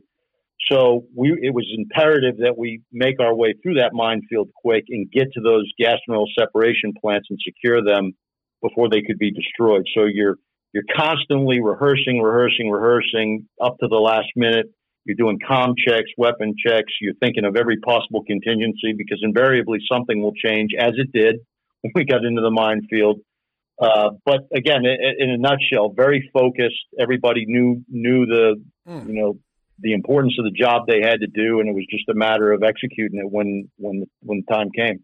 So 0.72 1.06
we 1.16 1.38
it 1.42 1.54
was 1.54 1.66
imperative 1.76 2.38
that 2.40 2.58
we 2.58 2.82
make 2.92 3.20
our 3.20 3.36
way 3.36 3.54
through 3.62 3.76
that 3.76 3.92
minefield 3.94 4.50
quick 4.62 4.86
and 4.90 5.10
get 5.12 5.28
to 5.34 5.42
those 5.42 5.72
gas 5.80 5.98
mill 6.08 6.26
separation 6.38 6.94
plants 7.02 7.28
and 7.30 7.40
secure 7.44 7.84
them 7.84 8.14
before 8.62 8.90
they 8.90 9.02
could 9.02 9.18
be 9.18 9.32
destroyed. 9.32 9.84
So 9.96 10.06
you're 10.06 10.38
you're 10.74 10.84
constantly 10.96 11.62
rehearsing, 11.62 12.20
rehearsing, 12.22 12.70
rehearsing 12.70 13.48
up 13.62 13.78
to 13.80 13.88
the 13.88 13.98
last 13.98 14.30
minute. 14.36 14.68
You're 15.06 15.18
doing 15.18 15.38
com 15.46 15.74
checks, 15.78 16.10
weapon 16.18 16.56
checks. 16.66 16.94
You're 17.02 17.16
thinking 17.16 17.44
of 17.44 17.58
every 17.58 17.78
possible 17.78 18.24
contingency 18.26 18.94
because 18.98 19.20
invariably 19.22 19.80
something 19.92 20.22
will 20.22 20.34
change, 20.34 20.72
as 20.80 20.94
it 20.98 21.12
did 21.12 21.42
we 21.96 22.06
got 22.06 22.26
into 22.26 22.42
the 22.42 22.52
minefield. 22.52 23.22
Uh, 23.82 24.12
but 24.26 24.48
again, 24.56 24.84
in, 24.86 25.30
a 25.30 25.38
nutshell, 25.38 25.90
very 25.90 26.30
focused. 26.32 26.86
Everybody 27.00 27.46
knew 27.46 27.84
knew 27.90 28.26
the 28.26 28.64
mm. 28.88 29.08
you 29.08 29.14
know 29.14 29.40
the 29.80 29.94
importance 29.94 30.36
of 30.38 30.46
the 30.46 30.52
job 30.52 30.84
they 30.88 31.02
had 31.02 31.22
to 31.22 31.28
do, 31.28 31.60
and 31.60 31.68
it 31.68 31.74
was 31.74 31.86
just 31.90 32.08
a 32.08 32.14
matter 32.14 32.52
of 32.52 32.62
executing 32.64 33.20
it 33.20 33.30
when 33.30 33.70
when 33.78 34.06
when 34.22 34.44
the 34.46 34.54
time 34.54 34.70
came. 34.72 35.04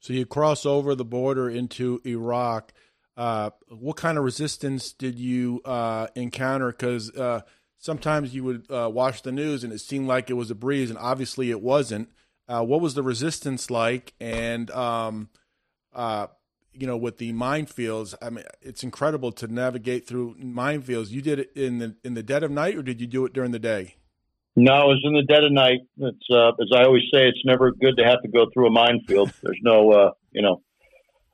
So 0.00 0.12
you 0.12 0.26
cross 0.26 0.66
over 0.66 0.94
the 0.94 1.04
border 1.04 1.48
into 1.48 2.00
Iraq. 2.04 2.72
Uh, 3.16 3.50
what 3.68 3.96
kind 3.96 4.18
of 4.18 4.24
resistance 4.24 4.92
did 4.92 5.18
you 5.18 5.62
uh, 5.64 6.08
encounter? 6.16 6.72
Because 6.72 7.10
uh, 7.12 7.42
sometimes 7.78 8.34
you 8.34 8.42
would 8.44 8.70
uh, 8.70 8.90
watch 8.92 9.22
the 9.22 9.32
news 9.32 9.62
and 9.62 9.72
it 9.72 9.78
seemed 9.78 10.08
like 10.08 10.28
it 10.28 10.34
was 10.34 10.50
a 10.50 10.54
breeze, 10.54 10.90
and 10.90 10.98
obviously 10.98 11.50
it 11.50 11.62
wasn't. 11.62 12.10
Uh, 12.48 12.62
what 12.62 12.80
was 12.80 12.94
the 12.94 13.02
resistance 13.02 13.70
like? 13.70 14.12
And 14.20 14.70
um, 14.72 15.30
uh, 15.94 16.26
you 16.72 16.86
know, 16.86 16.96
with 16.96 17.18
the 17.18 17.32
minefields, 17.32 18.14
I 18.20 18.30
mean, 18.30 18.44
it's 18.60 18.82
incredible 18.82 19.32
to 19.32 19.46
navigate 19.46 20.06
through 20.06 20.34
minefields. 20.36 21.10
You 21.10 21.22
did 21.22 21.38
it 21.38 21.52
in 21.54 21.78
the 21.78 21.96
in 22.04 22.14
the 22.14 22.22
dead 22.22 22.42
of 22.42 22.50
night, 22.50 22.76
or 22.76 22.82
did 22.82 23.00
you 23.00 23.06
do 23.06 23.24
it 23.24 23.32
during 23.32 23.52
the 23.52 23.58
day? 23.58 23.96
No, 24.56 24.72
it 24.72 24.86
was 24.86 25.02
in 25.04 25.14
the 25.14 25.22
dead 25.22 25.44
of 25.44 25.52
night. 25.52 25.80
It's 25.98 26.26
uh, 26.30 26.48
as 26.48 26.70
I 26.74 26.84
always 26.84 27.02
say, 27.12 27.26
it's 27.28 27.42
never 27.44 27.72
good 27.72 27.96
to 27.98 28.04
have 28.04 28.22
to 28.22 28.28
go 28.28 28.46
through 28.52 28.68
a 28.68 28.70
minefield. 28.70 29.32
There's 29.42 29.58
no, 29.62 29.90
uh, 29.90 30.10
you 30.32 30.42
know, 30.42 30.62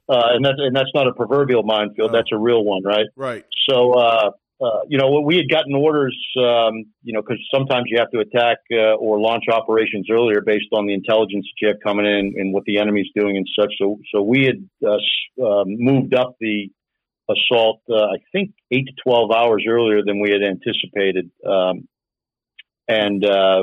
uh, 0.09 0.35
and 0.35 0.45
that's 0.45 0.59
and 0.59 0.75
that's 0.75 0.91
not 0.95 1.07
a 1.07 1.13
proverbial 1.13 1.63
minefield. 1.63 2.13
That's 2.13 2.33
a 2.33 2.39
real 2.39 2.65
one, 2.65 2.83
right? 2.85 3.07
Right. 3.17 3.45
So, 3.69 4.33
uh, 4.61 4.65
uh, 4.71 4.81
you 4.89 4.99
know, 4.99 5.21
we 5.21 5.37
had 5.37 5.49
gotten 5.49 5.75
orders, 5.75 6.17
um, 6.39 6.85
you 7.03 7.13
know, 7.13 7.23
because 7.23 7.39
sometimes 7.53 7.85
you 7.87 7.99
have 7.99 8.11
to 8.11 8.19
attack 8.19 8.59
uh, 8.73 8.95
or 8.95 9.19
launch 9.19 9.45
operations 9.51 10.07
earlier 10.11 10.41
based 10.41 10.69
on 10.73 10.87
the 10.87 10.95
intelligence 10.95 11.47
that 11.47 11.67
you 11.67 11.69
have 11.69 11.79
coming 11.83 12.07
in 12.07 12.35
and 12.37 12.53
what 12.53 12.65
the 12.65 12.79
enemy's 12.79 13.09
doing 13.15 13.37
and 13.37 13.47
such. 13.59 13.73
So, 13.79 13.99
so 14.13 14.23
we 14.23 14.45
had 14.45 14.69
uh, 14.87 15.45
um, 15.45 15.77
moved 15.79 16.15
up 16.15 16.37
the 16.41 16.71
assault, 17.29 17.81
uh, 17.89 17.95
I 17.95 18.19
think, 18.33 18.53
eight 18.71 18.87
to 18.87 18.93
twelve 19.03 19.31
hours 19.31 19.65
earlier 19.69 20.03
than 20.05 20.21
we 20.21 20.31
had 20.31 20.43
anticipated, 20.43 21.31
um, 21.47 21.89
and 22.89 23.25
uh, 23.25 23.63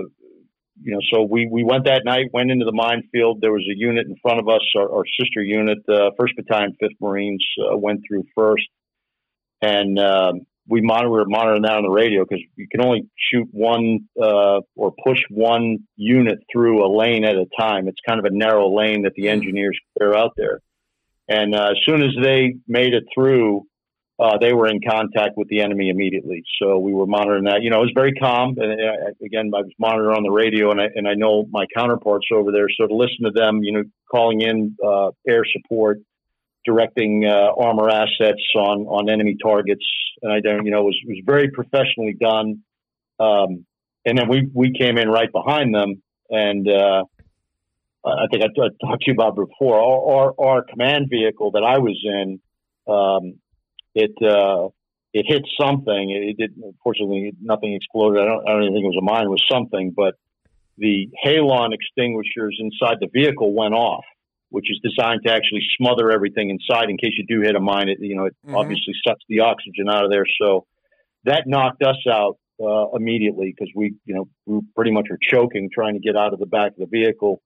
you 0.81 0.93
know, 0.93 0.99
so 1.11 1.27
we 1.29 1.47
we 1.51 1.63
went 1.63 1.85
that 1.85 2.03
night, 2.05 2.27
went 2.33 2.49
into 2.49 2.65
the 2.65 2.71
minefield. 2.71 3.41
There 3.41 3.51
was 3.51 3.67
a 3.69 3.77
unit 3.77 4.07
in 4.07 4.15
front 4.21 4.39
of 4.39 4.47
us, 4.47 4.61
our, 4.77 4.89
our 4.89 5.03
sister 5.19 5.41
unit, 5.41 5.79
First 6.17 6.35
Battalion, 6.37 6.77
Fifth 6.79 6.95
Marines, 7.01 7.45
went 7.57 8.01
through 8.07 8.23
first, 8.35 8.67
and 9.61 9.99
um, 9.99 10.45
we 10.67 10.81
monitor 10.81 11.09
we 11.09 11.17
were 11.17 11.25
monitoring 11.25 11.63
that 11.63 11.77
on 11.77 11.83
the 11.83 11.89
radio 11.89 12.23
because 12.23 12.43
you 12.55 12.67
can 12.69 12.81
only 12.81 13.07
shoot 13.17 13.47
one 13.51 14.07
uh, 14.21 14.59
or 14.75 14.93
push 15.05 15.19
one 15.29 15.79
unit 15.95 16.39
through 16.51 16.85
a 16.85 16.89
lane 16.93 17.23
at 17.23 17.35
a 17.35 17.45
time. 17.57 17.87
It's 17.87 17.99
kind 18.07 18.19
of 18.19 18.25
a 18.25 18.35
narrow 18.35 18.75
lane 18.75 19.03
that 19.03 19.13
the 19.15 19.23
mm-hmm. 19.23 19.33
engineers 19.33 19.77
clear 19.97 20.15
out 20.15 20.33
there. 20.35 20.61
And 21.29 21.55
uh, 21.55 21.71
as 21.71 21.77
soon 21.85 22.03
as 22.03 22.11
they 22.21 22.55
made 22.67 22.93
it 22.93 23.03
through, 23.13 23.63
uh, 24.19 24.37
they 24.39 24.51
were 24.51 24.67
in 24.67 24.79
contact 24.81 25.33
with 25.37 25.47
the 25.49 25.61
enemy 25.61 25.89
immediately. 25.89 26.43
So 26.59 26.79
we 26.79 26.91
were 26.91 27.05
monitoring 27.05 27.43
that. 27.43 27.61
You 27.61 27.69
know, 27.69 27.77
it 27.79 27.85
was 27.85 27.91
very 27.93 28.13
calm. 28.13 28.55
And 28.57 28.71
uh, 28.71 29.11
again, 29.23 29.51
I 29.53 29.59
was 29.59 29.71
monitoring 29.77 30.17
on 30.17 30.23
the 30.23 30.31
radio, 30.31 30.71
and 30.71 30.81
I 30.81 30.87
and 30.95 31.07
I 31.07 31.13
know 31.13 31.45
my 31.51 31.65
counterparts 31.75 32.27
over 32.33 32.51
there. 32.51 32.67
So 32.79 32.87
to 32.87 32.95
listen 32.95 33.25
to 33.25 33.31
them, 33.31 33.63
you 33.63 33.73
know, 33.73 33.83
calling 34.09 34.41
in 34.41 34.75
uh, 34.83 35.11
air 35.27 35.43
support 35.45 35.99
directing 36.67 37.25
uh, 37.25 37.49
armor 37.57 37.89
assets 37.89 38.43
on 38.55 38.85
on 38.87 39.09
enemy 39.09 39.37
targets, 39.41 39.85
and 40.21 40.31
I 40.31 40.41
don't, 40.41 40.65
you 40.65 40.71
know, 40.71 40.81
it 40.81 40.83
was 40.83 40.99
was 41.07 41.21
very 41.25 41.49
professionally 41.49 42.15
done. 42.19 42.63
Um, 43.19 43.65
and 44.05 44.17
then 44.17 44.27
we 44.29 44.49
we 44.53 44.73
came 44.77 44.97
in 44.97 45.09
right 45.09 45.31
behind 45.31 45.73
them, 45.73 46.03
and 46.29 46.67
uh, 46.67 47.03
I 48.05 48.27
think 48.31 48.43
I, 48.43 48.47
talked 48.47 49.03
to 49.03 49.07
you 49.07 49.13
about 49.13 49.35
before. 49.35 49.79
Our, 49.79 50.15
our, 50.15 50.33
our 50.39 50.63
command 50.63 51.07
vehicle 51.09 51.51
that 51.51 51.63
I 51.63 51.77
was 51.79 51.99
in, 52.03 52.39
um, 52.87 53.39
it 53.95 54.11
uh, 54.21 54.69
it 55.13 55.25
hit 55.27 55.43
something. 55.59 56.11
It 56.11 56.37
did. 56.37 56.51
Unfortunately, 56.61 57.31
nothing 57.41 57.73
exploded. 57.73 58.21
I 58.21 58.25
don't. 58.25 58.47
I 58.47 58.51
don't 58.51 58.63
even 58.63 58.73
think 58.73 58.83
it 58.83 58.95
was 58.95 58.99
a 59.01 59.05
mine. 59.05 59.25
It 59.25 59.29
was 59.29 59.43
something, 59.49 59.93
but 59.95 60.15
the 60.77 61.09
halon 61.25 61.73
extinguishers 61.73 62.59
inside 62.59 62.97
the 62.99 63.07
vehicle 63.11 63.53
went 63.53 63.73
off 63.73 64.05
which 64.49 64.65
is 64.69 64.79
designed 64.83 65.21
to 65.25 65.31
actually 65.31 65.61
smother 65.77 66.11
everything 66.11 66.49
inside 66.49 66.89
in 66.89 66.97
case 66.97 67.11
you 67.17 67.25
do 67.27 67.41
hit 67.41 67.55
a 67.55 67.59
mine. 67.59 67.89
It 67.89 67.97
you 67.99 68.15
know 68.15 68.25
it 68.25 68.35
mm-hmm. 68.45 68.55
obviously 68.55 68.93
sucks 69.05 69.23
the 69.29 69.41
oxygen 69.41 69.89
out 69.89 70.03
of 70.03 70.11
there. 70.11 70.25
So 70.41 70.65
that 71.25 71.43
knocked 71.45 71.83
us 71.83 71.97
out 72.09 72.37
uh, 72.61 72.89
immediately 72.95 73.53
because 73.55 73.71
we 73.75 73.95
you 74.05 74.15
know 74.15 74.29
we 74.45 74.61
pretty 74.75 74.91
much 74.91 75.07
were 75.09 75.19
choking 75.21 75.69
trying 75.73 75.93
to 75.93 75.99
get 75.99 76.15
out 76.15 76.33
of 76.33 76.39
the 76.39 76.45
back 76.45 76.71
of 76.71 76.77
the 76.77 76.85
vehicle 76.87 77.41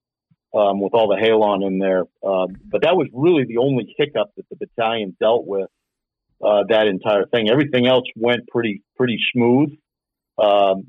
um, 0.54 0.80
with 0.80 0.94
all 0.94 1.08
the 1.08 1.16
halon 1.16 1.66
in 1.66 1.78
there. 1.78 2.02
Uh, 2.22 2.46
but 2.70 2.82
that 2.82 2.96
was 2.96 3.08
really 3.12 3.44
the 3.44 3.58
only 3.58 3.94
hiccup 3.98 4.30
that 4.36 4.48
the 4.50 4.56
battalion 4.56 5.16
dealt 5.20 5.46
with. 5.46 5.68
Uh, 6.44 6.64
that 6.68 6.88
entire 6.88 7.24
thing. 7.26 7.48
Everything 7.48 7.86
else 7.86 8.02
went 8.16 8.48
pretty 8.48 8.82
pretty 8.96 9.16
smooth. 9.32 9.70
Um, 10.38 10.88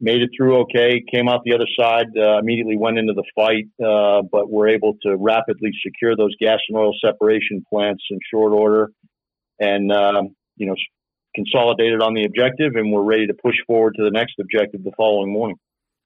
made 0.00 0.20
it 0.22 0.30
through 0.36 0.58
okay, 0.62 1.02
came 1.12 1.28
out 1.28 1.42
the 1.44 1.54
other 1.54 1.68
side, 1.78 2.06
uh, 2.16 2.38
immediately 2.38 2.76
went 2.76 2.98
into 2.98 3.14
the 3.14 3.24
fight, 3.34 3.66
uh, 3.84 4.22
but 4.30 4.48
we 4.48 4.56
were 4.56 4.68
able 4.68 4.94
to 5.02 5.16
rapidly 5.16 5.70
secure 5.84 6.16
those 6.16 6.34
gas 6.40 6.58
and 6.68 6.76
oil 6.76 6.92
separation 7.04 7.64
plants 7.70 8.02
in 8.10 8.18
short 8.30 8.52
order 8.52 8.90
and, 9.58 9.92
um, 9.92 10.34
you 10.56 10.66
know, 10.66 10.74
consolidated 11.34 12.00
on 12.00 12.14
the 12.14 12.24
objective 12.24 12.72
and 12.74 12.92
we're 12.92 13.02
ready 13.02 13.26
to 13.26 13.34
push 13.34 13.56
forward 13.66 13.94
to 13.96 14.04
the 14.04 14.10
next 14.10 14.34
objective 14.40 14.82
the 14.84 14.92
following 14.96 15.32
morning. 15.32 15.56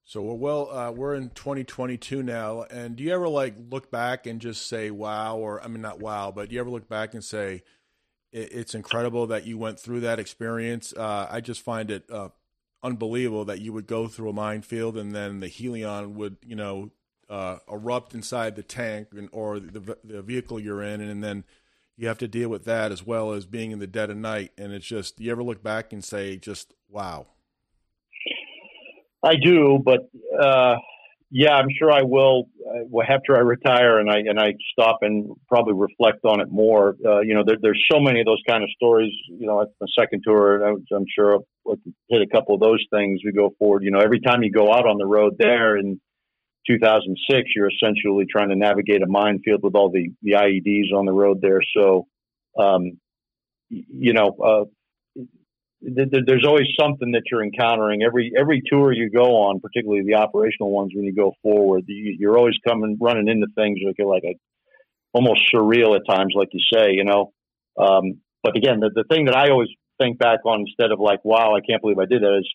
So 0.05 0.23
we're 0.23 0.35
well, 0.35 0.71
uh, 0.71 0.91
we're 0.91 1.15
in 1.15 1.29
2022 1.31 2.23
now. 2.23 2.63
And 2.71 2.97
do 2.97 3.05
you 3.05 3.13
ever 3.13 3.29
like 3.29 3.55
look 3.71 3.91
back 3.91 4.27
and 4.27 4.41
just 4.41 4.67
say, 4.67 4.91
wow, 4.91 5.37
or 5.37 5.63
I 5.63 5.69
mean, 5.69 5.83
not 5.83 6.01
wow, 6.01 6.33
but 6.35 6.49
do 6.49 6.55
you 6.55 6.61
ever 6.61 6.71
look 6.71 6.89
back 6.89 7.13
and 7.13 7.23
say, 7.23 7.63
it's 8.31 8.75
incredible 8.75 9.27
that 9.29 9.47
you 9.47 9.57
went 9.57 9.81
through 9.81 10.01
that 10.01 10.19
experience. 10.19 10.93
Uh, 10.95 11.27
I 11.31 11.41
just 11.41 11.63
find 11.63 11.91
it 11.91 12.05
uh, 12.11 12.29
unbelievable 12.83 13.45
that 13.47 13.61
you 13.61 13.73
would 13.73 13.87
go 13.87 14.07
through 14.07 14.31
a 14.31 14.33
minefield 14.33 14.97
and 14.97 15.15
then 15.15 15.41
the 15.41 15.49
halon 15.49 16.15
would, 16.15 16.37
you 16.45 16.57
know, 16.57 16.91
uh, 17.29 17.59
erupt 17.71 18.15
inside 18.15 18.57
the 18.57 18.63
tank 18.63 19.09
and, 19.13 19.29
or 19.33 19.61
the, 19.61 19.99
the 20.03 20.23
vehicle 20.23 20.59
you're 20.59 20.83
in, 20.83 21.01
and, 21.01 21.11
and, 21.11 21.23
then 21.23 21.45
you 21.97 22.09
have 22.09 22.17
to 22.17 22.29
deal 22.29 22.49
with 22.49 22.65
that 22.65 22.91
as 22.91 23.05
well 23.05 23.33
as 23.33 23.45
being 23.45 23.71
in 23.71 23.81
the 23.81 23.87
dead 23.87 24.09
of 24.09 24.17
night. 24.17 24.53
And 24.57 24.73
it's 24.73 24.87
just, 24.87 25.21
you 25.21 25.31
ever 25.31 25.43
look 25.43 25.63
back 25.63 25.93
and 25.93 26.03
say, 26.03 26.37
just 26.37 26.73
wow? 26.89 27.27
I 29.23 29.35
do, 29.35 29.83
but 29.85 30.09
uh, 30.41 30.77
yeah, 31.31 31.53
I'm 31.53 31.69
sure 31.79 31.93
I 31.93 32.03
will. 32.03 32.49
Uh, 32.67 33.01
after 33.03 33.37
I 33.37 33.41
retire 33.41 33.99
and 33.99 34.11
I 34.11 34.19
and 34.19 34.41
I 34.41 34.55
stop 34.73 34.99
and 35.03 35.31
probably 35.47 35.75
reflect 35.75 36.25
on 36.25 36.41
it 36.41 36.51
more. 36.51 36.97
Uh, 37.05 37.21
you 37.21 37.35
know, 37.35 37.43
there, 37.45 37.57
there's 37.61 37.83
so 37.91 38.01
many 38.01 38.21
of 38.21 38.27
those 38.27 38.43
kind 38.49 38.63
of 38.63 38.71
stories. 38.71 39.13
You 39.29 39.47
know, 39.47 39.61
at 39.61 39.69
the 39.81 39.89
second 39.99 40.23
tour, 40.27 40.67
I'm 40.67 41.05
sure 41.15 41.39
I'll 41.67 41.77
hit 42.09 42.23
a 42.23 42.27
couple 42.35 42.55
of 42.55 42.61
those 42.61 42.83
things. 42.91 43.21
We 43.25 43.33
go 43.33 43.55
forward. 43.59 43.85
You 43.85 43.91
know, 43.91 44.01
every 44.01 44.21
time 44.21 44.43
you 44.43 44.51
go 44.51 44.73
out 44.73 44.87
on 44.87 44.97
the 44.97 45.07
road 45.07 45.35
there 45.39 45.77
in 45.77 46.01
2006, 46.67 47.51
you're 47.55 47.69
essentially 47.69 48.25
trying 48.31 48.49
to 48.49 48.57
navigate 48.57 49.03
a 49.03 49.07
minefield 49.07 49.61
with 49.63 49.75
all 49.75 49.91
the 49.91 50.09
the 50.23 50.33
IEDs 50.33 50.97
on 50.97 51.05
the 51.05 51.13
road 51.13 51.41
there. 51.43 51.61
So, 51.77 52.07
um, 52.59 52.99
you 53.69 54.15
know, 54.15 54.35
uh, 54.43 54.65
there's 55.81 56.45
always 56.47 56.67
something 56.79 57.13
that 57.13 57.23
you're 57.31 57.43
encountering 57.43 58.03
every 58.03 58.33
every 58.37 58.63
tour 58.67 58.93
you 58.93 59.11
go 59.11 59.43
on, 59.47 59.61
particularly 59.61 60.03
the 60.05 60.17
operational 60.17 60.71
ones. 60.71 60.93
When 60.95 61.05
you 61.05 61.15
go 61.15 61.33
forward, 61.43 61.85
you're 61.87 62.37
always 62.37 62.57
coming 62.67 62.99
running 63.01 63.29
into 63.29 63.47
things 63.55 63.79
that 63.85 64.03
are 64.03 64.07
like 64.07 64.25
a, 64.25 64.35
almost 65.13 65.53
surreal 65.55 65.97
at 65.97 66.03
times, 66.09 66.33
like 66.35 66.49
you 66.53 66.61
say, 66.73 66.93
you 66.93 67.05
know. 67.05 67.33
Um, 67.79 68.21
but 68.43 68.57
again, 68.57 68.81
the, 68.81 68.91
the 68.93 69.05
thing 69.09 69.27
that 69.27 69.37
I 69.37 69.51
always 69.51 69.69
think 70.01 70.19
back 70.19 70.41
on 70.45 70.61
instead 70.61 70.91
of 70.91 70.99
like, 70.99 71.25
wow, 71.25 71.55
I 71.55 71.61
can't 71.61 71.81
believe 71.81 71.99
I 71.99 72.07
did 72.07 72.23
that 72.23 72.39
is 72.39 72.49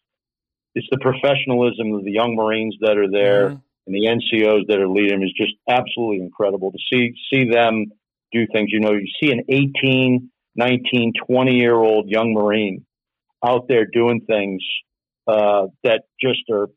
it's 0.76 0.88
the 0.92 0.98
professionalism 0.98 1.94
of 1.94 2.04
the 2.04 2.12
young 2.12 2.36
Marines 2.36 2.76
that 2.82 2.98
are 2.98 3.10
there 3.10 3.50
mm-hmm. 3.50 3.88
and 3.88 3.96
the 3.96 4.08
NCOs 4.08 4.68
that 4.68 4.80
are 4.80 4.88
leading 4.88 5.20
them 5.20 5.24
is 5.24 5.34
just 5.38 5.54
absolutely 5.70 6.22
incredible 6.22 6.72
to 6.72 6.78
see 6.92 7.14
see 7.32 7.50
them 7.50 7.86
do 8.34 8.46
things. 8.52 8.70
You 8.74 8.82
know, 8.82 8.92
you 8.92 9.08
see 9.22 9.32
an 9.32 9.44
18, 9.48 10.30
19, 10.56 11.14
20 11.26 11.56
year 11.56 11.76
old 11.76 12.10
young 12.10 12.34
Marine 12.34 12.86
out 13.46 13.68
there 13.68 13.86
doing 13.86 14.22
things 14.28 14.62
uh, 15.28 15.68
that 15.84 16.04
just 16.22 16.42
are 16.52 16.68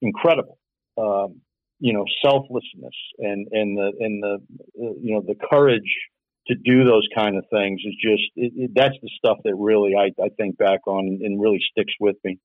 incredible. 0.00 0.58
Um, 0.98 1.40
you 1.78 1.92
know, 1.92 2.04
selflessness 2.24 2.94
and 3.18 3.48
and 3.50 3.76
the 3.76 3.92
and 3.98 4.22
the 4.22 4.34
uh, 4.80 4.92
you 5.00 5.14
know 5.14 5.22
the 5.26 5.34
courage 5.50 5.90
to 6.48 6.54
do 6.54 6.84
those 6.84 7.06
kind 7.14 7.36
of 7.36 7.44
things 7.50 7.80
is 7.84 7.94
just 8.02 8.22
it, 8.36 8.52
it, 8.56 8.70
that's 8.74 8.96
the 9.02 9.10
stuff 9.16 9.38
that 9.44 9.54
really 9.56 9.94
I, 9.96 10.10
I 10.22 10.28
think 10.36 10.58
back 10.58 10.86
on 10.86 11.20
and 11.22 11.40
really 11.40 11.60
sticks 11.70 11.94
with 12.00 12.16
me. 12.24 12.38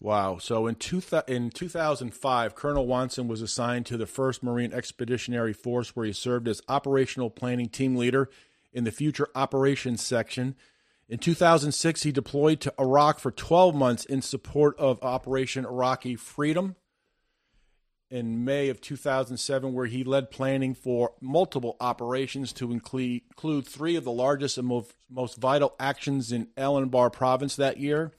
Wow. 0.00 0.38
So 0.38 0.66
in, 0.66 0.76
two 0.76 1.02
in 1.28 1.50
2005, 1.50 2.54
Colonel 2.54 2.86
Wonson 2.86 3.28
was 3.28 3.42
assigned 3.42 3.84
to 3.86 3.98
the 3.98 4.06
1st 4.06 4.42
Marine 4.42 4.72
Expeditionary 4.72 5.52
Force, 5.52 5.94
where 5.94 6.06
he 6.06 6.12
served 6.12 6.48
as 6.48 6.62
operational 6.68 7.28
planning 7.28 7.68
team 7.68 7.96
leader 7.96 8.30
in 8.72 8.84
the 8.84 8.92
Future 8.92 9.28
Operations 9.34 10.02
Section. 10.02 10.56
In 11.10 11.18
2006, 11.18 12.04
he 12.04 12.12
deployed 12.12 12.60
to 12.60 12.72
Iraq 12.78 13.18
for 13.18 13.32
12 13.32 13.74
months 13.74 14.04
in 14.04 14.22
support 14.22 14.78
of 14.78 15.02
Operation 15.02 15.64
Iraqi 15.64 16.14
Freedom. 16.14 16.76
In 18.12 18.44
May 18.44 18.68
of 18.68 18.80
2007, 18.80 19.72
where 19.72 19.86
he 19.86 20.04
led 20.04 20.30
planning 20.30 20.72
for 20.72 21.14
multiple 21.20 21.76
operations 21.80 22.52
to 22.54 22.70
include, 22.70 23.22
three 23.66 23.96
of 23.96 24.04
the 24.04 24.12
largest 24.12 24.56
and 24.56 24.68
most, 24.68 25.36
vital 25.36 25.74
actions 25.80 26.30
in 26.30 26.46
Al 26.56 26.74
Anbar 26.74 27.12
province 27.12 27.56
that 27.56 27.78
year. 27.78 28.12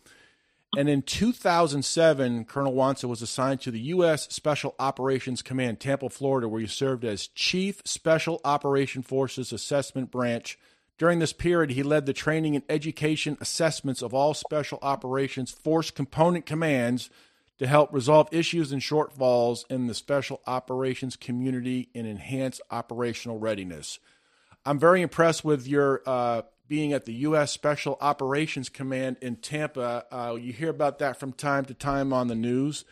And 0.75 0.89
in 0.89 1.01
2007, 1.01 2.43
Colonel 2.45 2.73
Wonson 2.73 3.09
was 3.09 3.21
assigned 3.21 3.61
to 3.61 3.71
the 3.71 3.79
U.S. 3.79 4.27
Special 4.33 4.75
Operations 4.79 5.41
Command, 5.41 5.79
Tampa, 5.79 6.09
Florida, 6.09 6.49
where 6.49 6.61
he 6.61 6.67
served 6.67 7.05
as 7.05 7.27
Chief 7.27 7.81
Special 7.85 8.41
Operation 8.43 9.01
Forces 9.01 9.53
Assessment 9.53 10.11
Branch. 10.11 10.57
During 11.01 11.17
this 11.17 11.33
period, 11.33 11.71
he 11.71 11.81
led 11.81 12.05
the 12.05 12.13
training 12.13 12.55
and 12.55 12.63
education 12.69 13.35
assessments 13.41 14.03
of 14.03 14.13
all 14.13 14.35
Special 14.35 14.77
Operations 14.83 15.49
Force 15.49 15.89
component 15.89 16.45
commands 16.45 17.09
to 17.57 17.65
help 17.65 17.91
resolve 17.91 18.29
issues 18.31 18.71
and 18.71 18.83
shortfalls 18.83 19.65
in 19.67 19.87
the 19.87 19.95
Special 19.95 20.41
Operations 20.45 21.15
community 21.15 21.89
and 21.95 22.05
enhance 22.05 22.61
operational 22.69 23.39
readiness. 23.39 23.97
I'm 24.63 24.77
very 24.77 25.01
impressed 25.01 25.43
with 25.43 25.65
your 25.65 26.03
uh, 26.05 26.43
being 26.67 26.93
at 26.93 27.05
the 27.05 27.13
U.S. 27.13 27.51
Special 27.51 27.97
Operations 27.99 28.69
Command 28.69 29.17
in 29.23 29.37
Tampa. 29.37 30.05
Uh, 30.11 30.35
you 30.35 30.53
hear 30.53 30.69
about 30.69 30.99
that 30.99 31.19
from 31.19 31.33
time 31.33 31.65
to 31.65 31.73
time 31.73 32.13
on 32.13 32.27
the 32.27 32.35
news. 32.35 32.85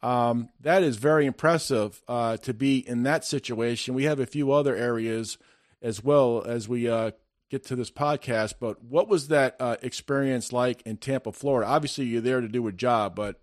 Um, 0.00 0.50
that 0.60 0.84
is 0.84 0.96
very 0.96 1.26
impressive 1.26 2.04
uh, 2.06 2.36
to 2.36 2.54
be 2.54 2.88
in 2.88 3.02
that 3.02 3.24
situation. 3.24 3.94
We 3.94 4.04
have 4.04 4.20
a 4.20 4.26
few 4.26 4.52
other 4.52 4.76
areas 4.76 5.38
as 5.82 6.04
well 6.04 6.44
as 6.46 6.68
we 6.68 6.88
uh, 6.88 7.10
get 7.50 7.64
to 7.66 7.76
this 7.76 7.90
podcast. 7.90 8.54
But 8.60 8.82
what 8.84 9.08
was 9.08 9.28
that 9.28 9.56
uh, 9.60 9.76
experience 9.82 10.52
like 10.52 10.82
in 10.82 10.96
Tampa, 10.96 11.32
Florida? 11.32 11.68
Obviously, 11.70 12.06
you're 12.06 12.20
there 12.20 12.40
to 12.40 12.48
do 12.48 12.66
a 12.66 12.72
job, 12.72 13.14
but 13.14 13.40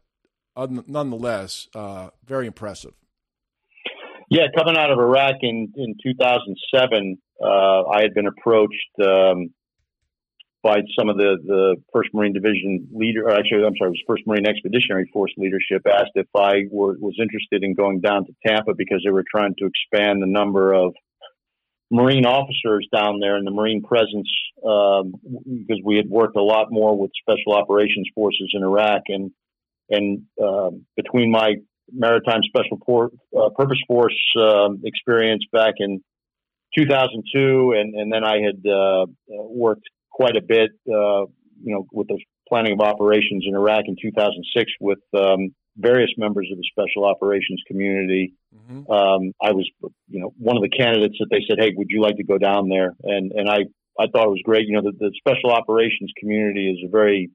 nonetheless, 0.58 1.68
uh, 1.76 2.10
very 2.26 2.48
impressive. 2.48 2.94
Yeah, 4.30 4.48
coming 4.58 4.76
out 4.78 4.92
of 4.92 4.98
Iraq 4.98 5.36
in, 5.42 5.72
in 5.76 5.96
2007, 6.02 7.18
uh, 7.44 7.84
I 7.84 8.02
had 8.02 8.14
been 8.14 8.26
approached 8.26 8.74
um, 9.04 9.54
by 10.64 10.78
some 10.98 11.10
of 11.10 11.18
the, 11.18 11.38
the 11.46 11.76
First 11.94 12.10
Marine 12.12 12.34
Division 12.34 12.88
leader, 12.92 13.30
actually, 13.30 13.64
I'm 13.64 13.78
sorry, 13.78 13.90
it 13.90 14.00
was 14.00 14.04
First 14.08 14.24
Marine 14.26 14.48
Expeditionary 14.48 15.08
Force 15.14 15.32
leadership, 15.38 15.86
asked 15.86 16.14
if 16.16 16.26
I 16.36 16.66
were, 16.72 16.98
was 17.00 17.14
interested 17.22 17.64
in 17.64 17.76
going 17.76 18.02
down 18.02 18.26
to 18.26 18.34
Tampa 18.48 18.74
because 18.76 19.02
they 19.06 19.12
were 19.12 19.24
trying 19.30 19.54
to 19.60 19.68
expand 19.68 20.24
the 20.24 20.28
number 20.28 20.74
of 20.74 20.96
Marine 21.96 22.26
officers 22.26 22.88
down 22.94 23.20
there 23.20 23.38
and 23.38 23.48
the 23.48 23.52
Marine 23.52 23.82
presence 23.82 24.30
um, 24.66 25.14
because 25.46 25.82
we 25.84 25.96
had 25.96 26.10
worked 26.10 26.36
a 26.36 26.44
lot 26.44 26.68
more 26.70 26.98
with 26.98 27.12
Special 27.22 27.54
Operations 27.54 28.08
Forces 28.14 28.52
in 28.54 28.64
Iraq 28.64 29.04
and 29.08 29.32
and 29.90 30.24
uh, 30.44 30.72
between 30.96 31.32
my 31.32 31.56
Maritime 31.92 32.42
Special 32.44 32.78
Port, 32.84 33.14
uh, 33.38 33.50
Purpose 33.56 33.78
Force 33.88 34.20
um, 34.42 34.82
experience 34.84 35.44
back 35.54 35.76
in 35.78 36.04
2002, 36.76 37.74
and, 37.78 37.94
and 37.94 38.12
then 38.12 38.24
I 38.24 38.38
had 38.42 38.68
uh, 38.68 39.06
worked 39.28 39.88
quite 40.12 40.36
a 40.36 40.42
bit, 40.42 40.72
uh, 40.90 41.30
you 41.62 41.74
know, 41.74 41.86
with 41.92 42.08
the 42.08 42.20
planning 42.50 42.74
of 42.74 42.80
operations 42.80 43.46
in 43.48 43.56
Iraq 43.56 43.84
in 43.88 43.96
2006 44.02 44.72
with 44.82 45.00
um, 45.14 45.54
various 45.78 46.12
members 46.18 46.50
of 46.52 46.58
the 46.58 46.64
special 46.72 47.06
operations 47.06 47.62
community. 47.68 48.34
Mm-hmm. 48.56 48.92
Um, 48.92 49.34
I 49.42 49.52
was, 49.52 49.70
you 50.08 50.20
know, 50.20 50.34
one 50.38 50.56
of 50.58 50.64
the 50.64 50.70
candidates 50.70 51.16
that 51.20 51.28
they 51.30 51.42
said, 51.48 51.58
"Hey, 51.60 51.74
would 51.76 51.88
you 51.90 52.02
like 52.02 52.18
to 52.18 52.24
go 52.24 52.38
down 52.38 52.70
there?" 52.70 52.94
And 53.04 53.32
and 53.32 53.50
I 53.50 53.66
I 54.00 54.08
thought 54.08 54.28
it 54.28 54.30
was 54.30 54.42
great. 54.44 54.68
You 54.68 54.76
know, 54.76 54.82
the, 54.82 54.94
the 54.98 55.12
special 55.18 55.52
operations 55.52 56.12
community 56.18 56.70
is 56.70 56.80
a 56.86 56.90
very, 56.90 57.30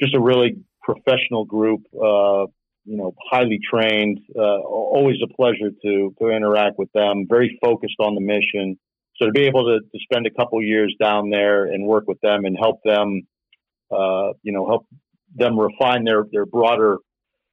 just 0.00 0.14
a 0.14 0.20
really 0.20 0.56
professional 0.82 1.44
group. 1.44 1.82
Uh, 1.94 2.46
you 2.86 2.96
know, 2.96 3.14
highly 3.30 3.58
trained. 3.70 4.20
Uh, 4.34 4.60
always 4.60 5.16
a 5.22 5.32
pleasure 5.34 5.70
to 5.82 6.14
to 6.18 6.28
interact 6.30 6.78
with 6.78 6.90
them. 6.92 7.26
Very 7.28 7.58
focused 7.62 7.96
on 8.00 8.14
the 8.14 8.20
mission. 8.20 8.78
So 9.16 9.26
to 9.26 9.32
be 9.32 9.42
able 9.42 9.64
to, 9.64 9.80
to 9.80 9.98
spend 10.02 10.26
a 10.26 10.30
couple 10.30 10.62
years 10.62 10.94
down 10.98 11.28
there 11.28 11.66
and 11.66 11.86
work 11.86 12.04
with 12.06 12.18
them 12.22 12.46
and 12.46 12.56
help 12.58 12.80
them, 12.84 13.26
uh, 13.90 14.32
you 14.42 14.52
know, 14.52 14.66
help 14.66 14.86
them 15.34 15.58
refine 15.58 16.04
their, 16.04 16.24
their 16.32 16.46
broader 16.46 16.96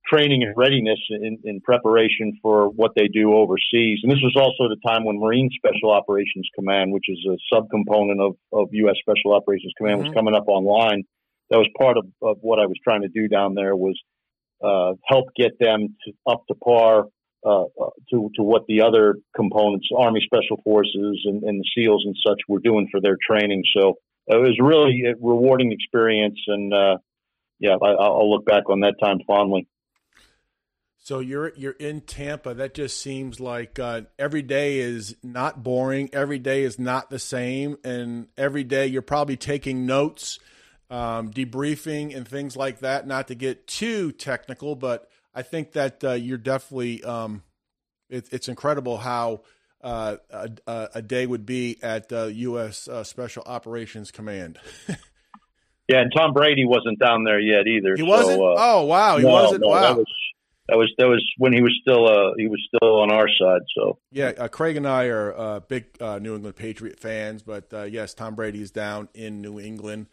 training 0.09 0.43
and 0.43 0.53
readiness 0.55 0.99
in, 1.09 1.39
in, 1.43 1.61
preparation 1.61 2.37
for 2.41 2.69
what 2.69 2.91
they 2.95 3.07
do 3.07 3.33
overseas. 3.33 3.99
And 4.03 4.11
this 4.11 4.21
was 4.21 4.35
also 4.35 4.69
the 4.69 4.79
time 4.87 5.03
when 5.03 5.19
Marine 5.19 5.49
Special 5.57 5.91
Operations 5.91 6.47
Command, 6.55 6.91
which 6.91 7.05
is 7.07 7.19
a 7.27 7.55
subcomponent 7.55 8.25
of, 8.25 8.35
of 8.53 8.69
U.S. 8.71 8.95
Special 9.01 9.33
Operations 9.33 9.73
Command, 9.77 9.99
mm-hmm. 9.99 10.07
was 10.09 10.15
coming 10.15 10.35
up 10.35 10.47
online. 10.47 11.03
That 11.49 11.57
was 11.57 11.67
part 11.77 11.97
of, 11.97 12.05
of 12.21 12.37
what 12.41 12.59
I 12.59 12.65
was 12.65 12.77
trying 12.83 13.01
to 13.01 13.09
do 13.09 13.27
down 13.27 13.55
there 13.55 13.75
was 13.75 13.99
uh, 14.63 14.93
help 15.05 15.25
get 15.35 15.59
them 15.59 15.95
to, 16.05 16.13
up 16.25 16.43
to 16.47 16.55
par 16.55 17.05
uh, 17.45 17.63
uh, 17.63 17.89
to 18.09 18.31
to 18.35 18.43
what 18.43 18.63
the 18.67 18.81
other 18.81 19.15
components, 19.35 19.87
Army 19.95 20.21
Special 20.25 20.59
Forces 20.63 21.21
and, 21.25 21.43
and, 21.43 21.61
the 21.61 21.65
SEALs 21.75 22.03
and 22.05 22.15
such, 22.25 22.39
were 22.47 22.59
doing 22.59 22.87
for 22.91 22.99
their 22.99 23.15
training. 23.25 23.63
So 23.77 23.93
it 24.25 24.35
was 24.35 24.57
really 24.59 25.03
a 25.05 25.13
rewarding 25.21 25.71
experience, 25.71 26.39
and 26.47 26.73
uh, 26.73 26.97
yeah, 27.59 27.75
I, 27.81 28.09
will 28.09 28.31
look 28.31 28.45
back 28.45 28.69
on 28.69 28.81
that 28.81 28.95
time 29.01 29.19
fondly. 29.27 29.67
So 31.07 31.19
you're 31.19 31.53
you're 31.55 31.71
in 31.71 32.01
Tampa. 32.01 32.53
That 32.53 32.73
just 32.73 32.99
seems 32.99 33.39
like 33.39 33.79
uh, 33.79 34.01
every 34.19 34.41
day 34.41 34.79
is 34.79 35.15
not 35.23 35.63
boring. 35.63 36.09
Every 36.11 36.37
day 36.37 36.63
is 36.63 36.77
not 36.77 37.09
the 37.09 37.17
same, 37.17 37.77
and 37.85 38.27
every 38.35 38.65
day 38.65 38.87
you're 38.87 39.01
probably 39.01 39.37
taking 39.37 39.85
notes, 39.85 40.37
um, 40.89 41.31
debriefing, 41.31 42.13
and 42.13 42.27
things 42.27 42.57
like 42.57 42.79
that. 42.79 43.07
Not 43.07 43.29
to 43.29 43.35
get 43.35 43.67
too 43.67 44.11
technical, 44.11 44.75
but 44.75 45.09
I 45.33 45.43
think 45.43 45.71
that 45.71 46.03
uh, 46.03 46.11
you're 46.11 46.37
definitely. 46.37 47.01
Um, 47.05 47.43
it, 48.09 48.27
it's 48.33 48.49
incredible 48.49 48.97
how 48.97 49.43
uh, 49.79 50.17
a, 50.29 50.89
a, 50.95 51.01
day 51.01 51.25
would 51.25 51.45
be 51.45 51.77
at 51.81 52.11
uh, 52.11 52.25
U.S. 52.25 52.89
Uh, 52.89 53.05
Special 53.05 53.43
Operations 53.45 54.11
Command. 54.11 54.59
yeah, 55.87 56.01
and 56.01 56.11
Tom 56.13 56.33
Brady 56.33 56.65
wasn't 56.65 56.99
down 56.99 57.23
there 57.23 57.39
yet 57.39 57.65
either. 57.65 57.95
He 57.95 58.03
wasn't. 58.03 58.41
Uh, 58.41 58.55
oh 58.57 58.83
wow, 58.83 59.15
he 59.15 59.23
no, 59.23 59.29
wasn't. 59.29 59.61
No, 59.61 59.67
wow. 59.69 60.03
That 60.69 60.77
was, 60.77 60.91
that 60.97 61.07
was 61.07 61.25
when 61.37 61.53
he 61.53 61.61
was 61.61 61.77
still 61.81 62.07
uh 62.07 62.33
he 62.37 62.47
was 62.47 62.61
still 62.67 62.99
on 62.99 63.11
our 63.11 63.27
side. 63.39 63.61
So 63.75 63.99
yeah, 64.11 64.33
uh, 64.37 64.47
Craig 64.47 64.75
and 64.75 64.87
I 64.87 65.05
are 65.05 65.37
uh, 65.37 65.59
big 65.61 65.85
uh, 66.01 66.19
New 66.19 66.35
England 66.35 66.55
Patriot 66.55 66.99
fans, 66.99 67.43
but 67.43 67.73
uh, 67.73 67.83
yes, 67.83 68.13
Tom 68.13 68.35
Brady 68.35 68.61
is 68.61 68.71
down 68.71 69.09
in 69.13 69.41
New 69.41 69.59
England. 69.59 70.07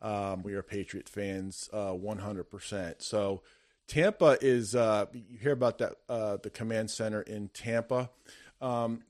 Um, 0.00 0.42
we 0.42 0.54
are 0.54 0.62
Patriot 0.62 1.08
fans, 1.08 1.68
one 1.72 2.18
hundred 2.18 2.44
percent. 2.44 3.02
So 3.02 3.42
Tampa 3.86 4.36
is 4.40 4.74
uh, 4.74 5.06
you 5.12 5.38
hear 5.40 5.52
about 5.52 5.78
that 5.78 5.94
uh, 6.08 6.38
the 6.42 6.50
command 6.50 6.90
center 6.90 7.22
in 7.22 7.48
Tampa. 7.48 8.10
Um, 8.60 9.02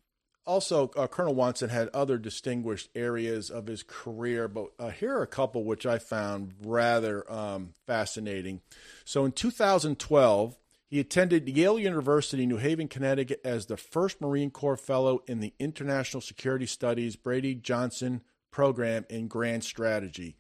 also, 0.46 0.90
uh, 0.96 1.08
Colonel 1.08 1.34
Wonson 1.34 1.70
had 1.70 1.88
other 1.88 2.18
distinguished 2.18 2.88
areas 2.94 3.50
of 3.50 3.66
his 3.66 3.82
career, 3.82 4.46
but 4.46 4.68
uh, 4.78 4.90
here 4.90 5.16
are 5.16 5.22
a 5.22 5.26
couple 5.26 5.64
which 5.64 5.84
I 5.84 5.98
found 5.98 6.52
rather 6.62 7.30
um, 7.30 7.70
fascinating. 7.86 8.60
So, 9.04 9.24
in 9.24 9.32
2012, 9.32 10.56
he 10.86 11.00
attended 11.00 11.48
Yale 11.48 11.78
University, 11.78 12.46
New 12.46 12.58
Haven, 12.58 12.88
Connecticut, 12.88 13.40
as 13.44 13.66
the 13.66 13.76
first 13.76 14.20
Marine 14.20 14.50
Corps 14.50 14.76
Fellow 14.76 15.22
in 15.26 15.40
the 15.40 15.52
International 15.58 16.20
Security 16.20 16.66
Studies 16.66 17.16
Brady 17.16 17.54
Johnson 17.54 18.22
Program 18.50 19.04
in 19.10 19.28
Grand 19.28 19.64
Strategy. 19.64 20.36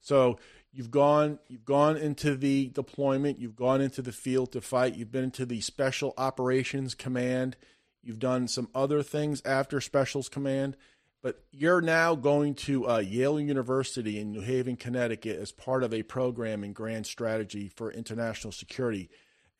So 0.00 0.38
You've 0.74 0.90
gone 0.90 1.38
you've 1.46 1.64
gone 1.64 1.96
into 1.96 2.34
the 2.34 2.68
deployment, 2.68 3.38
you've 3.38 3.54
gone 3.54 3.80
into 3.80 4.02
the 4.02 4.10
field 4.10 4.50
to 4.52 4.60
fight, 4.60 4.96
you've 4.96 5.12
been 5.12 5.24
into 5.24 5.46
the 5.46 5.60
special 5.60 6.12
operations 6.18 6.96
command, 6.96 7.56
you've 8.02 8.18
done 8.18 8.48
some 8.48 8.68
other 8.74 9.00
things 9.00 9.40
after 9.44 9.80
specials 9.80 10.28
command, 10.28 10.76
but 11.22 11.44
you're 11.52 11.80
now 11.80 12.16
going 12.16 12.56
to 12.56 12.88
uh, 12.88 12.98
Yale 12.98 13.38
University 13.38 14.18
in 14.18 14.32
New 14.32 14.40
Haven, 14.40 14.74
Connecticut 14.74 15.38
as 15.38 15.52
part 15.52 15.84
of 15.84 15.94
a 15.94 16.02
program 16.02 16.64
in 16.64 16.72
grand 16.72 17.06
strategy 17.06 17.68
for 17.68 17.92
international 17.92 18.50
security. 18.50 19.08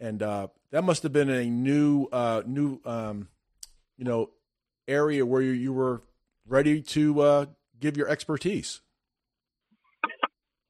And 0.00 0.22
uh, 0.22 0.48
that 0.70 0.82
must 0.82 1.02
have 1.04 1.12
been 1.12 1.30
a 1.30 1.44
new 1.44 2.06
uh, 2.12 2.42
new 2.46 2.80
um, 2.84 3.28
you 3.96 4.04
know 4.04 4.30
area 4.88 5.24
where 5.24 5.40
you, 5.40 5.52
you 5.52 5.72
were 5.72 6.02
ready 6.46 6.82
to 6.82 7.20
uh, 7.20 7.46
give 7.80 7.96
your 7.96 8.08
expertise. 8.08 8.80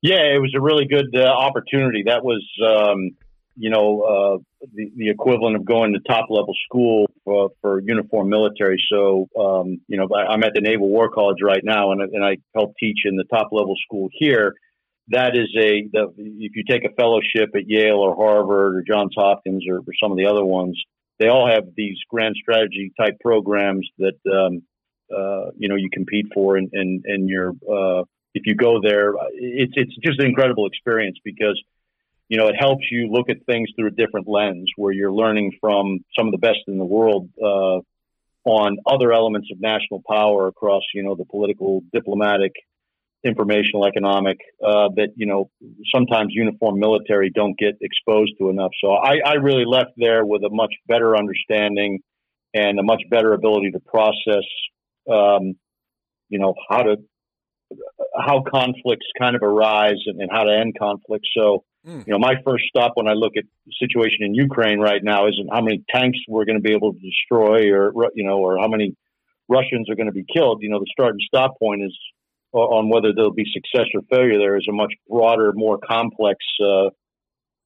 Yeah, 0.03 0.35
it 0.35 0.39
was 0.39 0.53
a 0.55 0.61
really 0.61 0.85
good 0.85 1.17
uh, 1.17 1.25
opportunity. 1.25 2.03
That 2.07 2.23
was, 2.23 2.45
um, 2.63 3.17
you 3.57 3.71
know, 3.71 4.03
uh, 4.03 4.67
the, 4.75 4.91
the 4.97 5.09
equivalent 5.09 5.57
of 5.57 5.65
going 5.65 5.95
to 5.95 6.01
top 6.01 6.27
level 6.29 6.55
school 6.67 7.09
for, 7.25 7.53
for 7.63 7.81
uniform 7.81 8.29
military. 8.29 8.77
So, 8.93 9.29
um, 9.39 9.81
you 9.89 9.97
know, 9.97 10.07
I'm 10.15 10.45
at 10.45 10.53
the 10.53 10.61
Naval 10.61 10.89
War 10.89 11.09
College 11.09 11.39
right 11.43 11.65
now, 11.65 11.93
and, 11.93 12.03
and 12.03 12.23
I 12.23 12.37
help 12.55 12.75
teach 12.79 12.99
in 13.07 13.17
the 13.17 13.25
top 13.25 13.49
level 13.51 13.75
school 13.87 14.11
here. 14.13 14.55
That 15.09 15.37
is 15.37 15.49
a, 15.57 15.89
the, 15.93 16.15
if 16.17 16.57
you 16.57 16.65
take 16.69 16.85
a 16.85 16.95
fellowship 16.95 17.51
at 17.55 17.69
Yale 17.69 17.97
or 17.97 18.15
Harvard 18.17 18.77
or 18.77 18.85
Johns 18.87 19.15
Hopkins 19.17 19.65
or, 19.69 19.79
or 19.79 19.93
some 20.03 20.11
of 20.11 20.19
the 20.19 20.27
other 20.27 20.45
ones, 20.45 20.81
they 21.19 21.29
all 21.29 21.49
have 21.49 21.65
these 21.77 21.99
grand 22.09 22.37
strategy 22.41 22.93
type 22.99 23.19
programs 23.21 23.89
that, 23.99 24.17
um, 24.33 24.63
uh, 25.15 25.51
you 25.57 25.69
know, 25.69 25.77
you 25.77 25.91
compete 25.93 26.27
for 26.35 26.57
and, 26.57 26.71
and, 26.73 27.05
and 27.07 27.29
you're, 27.29 27.53
uh, 27.71 28.05
if 28.35 28.43
you 28.47 28.57
go 28.57 28.81
there, 28.83 29.15
it's 29.33 29.73
it's 29.77 29.97
just 30.05 30.19
an 30.19 30.27
incredible 30.27 30.67
experience 30.67 31.17
because 31.25 31.61
you 32.29 32.37
know 32.37 32.49
it 32.49 32.57
helps 32.59 32.85
you 32.91 33.09
look 33.11 33.31
at 33.31 33.37
things 33.47 33.69
through 33.77 33.89
a 33.89 33.91
different 33.93 34.29
lens 34.29 34.67
where 34.77 34.93
you're 34.93 35.13
learning 35.13 35.53
from 35.61 36.01
some 36.19 36.27
of 36.27 36.33
the 36.33 36.39
best 36.39 36.59
in 36.67 36.79
the 36.79 36.85
world 36.85 37.29
uh, 37.41 37.79
on 38.45 38.77
other 38.87 39.13
elements 39.13 39.49
of 39.53 39.61
national 39.61 40.03
power 40.09 40.49
across 40.49 40.83
you 40.95 41.05
know 41.05 41.15
the 41.15 41.25
political, 41.25 41.83
diplomatic, 41.93 42.53
informational 43.25 43.87
economic 43.87 44.39
uh, 44.65 44.89
that 44.97 45.09
you 45.17 45.27
know 45.27 45.51
sometimes 45.95 46.29
uniform 46.31 46.79
military 46.79 47.31
don't 47.31 47.59
get 47.59 47.75
exposed 47.81 48.33
to 48.39 48.51
enough. 48.51 48.73
So 48.83 48.93
I, 48.93 49.17
I 49.25 49.35
really 49.35 49.65
left 49.67 49.93
there 49.97 50.25
with 50.25 50.43
a 50.45 50.51
much 50.51 50.75
better 50.87 51.17
understanding 51.17 52.01
and 52.53 52.79
a 52.79 52.83
much 52.83 53.03
better 53.11 53.33
ability 53.33 53.73
to 53.73 53.81
process, 53.81 54.45
um, 55.11 55.55
you 56.29 56.39
know, 56.39 56.55
how 56.69 56.83
to 56.83 56.97
how 58.17 58.43
conflicts 58.43 59.07
kind 59.19 59.35
of 59.35 59.43
arise 59.43 60.01
and, 60.07 60.21
and 60.21 60.31
how 60.31 60.45
to 60.45 60.57
end 60.57 60.77
conflicts. 60.79 61.29
So, 61.37 61.65
mm. 61.87 62.07
you 62.07 62.13
know, 62.13 62.19
my 62.19 62.35
first 62.47 62.65
stop 62.69 62.93
when 62.95 63.09
I 63.09 63.15
look 63.15 63.33
at 63.37 63.45
the 63.67 63.73
situation 63.81 64.19
in 64.21 64.35
Ukraine 64.35 64.79
right 64.79 65.03
now 65.03 65.27
isn't 65.27 65.49
how 65.53 65.63
many 65.63 65.83
tanks 65.93 66.19
we're 66.29 66.45
going 66.45 66.59
to 66.59 66.63
be 66.63 66.75
able 66.75 66.93
to 66.93 66.99
destroy 67.01 67.73
or 67.73 67.93
you 68.15 68.25
know 68.25 68.39
or 68.39 68.59
how 68.59 68.69
many 68.69 68.95
Russians 69.49 69.91
are 69.91 69.97
going 69.97 70.07
to 70.07 70.13
be 70.13 70.25
killed. 70.33 70.63
You 70.63 70.71
know, 70.71 70.79
the 70.79 70.91
start 70.93 71.13
and 71.13 71.21
stop 71.27 71.59
point 71.59 71.83
is 71.83 71.97
on 72.59 72.89
whether 72.89 73.13
there'll 73.15 73.33
be 73.33 73.47
success 73.53 73.89
or 73.95 74.03
failure. 74.11 74.39
There 74.39 74.57
is 74.57 74.67
a 74.69 74.73
much 74.73 74.93
broader, 75.09 75.53
more 75.55 75.79
complex, 75.79 76.39
uh, 76.61 76.91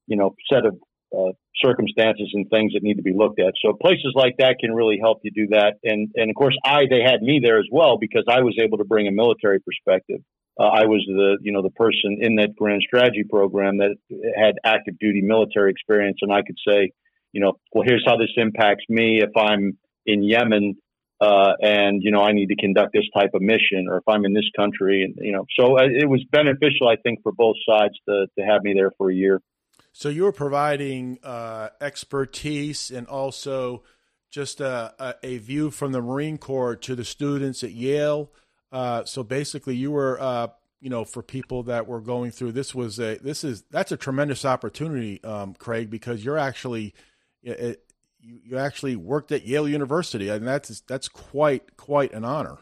you 0.07 0.17
know, 0.17 0.35
set 0.51 0.65
of 0.65 0.75
uh, 1.15 1.33
circumstances 1.63 2.29
and 2.33 2.49
things 2.49 2.73
that 2.73 2.83
need 2.83 2.95
to 2.95 3.03
be 3.03 3.13
looked 3.15 3.39
at. 3.39 3.53
So 3.63 3.73
places 3.73 4.13
like 4.15 4.35
that 4.37 4.57
can 4.59 4.73
really 4.73 4.97
help 5.01 5.19
you 5.23 5.31
do 5.31 5.47
that. 5.51 5.75
And 5.83 6.09
and 6.15 6.29
of 6.29 6.35
course, 6.35 6.57
I 6.63 6.83
they 6.89 7.01
had 7.01 7.21
me 7.21 7.39
there 7.43 7.59
as 7.59 7.67
well 7.71 7.97
because 7.99 8.25
I 8.29 8.41
was 8.41 8.57
able 8.61 8.77
to 8.79 8.85
bring 8.85 9.07
a 9.07 9.11
military 9.11 9.59
perspective. 9.59 10.21
Uh, 10.59 10.67
I 10.67 10.85
was 10.85 11.03
the 11.07 11.37
you 11.41 11.51
know 11.51 11.61
the 11.61 11.71
person 11.71 12.19
in 12.21 12.35
that 12.35 12.55
grand 12.55 12.83
strategy 12.85 13.23
program 13.29 13.77
that 13.77 13.95
had 14.35 14.55
active 14.63 14.99
duty 14.99 15.21
military 15.21 15.71
experience, 15.71 16.17
and 16.21 16.31
I 16.31 16.41
could 16.41 16.57
say, 16.67 16.91
you 17.31 17.41
know, 17.41 17.53
well, 17.73 17.83
here's 17.87 18.03
how 18.05 18.17
this 18.17 18.33
impacts 18.37 18.85
me 18.89 19.21
if 19.21 19.31
I'm 19.37 19.77
in 20.05 20.23
Yemen 20.23 20.75
uh, 21.21 21.53
and 21.61 22.01
you 22.01 22.11
know 22.11 22.21
I 22.21 22.31
need 22.31 22.47
to 22.47 22.55
conduct 22.55 22.93
this 22.93 23.05
type 23.13 23.31
of 23.33 23.41
mission, 23.41 23.87
or 23.89 23.97
if 23.97 24.03
I'm 24.07 24.25
in 24.25 24.33
this 24.33 24.49
country, 24.55 25.03
and 25.03 25.15
you 25.17 25.31
know, 25.31 25.45
so 25.57 25.77
uh, 25.77 25.83
it 25.83 26.07
was 26.07 26.23
beneficial, 26.31 26.87
I 26.87 26.95
think, 26.95 27.21
for 27.23 27.31
both 27.31 27.57
sides 27.67 27.95
to 28.07 28.27
to 28.37 28.45
have 28.45 28.63
me 28.63 28.73
there 28.73 28.91
for 28.97 29.11
a 29.11 29.13
year. 29.13 29.41
So 29.91 30.09
you 30.09 30.23
were 30.23 30.31
providing 30.31 31.19
uh, 31.23 31.69
expertise 31.81 32.91
and 32.91 33.07
also 33.07 33.83
just 34.29 34.61
a, 34.61 34.93
a, 34.99 35.15
a, 35.23 35.37
view 35.39 35.71
from 35.71 35.91
the 35.91 36.01
Marine 36.01 36.37
Corps 36.37 36.75
to 36.75 36.95
the 36.95 37.03
students 37.03 37.63
at 37.63 37.71
Yale. 37.71 38.31
Uh, 38.71 39.03
so 39.03 39.23
basically, 39.23 39.75
you 39.75 39.91
were, 39.91 40.21
uh, 40.21 40.47
you 40.79 40.89
know, 40.89 41.03
for 41.03 41.23
people 41.23 41.63
that 41.63 41.87
were 41.87 41.99
going 41.99 42.29
through 42.29 42.51
this 42.51 42.75
was 42.75 42.99
a 42.99 43.17
this 43.17 43.43
is 43.43 43.63
that's 43.71 43.91
a 43.91 43.97
tremendous 43.97 44.45
opportunity, 44.45 45.21
um, 45.23 45.53
Craig, 45.55 45.89
because 45.89 46.23
you're 46.23 46.37
actually. 46.37 46.93
It, 47.41 47.83
you, 48.21 48.39
you 48.43 48.57
actually 48.57 48.95
worked 48.95 49.31
at 49.31 49.45
Yale 49.45 49.67
University, 49.67 50.29
and 50.29 50.47
that's 50.47 50.81
that's 50.81 51.07
quite 51.07 51.77
quite 51.77 52.13
an 52.13 52.25
honor. 52.25 52.57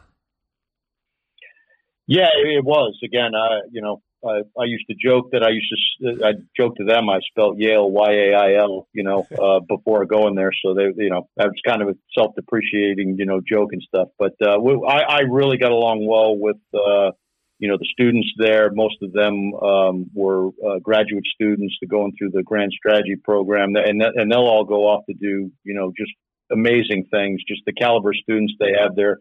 Yeah, 2.07 2.29
it 2.33 2.63
was. 2.63 2.97
Again, 3.03 3.35
I 3.35 3.61
you 3.71 3.81
know 3.81 4.01
I, 4.25 4.41
I 4.59 4.65
used 4.65 4.85
to 4.87 4.95
joke 4.95 5.31
that 5.31 5.43
I 5.43 5.49
used 5.49 5.73
to 6.01 6.25
I 6.25 6.33
joke 6.55 6.75
to 6.77 6.83
them 6.83 7.09
I 7.09 7.19
spelled 7.29 7.59
Yale 7.59 7.89
Y 7.89 8.11
A 8.11 8.33
I 8.33 8.53
L 8.55 8.87
you 8.93 9.03
know 9.03 9.27
uh, 9.41 9.59
before 9.59 10.05
going 10.05 10.35
there, 10.35 10.51
so 10.63 10.73
they 10.73 10.91
you 10.95 11.09
know 11.09 11.27
that 11.37 11.47
was 11.47 11.61
kind 11.65 11.81
of 11.81 11.89
a 11.89 11.95
self 12.17 12.35
depreciating 12.35 13.17
you 13.17 13.25
know 13.25 13.41
joke 13.47 13.73
and 13.73 13.81
stuff. 13.81 14.09
But 14.17 14.35
uh, 14.41 14.57
I, 14.85 15.01
I 15.01 15.19
really 15.21 15.57
got 15.57 15.71
along 15.71 16.05
well 16.05 16.35
with. 16.35 16.57
Uh, 16.73 17.11
you 17.59 17.67
know, 17.67 17.77
the 17.77 17.87
students 17.91 18.27
there, 18.37 18.69
most 18.71 18.97
of 19.01 19.11
them 19.13 19.53
um, 19.55 20.05
were 20.13 20.47
uh, 20.47 20.79
graduate 20.79 21.25
students 21.33 21.75
that 21.81 21.87
going 21.87 22.13
through 22.17 22.29
the 22.31 22.43
grand 22.43 22.71
strategy 22.71 23.15
program, 23.15 23.75
and 23.75 24.01
and 24.01 24.31
they'll 24.31 24.41
all 24.41 24.63
go 24.63 24.87
off 24.87 25.05
to 25.07 25.13
do, 25.13 25.51
you 25.63 25.73
know, 25.73 25.91
just 25.97 26.11
amazing 26.51 27.07
things. 27.11 27.41
Just 27.47 27.61
the 27.65 27.73
caliber 27.73 28.13
students 28.13 28.53
they 28.59 28.73
have 28.79 28.95
there, 28.95 29.19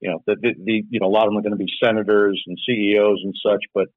you 0.00 0.10
know, 0.10 0.22
the, 0.26 0.36
the, 0.40 0.54
the 0.64 0.84
you 0.90 1.00
know 1.00 1.06
a 1.06 1.08
lot 1.08 1.26
of 1.26 1.30
them 1.30 1.38
are 1.38 1.42
going 1.42 1.58
to 1.58 1.64
be 1.64 1.72
senators 1.82 2.42
and 2.46 2.56
CEOs 2.66 3.20
and 3.24 3.34
such, 3.44 3.64
but 3.74 3.88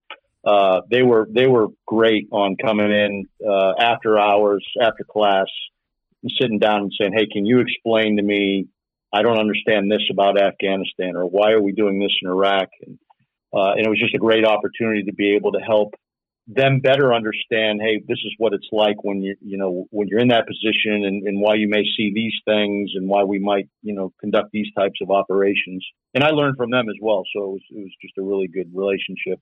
uh, 0.46 0.82
they 0.90 1.04
were 1.04 1.28
they 1.32 1.48
were 1.48 1.68
great 1.86 2.28
on 2.32 2.56
coming 2.56 2.92
in 2.92 3.26
uh, 3.48 3.74
after 3.80 4.18
hours, 4.20 4.66
after 4.82 5.04
class, 5.04 5.48
and 6.24 6.32
sitting 6.40 6.60
down 6.60 6.82
and 6.82 6.94
saying, 7.00 7.14
"Hey, 7.16 7.28
can 7.28 7.46
you 7.46 7.60
explain 7.60 8.18
to 8.18 8.24
me? 8.24 8.68
I 9.14 9.22
don't 9.22 9.40
understand 9.40 9.92
this 9.92 10.04
about 10.12 10.40
Afghanistan, 10.40 11.16
or 11.16 11.26
why 11.26 11.52
are 11.52 11.62
we 11.62 11.72
doing 11.72 12.00
this 12.00 12.12
in 12.22 12.30
Iraq?" 12.30 12.70
And 12.86 13.00
uh, 13.56 13.72
and 13.72 13.86
it 13.86 13.90
was 13.90 14.00
just 14.00 14.14
a 14.14 14.20
great 14.20 14.46
opportunity 14.46 15.04
to 15.04 15.14
be 15.14 15.36
able 15.36 15.54
to 15.54 15.60
help 15.60 15.96
them 16.48 16.80
better 16.80 17.14
understand, 17.14 17.82
hey, 17.82 18.04
this 18.08 18.20
is 18.24 18.34
what 18.38 18.54
it's 18.54 18.68
like 18.72 19.04
when 19.04 19.22
you, 19.22 19.36
you 19.42 19.58
know, 19.58 19.88
when 19.90 20.08
you're 20.08 20.20
in 20.20 20.28
that 20.28 20.46
position 20.46 21.04
and, 21.06 21.26
and 21.26 21.42
why 21.42 21.56
you 21.56 21.68
may 21.68 21.84
see 21.98 22.12
these 22.14 22.34
things 22.46 22.92
and 22.94 23.08
why 23.08 23.24
we 23.24 23.40
might, 23.40 23.68
you 23.82 23.96
know, 23.96 24.14
conduct 24.20 24.50
these 24.52 24.68
types 24.78 25.00
of 25.02 25.10
operations. 25.10 25.84
And 26.14 26.24
I 26.24 26.30
learned 26.30 26.58
from 26.58 26.70
them 26.70 26.88
as 26.88 26.96
well. 27.02 27.24
So 27.36 27.44
it 27.44 27.48
was, 27.48 27.62
it 27.72 27.80
was 27.80 27.92
just 28.02 28.18
a 28.20 28.22
really 28.22 28.48
good 28.48 28.70
relationship. 28.76 29.40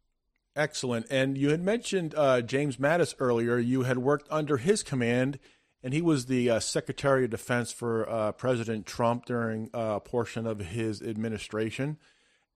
Excellent. 0.55 1.07
And 1.09 1.37
you 1.37 1.49
had 1.49 1.61
mentioned 1.61 2.13
uh, 2.15 2.41
James 2.41 2.77
Mattis 2.77 3.15
earlier. 3.19 3.57
You 3.57 3.83
had 3.83 3.97
worked 3.97 4.27
under 4.31 4.57
his 4.57 4.83
command, 4.83 5.39
and 5.81 5.93
he 5.93 6.01
was 6.01 6.27
the 6.27 6.51
uh, 6.51 6.59
Secretary 6.59 7.25
of 7.25 7.31
Defense 7.31 7.73
for 7.73 8.07
uh, 8.09 8.31
President 8.33 8.85
Trump 8.85 9.25
during 9.25 9.69
uh, 9.73 9.95
a 9.95 9.99
portion 9.99 10.47
of 10.47 10.59
his 10.59 11.01
administration. 11.01 11.97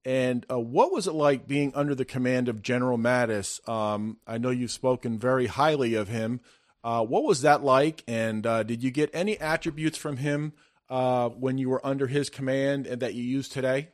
And 0.08 0.46
uh, 0.50 0.58
what 0.58 0.94
was 0.94 1.06
it 1.06 1.12
like 1.12 1.50
being 1.50 1.74
under 1.76 1.94
the 1.94 2.06
command 2.06 2.48
of 2.48 2.62
General 2.62 2.98
Mattis? 2.98 3.60
Um, 3.68 4.20
I 4.26 4.38
know 4.38 4.52
you've 4.52 4.72
spoken 4.72 5.20
very 5.20 5.48
highly 5.48 5.96
of 5.96 6.08
him. 6.08 6.40
Uh, 6.82 7.04
what 7.04 7.26
was 7.26 7.42
that 7.42 7.62
like? 7.62 8.06
And 8.08 8.48
uh, 8.48 8.64
did 8.64 8.82
you 8.82 8.90
get 8.90 9.10
any 9.12 9.38
attributes 9.38 9.98
from 9.98 10.16
him 10.16 10.54
uh, 10.90 11.28
when 11.28 11.58
you 11.58 11.70
were 11.70 11.86
under 11.86 12.08
his 12.08 12.30
command 12.30 12.88
and 12.88 13.02
that 13.02 13.16
you 13.16 13.24
use 13.24 13.50
today? 13.50 13.90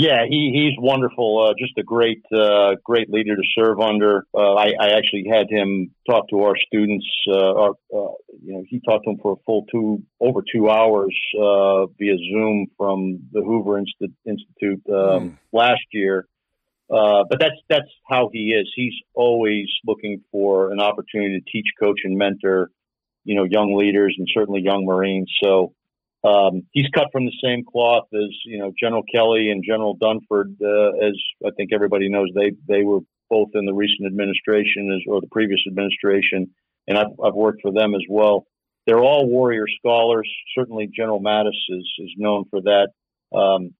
Yeah, 0.00 0.26
he, 0.30 0.52
he's 0.54 0.78
wonderful. 0.78 1.44
Uh, 1.44 1.54
just 1.58 1.76
a 1.76 1.82
great, 1.82 2.22
uh, 2.32 2.76
great 2.84 3.10
leader 3.10 3.34
to 3.34 3.42
serve 3.52 3.80
under. 3.80 4.26
Uh, 4.32 4.54
I, 4.54 4.72
I 4.80 4.90
actually 4.96 5.24
had 5.28 5.50
him 5.50 5.92
talk 6.08 6.28
to 6.28 6.42
our 6.42 6.54
students. 6.56 7.04
Uh, 7.26 7.34
our, 7.34 7.70
uh, 7.92 8.14
you 8.40 8.52
know, 8.52 8.62
he 8.68 8.78
talked 8.78 9.06
to 9.06 9.10
them 9.10 9.18
for 9.20 9.32
a 9.32 9.42
full 9.44 9.66
two, 9.72 10.04
over 10.20 10.44
two 10.54 10.70
hours 10.70 11.12
uh, 11.36 11.86
via 11.98 12.16
Zoom 12.16 12.68
from 12.76 13.24
the 13.32 13.42
Hoover 13.42 13.82
Insti- 13.82 14.14
Institute 14.24 14.84
um, 14.88 14.94
mm. 14.94 15.38
last 15.52 15.82
year. 15.90 16.28
but 16.88 17.40
that's 17.40 17.58
that's 17.68 17.90
how 18.08 18.30
he 18.32 18.50
is. 18.50 18.70
He's 18.76 18.94
always 19.14 19.66
looking 19.84 20.22
for 20.30 20.70
an 20.70 20.78
opportunity 20.78 21.40
to 21.40 21.50
teach, 21.50 21.66
coach, 21.82 22.02
and 22.04 22.16
mentor, 22.16 22.70
you 23.24 23.34
know, 23.34 23.42
young 23.42 23.74
leaders 23.76 24.14
and 24.16 24.28
certainly 24.32 24.60
young 24.62 24.84
Marines. 24.84 25.28
So 25.42 25.74
um, 26.24 26.62
he's 26.72 26.88
cut 26.94 27.06
from 27.12 27.26
the 27.26 27.32
same 27.42 27.64
cloth 27.64 28.06
as 28.12 28.28
you 28.44 28.58
know 28.58 28.72
General 28.78 29.02
Kelly 29.12 29.50
and 29.50 29.64
General 29.66 29.96
Dunford. 29.96 30.56
Uh, 30.60 31.06
as 31.06 31.14
I 31.46 31.50
think 31.56 31.70
everybody 31.72 32.08
knows, 32.08 32.28
they 32.34 32.52
they 32.68 32.82
were 32.82 33.00
both 33.30 33.48
in 33.54 33.66
the 33.66 33.74
recent 33.74 34.06
administration 34.06 34.92
as 34.94 35.02
or 35.06 35.20
the 35.20 35.28
previous 35.30 35.60
administration, 35.68 36.50
and 36.88 36.98
I've, 36.98 37.12
I've 37.22 37.34
worked 37.34 37.62
for 37.62 37.72
them 37.72 37.94
as 37.94 38.02
well. 38.08 38.46
They're 38.86 39.02
all 39.02 39.28
warrior 39.28 39.66
scholars. 39.78 40.28
Certainly, 40.56 40.90
General 40.94 41.20
Mattis 41.20 41.50
is 41.68 41.86
is 41.98 42.10
known 42.16 42.44
for 42.50 42.62
that. 42.62 42.88
Um, 43.36 43.74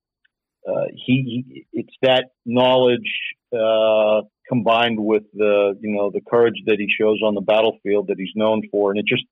uh, 0.68 0.84
he, 0.94 1.44
he, 1.48 1.66
it's 1.72 1.94
that 2.02 2.26
knowledge 2.44 3.10
uh, 3.52 4.20
combined 4.48 4.98
with 5.00 5.24
the 5.34 5.76
you 5.80 5.90
know 5.90 6.10
the 6.12 6.20
courage 6.20 6.62
that 6.66 6.78
he 6.78 6.88
shows 7.00 7.20
on 7.24 7.34
the 7.34 7.40
battlefield 7.40 8.08
that 8.08 8.16
he's 8.18 8.34
known 8.36 8.62
for, 8.70 8.92
and 8.92 9.00
it 9.00 9.06
just 9.08 9.24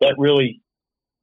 that 0.00 0.16
really 0.18 0.60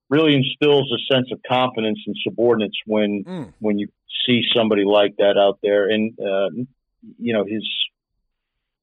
really 0.09 0.35
instills 0.35 0.91
a 0.91 1.13
sense 1.13 1.27
of 1.31 1.39
confidence 1.47 1.99
and 2.05 2.15
subordinates 2.23 2.77
when 2.85 3.23
mm. 3.23 3.53
when 3.59 3.77
you 3.77 3.87
see 4.25 4.41
somebody 4.55 4.83
like 4.85 5.15
that 5.17 5.37
out 5.37 5.59
there. 5.61 5.89
And 5.89 6.17
uh, 6.19 6.49
you 7.17 7.33
know, 7.33 7.45
his 7.45 7.67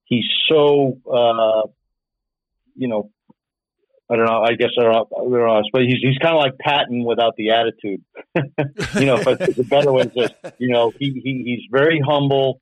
he's 0.04 0.26
so 0.48 0.98
uh, 1.10 1.68
you 2.74 2.88
know. 2.88 3.10
I 4.10 4.16
don't 4.16 4.26
know. 4.26 4.42
I 4.42 4.52
guess 4.52 4.68
I 4.78 4.82
don't 4.82 4.92
know. 4.92 5.08
I 5.16 5.20
don't 5.22 5.32
know 5.32 5.62
but 5.72 5.80
he's 5.80 5.96
he's 6.02 6.18
kind 6.18 6.36
of 6.36 6.42
like 6.42 6.58
Patton 6.58 7.06
without 7.06 7.36
the 7.36 7.52
attitude. 7.52 8.04
you 9.00 9.06
know, 9.06 9.24
but 9.24 9.38
the 9.38 9.64
better 9.66 9.90
way 9.92 10.02
is 10.14 10.30
you 10.58 10.68
know 10.68 10.92
he, 10.98 11.22
he 11.24 11.42
he's 11.42 11.62
very 11.70 12.00
humble, 12.06 12.60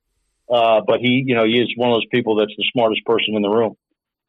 uh, 0.49 0.79
but 0.87 1.01
he 1.01 1.21
you 1.27 1.35
know 1.35 1.43
he 1.43 1.59
is 1.59 1.67
one 1.75 1.89
of 1.89 1.95
those 1.95 2.05
people 2.11 2.37
that's 2.37 2.53
the 2.55 2.63
smartest 2.71 3.03
person 3.05 3.35
in 3.35 3.41
the 3.41 3.49
room. 3.49 3.75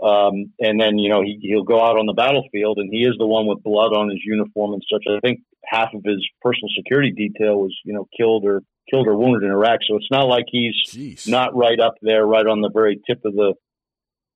Um, 0.03 0.53
and 0.59 0.81
then, 0.81 0.99
you 0.99 1.09
know, 1.09 1.23
he, 1.23 1.39
he'll 1.41 1.65
go 1.65 1.81
out 1.81 1.97
on 1.97 2.07
the 2.07 2.15
battlefield 2.15 2.79
and 2.79 2.91
he 2.93 3.05
is 3.05 3.15
the 3.19 3.27
one 3.27 3.47
with 3.47 3.63
blood 3.63 3.95
on 3.95 4.11
his 4.11 4.21
uniform 4.25 4.73
and 4.73 4.83
such. 4.91 5.05
I 5.09 5.21
think 5.21 5.41
half 5.65 5.95
of 5.95 6.03
his 6.05 6.25
personal 6.43 6.69
security 6.77 7.13
detail 7.13 7.61
was, 7.61 7.75
you 7.85 7.95
know, 7.95 8.09
killed 8.17 8.45
or 8.45 8.63
killed 8.91 9.07
or 9.07 9.17
wounded 9.17 9.45
in 9.45 9.51
Iraq. 9.51 9.81
So 9.89 9.97
it's 9.97 10.11
not 10.11 10.25
like 10.25 10.45
he's 10.51 10.75
Jeez. 10.87 11.29
not 11.29 11.57
right 11.57 11.79
up 11.81 11.95
there, 12.03 12.27
right 12.27 12.47
on 12.47 12.61
the 12.61 12.71
very 12.73 13.01
tip 13.07 13.25
of 13.25 13.35
the, 13.35 13.55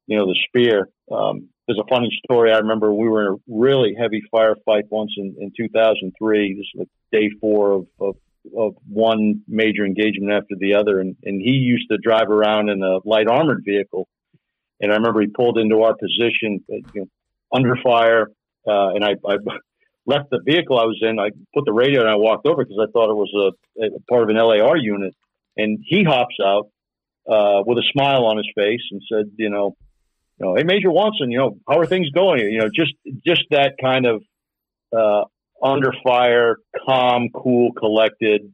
you 0.07 0.17
know, 0.17 0.27
the 0.27 0.39
spear. 0.47 0.89
Um, 1.11 1.49
there's 1.67 1.79
a 1.79 1.89
funny 1.89 2.09
story. 2.25 2.53
I 2.53 2.59
remember 2.59 2.93
we 2.93 3.09
were 3.09 3.27
in 3.27 3.35
a 3.35 3.37
really 3.47 3.95
heavy 3.99 4.23
firefight 4.33 4.85
once 4.91 5.13
in, 5.19 5.37
in 5.39 5.53
2003. 5.57 6.55
This 6.55 6.63
is 6.63 6.79
like 6.79 6.89
day 7.13 7.31
four 7.41 7.73
of, 7.73 7.87
of, 8.01 8.17
of 8.57 8.75
one 8.89 9.43
major 9.47 9.85
engagement 9.85 10.33
after 10.33 10.55
the 10.59 10.75
other. 10.75 11.01
And, 11.01 11.17
and 11.25 11.43
he 11.43 11.51
used 11.51 11.91
to 11.91 11.99
drive 11.99 12.31
around 12.31 12.71
in 12.71 12.83
a 12.83 13.01
light 13.07 13.27
armored 13.29 13.65
vehicle 13.67 14.09
and 14.81 14.93
I 14.93 14.97
remember 14.97 15.20
he 15.20 15.29
pulled 15.29 15.59
into 15.59 15.83
our 15.83 15.95
position, 15.95 16.64
uh, 16.70 16.76
you 16.95 17.01
know, 17.03 17.07
under 17.53 17.76
fire, 17.83 18.29
uh, 18.66 18.95
and 18.95 19.05
I, 19.05 19.12
I 19.26 19.37
left 20.07 20.31
the 20.31 20.41
vehicle 20.45 20.79
I 20.79 20.85
was 20.85 20.99
in. 21.03 21.18
I 21.18 21.31
put 21.55 21.64
the 21.64 21.72
radio 21.72 22.01
and 22.01 22.11
I 22.11 22.16
walked 22.16 22.47
over 22.47 22.64
because 22.64 22.79
I 22.81 22.91
thought 22.93 23.11
it 23.11 23.14
was 23.14 23.55
a, 23.81 23.85
a, 23.85 24.01
part 24.09 24.22
of 24.22 24.29
an 24.29 24.37
LAR 24.37 24.76
unit. 24.76 25.14
and 25.57 25.79
he 25.85 26.05
hops 26.05 26.37
out 26.43 26.70
uh, 27.29 27.62
with 27.66 27.79
a 27.79 27.85
smile 27.93 28.24
on 28.24 28.37
his 28.37 28.49
face 28.55 28.81
and 28.91 29.03
said, 29.11 29.33
you 29.37 29.51
know, 29.51 29.76
you 30.39 30.47
know, 30.47 30.55
hey 30.55 30.62
Major 30.64 30.89
Wonson, 30.89 31.31
you 31.31 31.39
know, 31.39 31.59
how 31.68 31.79
are 31.79 31.87
things 31.87 32.11
going? 32.11 32.41
You 32.41 32.61
know, 32.61 32.68
just 32.74 32.95
just 33.26 33.45
that 33.51 33.74
kind 33.81 34.07
of 34.07 34.22
uh, 34.97 35.24
under 35.62 35.93
fire, 36.03 36.57
calm, 36.87 37.29
cool, 37.35 37.72
collected, 37.72 38.53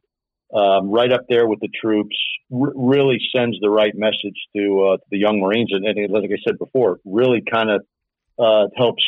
um, 0.54 0.90
right 0.90 1.12
up 1.12 1.22
there 1.28 1.46
with 1.46 1.60
the 1.60 1.68
troops. 1.68 2.16
R- 2.52 2.72
really 2.74 3.18
sends 3.34 3.58
the 3.60 3.70
right 3.70 3.94
message 3.94 4.36
to, 4.56 4.92
uh, 4.92 4.96
to 4.98 5.02
the 5.10 5.18
young 5.18 5.40
Marines, 5.40 5.70
and, 5.72 5.84
and, 5.84 6.12
like 6.12 6.24
I 6.24 6.38
said 6.46 6.58
before, 6.58 7.00
really 7.04 7.42
kind 7.50 7.70
of 7.70 7.84
uh, 8.38 8.68
helps 8.76 9.04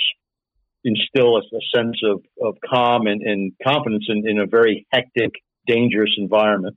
instill 0.84 1.36
a, 1.36 1.40
a, 1.40 1.61
sense 1.74 1.97
of, 2.05 2.22
of 2.42 2.57
calm 2.68 3.07
and, 3.07 3.22
and 3.22 3.53
confidence 3.64 4.05
in, 4.09 4.28
in 4.28 4.38
a 4.38 4.47
very 4.47 4.86
hectic, 4.92 5.32
dangerous 5.66 6.14
environment. 6.16 6.76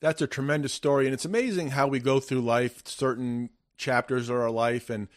That's 0.00 0.20
a 0.20 0.26
tremendous 0.26 0.72
story, 0.72 1.06
and 1.06 1.14
it's 1.14 1.24
amazing 1.24 1.70
how 1.70 1.86
we 1.86 2.00
go 2.00 2.18
through 2.18 2.40
life, 2.40 2.82
certain 2.86 3.50
chapters 3.76 4.28
of 4.28 4.36
our 4.36 4.50
life, 4.50 4.90
and 4.90 5.08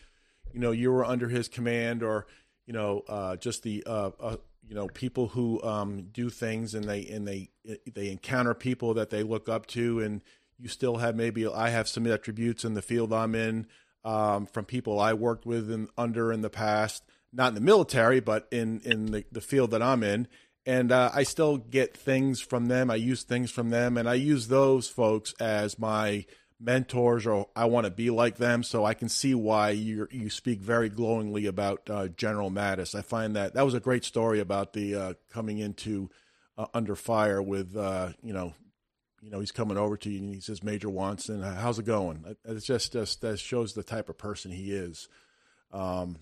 you 0.54 0.60
know, 0.60 0.72
you 0.72 0.92
were 0.92 1.04
under 1.04 1.28
his 1.28 1.48
command, 1.48 2.04
or 2.04 2.28
you 2.68 2.74
know, 2.74 3.04
uh, 3.10 3.36
just 3.36 3.64
the 3.64 3.84
uh, 3.86 4.12
uh, 4.20 4.38
you 4.68 4.76
know 4.76 4.88
people 4.88 5.30
who 5.30 5.62
um, 5.64 6.10
do 6.12 6.30
things 6.30 6.74
and 6.74 6.86
they 6.86 7.06
and 7.08 7.28
they 7.28 7.50
they 7.94 8.10
encounter 8.10 8.54
people 8.54 8.94
that 8.96 9.10
they 9.10 9.24
look 9.24 9.50
up 9.50 9.66
to, 9.68 10.00
and 10.00 10.22
you 10.58 10.70
still 10.70 10.98
have 10.98 11.16
maybe 11.16 11.48
I 11.48 11.70
have 11.70 11.88
some 11.88 12.08
attributes 12.08 12.66
in 12.66 12.74
the 12.74 12.82
field 12.82 13.14
I'm 13.14 13.36
in 13.36 13.68
um, 14.04 14.46
from 14.46 14.66
people 14.66 15.00
I 15.00 15.14
worked 15.14 15.46
with 15.46 15.72
and 15.72 15.90
under 15.98 16.32
in 16.32 16.42
the 16.42 16.50
past, 16.50 17.04
not 17.32 17.50
in 17.50 17.56
the 17.56 17.62
military, 17.62 18.20
but 18.20 18.48
in 18.52 18.82
in 18.82 19.08
the, 19.08 19.26
the 19.32 19.42
field 19.42 19.72
that 19.72 19.82
I'm 19.82 20.04
in 20.04 20.28
and 20.66 20.92
uh, 20.92 21.12
I 21.14 21.24
still 21.24 21.58
get 21.58 21.96
things 21.96 22.42
from 22.42 22.68
them. 22.68 22.90
I 22.90 22.96
use 22.96 23.24
things 23.24 23.52
from 23.52 23.70
them, 23.70 23.98
and 23.98 24.10
I 24.10 24.16
use 24.16 24.48
those 24.48 24.90
folks 24.90 25.34
as 25.40 25.78
my 25.78 26.26
mentors, 26.60 27.26
or 27.26 27.48
I 27.56 27.66
want 27.66 27.86
to 27.86 27.92
be 27.92 28.10
like 28.10 28.38
them. 28.38 28.64
So 28.64 28.86
I 28.86 28.94
can 28.94 29.10
see 29.10 29.36
why 29.36 29.72
you 29.72 30.08
you 30.12 30.30
speak 30.30 30.60
very 30.60 30.90
glowingly 30.90 31.46
about 31.46 31.90
uh, 31.90 32.08
General 32.10 32.52
Mattis. 32.52 32.96
I 32.96 33.02
find 33.02 33.36
that 33.36 33.54
that 33.54 33.66
was 33.66 33.74
a 33.74 33.80
great 33.80 34.06
story 34.06 34.40
about 34.40 34.74
the 34.74 34.96
uh, 34.96 35.14
coming 35.32 35.60
into 35.60 36.10
uh, 36.58 36.68
under 36.74 36.96
fire 36.96 37.42
with 37.42 37.76
uh, 37.76 38.10
you 38.22 38.34
know. 38.34 38.54
You 39.22 39.32
know 39.32 39.40
he's 39.40 39.52
coming 39.52 39.76
over 39.76 39.98
to 39.98 40.10
you 40.12 40.20
and 40.20 40.36
he 40.36 40.40
says, 40.40 40.62
"Major 40.62 40.88
Wonson, 40.88 41.42
how's 41.56 41.80
it 41.80 41.86
going?" 41.86 42.36
It's 42.46 42.64
just, 42.64 42.94
just 42.94 43.22
that 43.22 43.40
shows 43.40 43.74
the 43.74 43.82
type 43.82 44.08
of 44.08 44.20
person 44.20 44.52
he 44.52 44.72
is. 44.72 45.08
Um, 45.72 46.18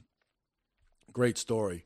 great 1.11 1.38
story. 1.38 1.84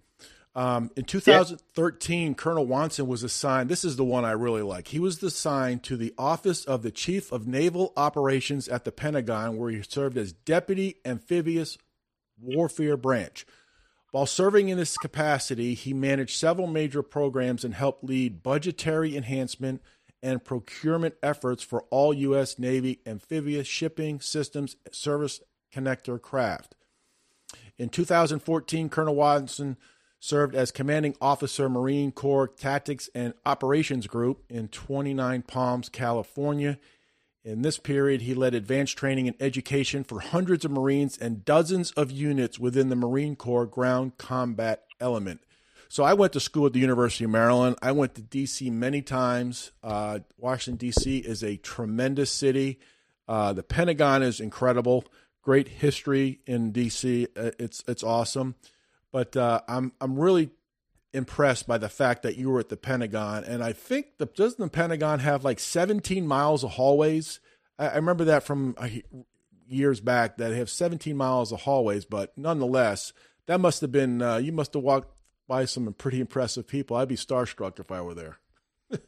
Um, 0.58 0.90
in 0.96 1.04
2013, 1.04 2.28
yeah. 2.28 2.34
Colonel 2.34 2.66
Wonson 2.66 3.06
was 3.06 3.22
assigned. 3.22 3.70
This 3.70 3.86
is 3.86 3.96
the 3.96 4.04
one 4.04 4.26
I 4.26 4.32
really 4.32 4.64
like. 4.64 4.88
He 4.88 4.98
was 4.98 5.22
assigned 5.22 5.84
to 5.84 5.96
the 5.96 6.16
office 6.18 6.66
of 6.66 6.82
the 6.82 6.90
Chief 6.90 7.32
of 7.32 7.46
Naval 7.46 7.94
Operations 7.96 8.68
at 8.68 8.84
the 8.84 8.92
Pentagon, 8.92 9.58
where 9.58 9.70
he 9.70 9.84
served 9.84 10.18
as 10.18 10.34
Deputy 10.34 10.96
Amphibious 11.06 11.78
Warfare 12.42 12.98
Branch. 12.98 13.46
While 14.10 14.26
serving 14.26 14.70
in 14.70 14.80
this 14.80 14.98
capacity, 14.98 15.76
he 15.76 15.94
managed 15.94 16.36
several 16.36 16.66
major 16.66 17.04
programs 17.04 17.64
and 17.64 17.76
helped 17.76 18.04
lead 18.04 18.42
budgetary 18.42 19.16
enhancement 19.16 19.80
and 20.24 20.44
procurement 20.44 21.14
efforts 21.22 21.62
for 21.62 21.84
all 21.92 22.16
U.S. 22.16 22.58
Navy 22.58 23.00
amphibious 23.06 23.68
shipping 23.68 24.20
systems 24.22 24.76
service 24.92 25.40
connector 25.72 26.20
craft. 26.20 26.74
In 27.78 27.90
2014, 27.90 28.90
Colonel 28.90 29.16
Wonson 29.16 29.76
served 30.20 30.56
as 30.56 30.72
commanding 30.72 31.16
officer, 31.22 31.70
Marine 31.70 32.12
Corps 32.12 32.48
Tactics 32.48 33.10
and 33.14 33.34
Operations 33.46 34.08
Group 34.08 34.44
in 34.50 34.68
29 34.68 35.44
Palms, 35.44 35.90
California. 35.90 36.80
In 37.44 37.62
this 37.62 37.78
period, 37.78 38.22
he 38.22 38.34
led 38.34 38.54
advanced 38.54 38.98
training 38.98 39.28
and 39.28 39.38
education 39.40 40.04
for 40.04 40.20
hundreds 40.20 40.66
of 40.66 40.72
Marines 40.72 41.18
and 41.18 41.46
dozens 41.46 41.92
of 41.92 42.12
units 42.12 42.60
within 42.60 42.90
the 42.90 42.96
Marine 42.96 43.36
Corps 43.36 43.66
ground 43.66 44.18
combat 44.18 44.84
element. 45.00 45.42
So 45.90 46.04
I 46.04 46.14
went 46.14 46.34
to 46.34 46.40
school 46.40 46.66
at 46.66 46.74
the 46.74 46.80
University 46.80 47.24
of 47.24 47.30
Maryland. 47.30 47.78
I 47.82 47.94
went 47.94 48.16
to 48.16 48.22
D.C. 48.22 48.70
many 48.70 49.02
times. 49.02 49.72
Uh, 49.82 50.20
Washington, 50.38 50.78
D.C. 50.78 51.20
is 51.20 51.44
a 51.44 51.56
tremendous 51.58 52.30
city. 52.30 52.80
Uh, 53.28 53.54
the 53.54 53.64
Pentagon 53.64 54.24
is 54.24 54.40
incredible. 54.40 55.06
Great 55.42 55.70
history 55.70 56.40
in 56.46 56.72
D.C. 56.72 57.28
Uh, 57.38 57.52
it's 57.58 57.84
it's 57.88 58.04
awesome. 58.04 58.56
But 59.12 59.36
uh, 59.36 59.62
I'm 59.68 59.94
I'm 60.02 60.18
really 60.18 60.50
impressed 61.14 61.68
by 61.68 61.78
the 61.78 61.90
fact 61.90 62.24
that 62.24 62.38
you 62.38 62.50
were 62.50 62.60
at 62.60 62.70
the 62.70 62.78
Pentagon, 62.78 63.44
and 63.44 63.64
I 63.64 63.74
think 63.74 64.18
the 64.18 64.26
doesn't 64.26 64.60
the 64.60 64.70
Pentagon 64.70 65.20
have 65.20 65.44
like 65.44 65.60
17 65.60 66.28
miles 66.28 66.64
of 66.64 66.72
hallways? 66.72 67.40
I, 67.80 67.88
I 67.88 67.96
remember 67.96 68.26
that 68.26 68.44
from 68.44 68.76
uh, 68.78 68.90
years 69.68 70.00
back 70.00 70.38
that 70.38 70.50
they 70.50 70.58
have 70.58 70.70
17 70.70 71.16
miles 71.16 71.52
of 71.52 71.62
hallways, 71.62 72.06
but 72.06 72.38
nonetheless, 72.38 73.14
that 73.48 73.60
must 73.60 73.82
have 73.82 73.92
been 73.92 74.22
uh, 74.22 74.38
you 74.38 74.52
must 74.52 74.74
have 74.74 74.84
walked 74.84 75.18
by 75.48 75.66
some 75.66 75.92
pretty 75.94 76.20
impressive 76.20 76.68
people. 76.68 76.98
I'd 76.98 77.08
be 77.08 77.16
starstruck 77.16 77.80
if 77.80 77.92
I 77.92 78.02
were 78.02 78.14
there. 78.14 78.38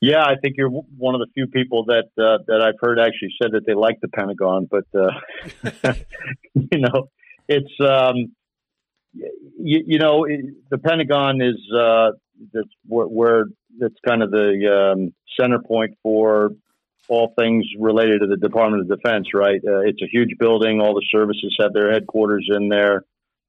yeah, 0.00 0.24
I 0.24 0.34
think 0.42 0.56
you're 0.56 0.70
one 0.70 1.14
of 1.14 1.20
the 1.20 1.28
few 1.34 1.46
people 1.46 1.84
that 1.86 2.08
uh, 2.18 2.42
that 2.46 2.60
I've 2.60 2.78
heard 2.80 2.98
actually 2.98 3.34
said 3.40 3.52
that 3.52 3.66
they 3.66 3.74
like 3.74 4.00
the 4.00 4.08
Pentagon, 4.08 4.68
but 4.70 4.84
uh, 4.94 5.92
you 6.54 6.80
know, 6.80 7.10
it's 7.48 7.72
um, 7.80 8.32
you, 9.58 9.82
you 9.86 9.98
know, 9.98 10.26
the 10.70 10.78
Pentagon 10.78 11.40
is 11.40 11.56
uh, 11.74 12.10
that's 12.52 12.68
where, 12.86 13.06
where 13.06 13.44
that's 13.78 13.94
kind 14.06 14.22
of 14.22 14.30
the 14.30 14.92
um, 14.94 15.14
center 15.38 15.58
point 15.58 15.96
for 16.02 16.50
all 17.08 17.32
things 17.38 17.64
related 17.78 18.20
to 18.20 18.26
the 18.26 18.36
Department 18.36 18.82
of 18.82 18.88
Defense, 18.88 19.28
right? 19.32 19.60
Uh, 19.64 19.80
it's 19.80 20.02
a 20.02 20.08
huge 20.10 20.30
building. 20.38 20.80
All 20.80 20.94
the 20.94 21.06
services 21.10 21.56
have 21.60 21.72
their 21.72 21.92
headquarters 21.92 22.48
in 22.50 22.68
there. 22.68 23.04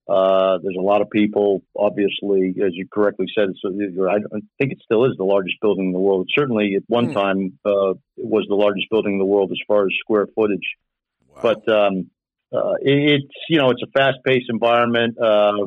Uh, 0.08 0.60
there's 0.64 0.78
a 0.78 0.82
lot 0.82 1.02
of 1.02 1.10
people. 1.10 1.64
Obviously, 1.76 2.56
as 2.64 2.72
you 2.74 2.88
correctly 2.90 3.26
said, 3.36 3.50
so 3.62 3.70
I 4.08 4.20
think 4.58 4.72
it 4.72 4.80
still 4.84 5.06
is 5.06 5.18
the 5.18 5.26
largest 5.26 5.58
building 5.60 5.88
in 5.88 5.92
the 5.92 6.00
world. 6.00 6.30
Certainly, 6.38 6.76
at 6.76 6.84
one 6.88 7.10
mm. 7.10 7.14
time, 7.14 7.60
uh, 7.66 7.92
it 8.16 8.26
was 8.26 8.46
the 8.48 8.56
largest 8.56 8.90
building 8.90 9.14
in 9.14 9.20
the 9.20 9.26
world 9.26 9.52
as 9.52 9.60
far 9.68 9.86
as 9.86 9.94
square 10.00 10.28
footage. 10.34 10.76
Wow. 11.36 11.42
But 11.42 11.70
um, 11.70 12.10
uh, 12.54 12.74
it, 12.82 13.22
it's 13.22 13.34
you 13.50 13.58
know 13.58 13.70
it's 13.70 13.82
a 13.84 13.92
fast 13.92 14.18
paced 14.26 14.50
environment. 14.50 15.18
Uh, 15.20 15.66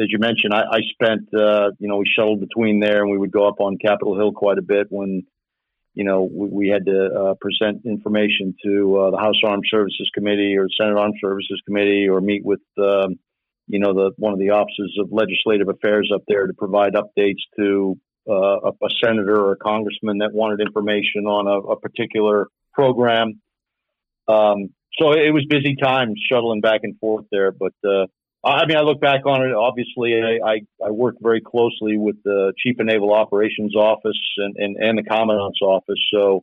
as 0.00 0.06
you 0.08 0.18
mentioned, 0.18 0.54
I, 0.54 0.62
I 0.70 0.80
spent 0.92 1.28
uh, 1.34 1.70
you 1.78 1.88
know 1.88 1.96
we 1.96 2.06
shuttled 2.06 2.40
between 2.40 2.80
there, 2.80 3.02
and 3.02 3.10
we 3.10 3.18
would 3.18 3.32
go 3.32 3.46
up 3.46 3.60
on 3.60 3.76
Capitol 3.78 4.16
Hill 4.16 4.32
quite 4.32 4.58
a 4.58 4.62
bit 4.62 4.86
when 4.90 5.22
you 5.94 6.04
know 6.04 6.22
we, 6.22 6.48
we 6.48 6.68
had 6.68 6.86
to 6.86 7.06
uh, 7.06 7.34
present 7.40 7.84
information 7.84 8.54
to 8.64 8.96
uh, 8.98 9.10
the 9.10 9.18
House 9.18 9.40
Armed 9.44 9.64
Services 9.68 10.10
Committee 10.14 10.56
or 10.56 10.68
Senate 10.78 10.96
Armed 10.96 11.16
Services 11.20 11.60
Committee, 11.66 12.08
or 12.08 12.20
meet 12.20 12.44
with 12.44 12.60
um, 12.78 13.18
you 13.66 13.78
know 13.78 13.92
the 13.92 14.12
one 14.16 14.32
of 14.32 14.38
the 14.38 14.50
offices 14.50 14.96
of 14.98 15.12
legislative 15.12 15.68
affairs 15.68 16.10
up 16.14 16.22
there 16.28 16.46
to 16.46 16.54
provide 16.54 16.94
updates 16.94 17.42
to 17.58 17.98
uh, 18.28 18.32
a, 18.32 18.68
a, 18.68 18.88
senator 19.02 19.36
or 19.36 19.52
a 19.52 19.56
congressman 19.56 20.18
that 20.18 20.32
wanted 20.32 20.60
information 20.60 21.26
on 21.26 21.46
a, 21.46 21.72
a 21.72 21.80
particular 21.80 22.46
program. 22.72 23.40
Um, 24.28 24.70
so 24.98 25.12
it 25.12 25.32
was 25.32 25.44
busy 25.48 25.76
times 25.76 26.20
shuttling 26.30 26.60
back 26.60 26.80
and 26.82 26.98
forth 26.98 27.26
there. 27.30 27.52
But 27.52 27.72
uh, 27.84 28.06
I 28.44 28.66
mean, 28.66 28.76
I 28.76 28.80
look 28.80 29.00
back 29.00 29.26
on 29.26 29.42
it. 29.42 29.52
Obviously, 29.52 30.14
I, 30.14 30.48
I, 30.48 30.86
I 30.86 30.90
worked 30.90 31.18
very 31.20 31.40
closely 31.40 31.98
with 31.98 32.16
the 32.24 32.52
Chief 32.58 32.76
of 32.80 32.86
Naval 32.86 33.12
Operations 33.12 33.76
Office 33.76 34.18
and, 34.38 34.56
and, 34.56 34.76
and 34.76 34.98
the 34.98 35.02
Commandant's 35.02 35.60
Office. 35.62 36.00
So 36.12 36.42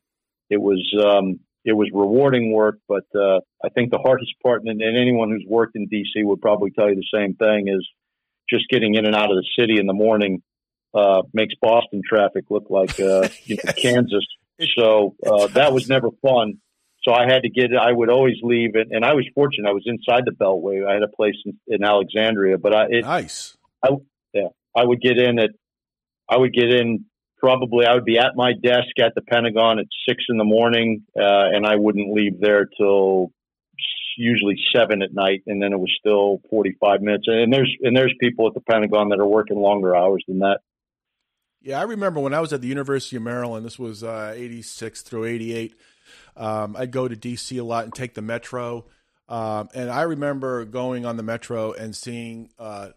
it 0.49 0.61
was 0.61 0.85
um, 1.03 1.39
it 1.65 1.73
was 1.73 1.89
rewarding 1.93 2.53
work. 2.53 2.79
But 2.87 3.05
uh, 3.15 3.39
I 3.63 3.69
think 3.73 3.91
the 3.91 3.99
hardest 3.99 4.33
part, 4.43 4.61
and, 4.63 4.81
and 4.81 4.97
anyone 4.97 5.31
who's 5.31 5.45
worked 5.47 5.75
in 5.75 5.87
D.C. 5.87 6.23
would 6.23 6.41
probably 6.41 6.71
tell 6.71 6.87
you 6.87 6.95
the 6.95 7.17
same 7.17 7.33
thing, 7.33 7.67
is 7.67 7.87
just 8.49 8.69
getting 8.69 8.95
in 8.95 9.05
and 9.05 9.15
out 9.15 9.31
of 9.31 9.37
the 9.37 9.47
city 9.59 9.79
in 9.79 9.87
the 9.87 9.93
morning 9.93 10.41
uh, 10.93 11.23
makes 11.33 11.55
Boston 11.61 12.01
traffic 12.07 12.45
look 12.49 12.67
like 12.69 12.99
uh, 12.99 13.27
yes. 13.45 13.65
know, 13.65 13.73
Kansas. 13.73 14.25
So 14.77 15.15
uh, 15.25 15.47
that 15.47 15.73
was 15.73 15.89
never 15.89 16.09
fun. 16.21 16.59
So 17.07 17.13
I 17.13 17.23
had 17.23 17.43
to 17.43 17.49
get. 17.49 17.69
I 17.73 17.93
would 17.93 18.09
always 18.09 18.35
leave, 18.43 18.75
and, 18.75 18.91
and 18.91 19.05
I 19.05 19.13
was 19.13 19.25
fortunate. 19.33 19.69
I 19.69 19.71
was 19.71 19.83
inside 19.85 20.23
the 20.25 20.31
Beltway. 20.31 20.85
I 20.85 20.95
had 20.95 21.03
a 21.03 21.07
place 21.07 21.35
in, 21.45 21.57
in 21.65 21.81
Alexandria, 21.81 22.57
but 22.57 22.75
I 22.75 22.85
it, 22.89 23.05
nice. 23.05 23.55
I 23.81 23.91
yeah. 24.33 24.49
I 24.75 24.83
would 24.83 24.99
get 24.99 25.17
in 25.17 25.39
at. 25.39 25.51
I 26.29 26.35
would 26.35 26.53
get 26.53 26.69
in 26.69 27.05
probably. 27.37 27.85
I 27.85 27.93
would 27.93 28.03
be 28.03 28.17
at 28.17 28.35
my 28.35 28.51
desk 28.51 28.99
at 28.99 29.15
the 29.15 29.21
Pentagon 29.21 29.79
at 29.79 29.85
six 30.07 30.25
in 30.27 30.37
the 30.37 30.43
morning, 30.43 31.03
uh, 31.15 31.21
and 31.23 31.65
I 31.65 31.77
wouldn't 31.77 32.13
leave 32.13 32.41
there 32.41 32.67
till 32.77 33.31
usually 34.17 34.57
seven 34.75 35.01
at 35.01 35.13
night, 35.13 35.43
and 35.47 35.61
then 35.61 35.71
it 35.71 35.79
was 35.79 35.95
still 35.97 36.41
forty 36.49 36.75
five 36.77 37.01
minutes. 37.01 37.23
And 37.27 37.53
there's 37.53 37.73
and 37.83 37.95
there's 37.95 38.13
people 38.19 38.47
at 38.47 38.53
the 38.53 38.61
Pentagon 38.69 39.09
that 39.09 39.19
are 39.19 39.27
working 39.27 39.57
longer 39.57 39.95
hours 39.95 40.25
than 40.27 40.39
that. 40.39 40.59
Yeah, 41.61 41.79
I 41.79 41.83
remember 41.83 42.19
when 42.19 42.33
I 42.33 42.41
was 42.41 42.51
at 42.51 42.59
the 42.59 42.67
University 42.67 43.15
of 43.15 43.21
Maryland. 43.21 43.65
This 43.65 43.79
was 43.79 44.03
uh, 44.03 44.33
eighty 44.35 44.61
six 44.61 45.03
through 45.03 45.23
eighty 45.23 45.55
eight 45.55 45.73
um, 46.37 46.75
I'd 46.77 46.91
go 46.91 47.07
to 47.07 47.15
DC 47.15 47.59
a 47.59 47.63
lot 47.63 47.83
and 47.83 47.93
take 47.93 48.13
the 48.13 48.21
metro. 48.21 48.85
Um, 49.27 49.67
and 49.73 49.89
I 49.89 50.03
remember 50.03 50.63
going 50.63 51.05
on 51.05 51.17
the 51.17 51.23
metro 51.23 51.73
and 51.73 51.95
seeing 51.95 52.49
uh, 52.57 52.89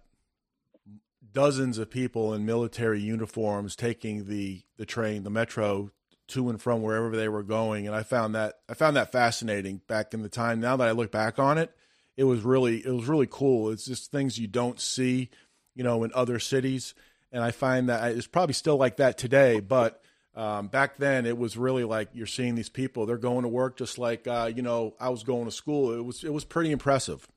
dozens 1.33 1.79
of 1.79 1.91
people 1.91 2.35
in 2.35 2.47
military 2.47 3.01
uniforms 3.01 3.75
taking 3.75 4.27
the, 4.27 4.63
the 4.77 4.87
train, 4.87 5.25
the 5.25 5.31
metro, 5.31 5.91
to 6.31 6.49
and 6.49 6.63
from 6.63 6.83
wherever 6.83 7.17
they 7.17 7.29
were 7.29 7.43
going, 7.43 7.87
and 7.87 7.95
I 7.95 8.03
found 8.03 8.35
that 8.37 8.61
I 8.69 8.75
found 8.75 8.97
that 8.97 9.13
fascinating 9.13 9.81
back 9.89 10.15
in 10.15 10.23
the 10.23 10.29
time. 10.29 10.61
Now 10.61 10.77
that 10.77 10.89
I 10.89 10.93
look 10.93 11.11
back 11.11 11.39
on 11.39 11.59
it, 11.59 11.73
it 12.17 12.25
was 12.25 12.43
really 12.43 12.79
it 12.79 12.91
was 12.91 13.09
really 13.09 13.27
cool. 13.29 13.71
It's 13.71 13.85
just 13.85 14.11
things 14.11 14.39
you 14.39 14.47
don't 14.47 14.81
see, 14.81 15.29
you 15.75 15.83
know, 15.83 16.05
in 16.05 16.13
other 16.15 16.39
cities, 16.39 16.95
and 17.33 17.43
I 17.43 17.51
find 17.51 17.89
that 17.89 18.13
it's 18.13 18.29
probably 18.29 18.55
still 18.55 18.77
like 18.77 18.97
that 18.97 19.19
today, 19.19 19.61
but. 19.61 20.03
Um, 20.35 20.69
back 20.69 20.97
then, 20.97 21.27
it 21.27 21.37
was 21.37 21.57
really 21.57 21.85
like 21.85 22.09
you're 22.13 22.27
seeing 22.27 22.55
these 22.55 22.69
people. 22.69 23.05
They're 23.05 23.19
going 23.19 23.43
to 23.43 23.49
work 23.49 23.77
just 23.77 23.99
like 23.99 24.27
uh, 24.27 24.51
you 24.55 24.63
know 24.63 24.95
I 25.01 25.09
was 25.09 25.25
going 25.25 25.47
to 25.47 25.51
school. 25.51 25.93
It 25.93 26.05
was 26.05 26.25
it 26.25 26.33
was 26.33 26.45
pretty 26.45 26.71
impressive. 26.71 27.29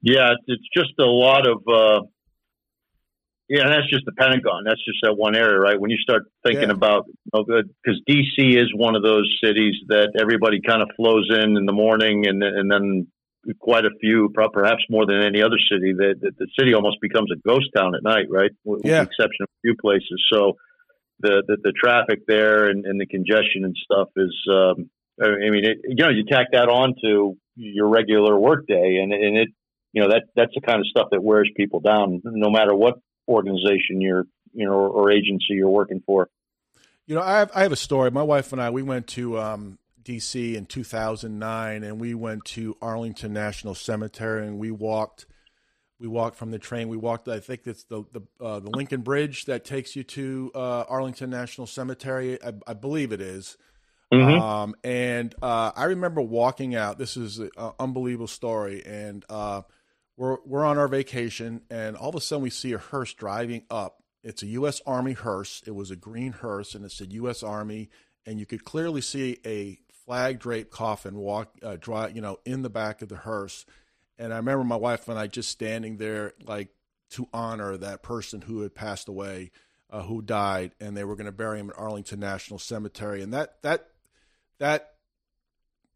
Yeah, 0.00 0.32
it's 0.46 0.68
just 0.74 0.92
a 0.98 1.04
lot 1.04 1.46
of 1.46 1.58
uh, 1.68 2.06
yeah, 3.48 3.62
and 3.62 3.72
that's 3.72 3.90
just 3.90 4.04
the 4.04 4.12
Pentagon. 4.12 4.64
That's 4.64 4.82
just 4.84 4.98
that 5.02 5.14
one 5.14 5.36
area, 5.36 5.58
right? 5.58 5.78
When 5.78 5.90
you 5.90 5.98
start 5.98 6.22
thinking 6.44 6.68
yeah. 6.68 6.74
about, 6.74 7.06
because 7.24 8.00
you 8.06 8.22
know, 8.22 8.22
DC 8.22 8.62
is 8.62 8.72
one 8.74 8.94
of 8.94 9.02
those 9.02 9.30
cities 9.42 9.74
that 9.88 10.12
everybody 10.18 10.60
kind 10.60 10.82
of 10.82 10.88
flows 10.96 11.28
in 11.30 11.56
in 11.56 11.66
the 11.66 11.72
morning, 11.72 12.26
and 12.26 12.42
and 12.42 12.70
then 12.70 13.08
quite 13.58 13.84
a 13.84 13.90
few, 14.00 14.32
perhaps 14.32 14.82
more 14.88 15.04
than 15.04 15.20
any 15.20 15.42
other 15.42 15.58
city, 15.70 15.92
that 15.92 16.14
the, 16.20 16.30
the, 16.38 16.46
city 16.58 16.74
almost 16.74 16.98
becomes 17.00 17.30
a 17.32 17.36
ghost 17.46 17.66
town 17.76 17.94
at 17.94 18.02
night, 18.02 18.26
right? 18.30 18.52
With, 18.64 18.82
yeah. 18.84 19.00
with 19.00 19.08
the 19.08 19.12
exception 19.12 19.42
of 19.42 19.48
a 19.48 19.60
few 19.62 19.76
places. 19.80 20.22
So 20.32 20.56
the 21.20 21.42
the, 21.46 21.56
the 21.62 21.72
traffic 21.72 22.20
there 22.26 22.66
and, 22.66 22.84
and, 22.84 23.00
the 23.00 23.06
congestion 23.06 23.64
and 23.64 23.76
stuff 23.76 24.08
is, 24.16 24.34
um, 24.50 24.90
I 25.22 25.50
mean, 25.50 25.64
it, 25.64 25.78
you 25.84 26.04
know, 26.04 26.10
you 26.10 26.24
tack 26.24 26.48
that 26.52 26.68
on 26.68 26.94
to 27.04 27.36
your 27.56 27.88
regular 27.88 28.38
workday, 28.38 28.98
and 29.02 29.12
and 29.12 29.36
it, 29.36 29.48
you 29.92 30.02
know, 30.02 30.08
that 30.08 30.24
that's 30.34 30.52
the 30.54 30.60
kind 30.60 30.80
of 30.80 30.86
stuff 30.86 31.08
that 31.12 31.22
wears 31.22 31.50
people 31.56 31.80
down, 31.80 32.22
no 32.24 32.50
matter 32.50 32.74
what 32.74 32.94
organization 33.28 34.00
you're 34.00 34.24
you 34.52 34.66
know 34.66 34.72
or 34.72 35.10
agency 35.10 35.50
you're 35.50 35.68
working 35.68 36.02
for. 36.04 36.28
You 37.06 37.16
know, 37.16 37.22
I 37.22 37.38
have 37.38 37.50
I 37.54 37.62
have 37.62 37.72
a 37.72 37.76
story. 37.76 38.10
My 38.10 38.22
wife 38.22 38.52
and 38.52 38.62
I 38.62 38.70
we 38.70 38.82
went 38.82 39.06
to 39.08 39.38
um, 39.38 39.78
D.C. 40.02 40.56
in 40.56 40.66
2009, 40.66 41.82
and 41.82 42.00
we 42.00 42.14
went 42.14 42.44
to 42.46 42.76
Arlington 42.80 43.32
National 43.32 43.74
Cemetery, 43.74 44.46
and 44.46 44.58
we 44.58 44.70
walked. 44.70 45.26
We 46.02 46.08
walked 46.08 46.36
from 46.36 46.50
the 46.50 46.58
train. 46.58 46.88
We 46.88 46.96
walked. 46.96 47.28
I 47.28 47.38
think 47.38 47.64
it's 47.64 47.84
the 47.84 48.02
the 48.12 48.22
uh, 48.44 48.58
the 48.58 48.70
Lincoln 48.70 49.02
Bridge 49.02 49.44
that 49.44 49.64
takes 49.64 49.94
you 49.94 50.02
to 50.02 50.50
uh, 50.52 50.84
Arlington 50.88 51.30
National 51.30 51.68
Cemetery. 51.68 52.42
I, 52.42 52.54
I 52.66 52.74
believe 52.74 53.12
it 53.12 53.20
is. 53.20 53.56
Mm-hmm. 54.12 54.42
Um, 54.42 54.74
and 54.82 55.32
uh, 55.40 55.70
I 55.76 55.84
remember 55.84 56.20
walking 56.20 56.74
out. 56.74 56.98
This 56.98 57.16
is 57.16 57.38
an 57.38 57.50
unbelievable 57.78 58.26
story, 58.26 58.84
and 58.84 59.24
uh, 59.30 59.62
we're 60.16 60.38
we're 60.44 60.64
on 60.64 60.76
our 60.76 60.88
vacation, 60.88 61.62
and 61.70 61.96
all 61.96 62.08
of 62.08 62.16
a 62.16 62.20
sudden 62.20 62.42
we 62.42 62.50
see 62.50 62.72
a 62.72 62.78
hearse 62.78 63.14
driving 63.14 63.62
up. 63.70 64.02
It's 64.24 64.42
a 64.42 64.46
U.S. 64.46 64.82
Army 64.84 65.12
hearse. 65.12 65.62
It 65.66 65.74
was 65.76 65.92
a 65.92 65.96
green 65.96 66.32
hearse, 66.32 66.74
and 66.74 66.84
it 66.84 66.90
said 66.90 67.12
U.S. 67.12 67.44
Army, 67.44 67.90
and 68.26 68.40
you 68.40 68.46
could 68.46 68.64
clearly 68.64 69.02
see 69.02 69.38
a 69.46 69.78
flag 70.04 70.40
draped 70.40 70.72
coffin 70.72 71.16
walk, 71.16 71.54
uh, 71.62 71.76
draw, 71.78 72.06
you 72.06 72.20
know, 72.20 72.38
in 72.44 72.62
the 72.62 72.70
back 72.70 73.02
of 73.02 73.08
the 73.08 73.16
hearse. 73.16 73.64
And 74.18 74.32
I 74.32 74.36
remember 74.36 74.64
my 74.64 74.76
wife 74.76 75.08
and 75.08 75.18
I 75.18 75.26
just 75.26 75.50
standing 75.50 75.96
there, 75.96 76.34
like 76.44 76.68
to 77.10 77.28
honor 77.32 77.76
that 77.76 78.02
person 78.02 78.42
who 78.42 78.60
had 78.60 78.74
passed 78.74 79.08
away, 79.08 79.50
uh, 79.90 80.02
who 80.02 80.22
died, 80.22 80.72
and 80.80 80.96
they 80.96 81.04
were 81.04 81.16
going 81.16 81.26
to 81.26 81.32
bury 81.32 81.60
him 81.60 81.70
at 81.70 81.78
Arlington 81.78 82.20
National 82.20 82.58
Cemetery. 82.58 83.22
And 83.22 83.32
that 83.34 83.60
that 83.62 83.88
that 84.58 84.94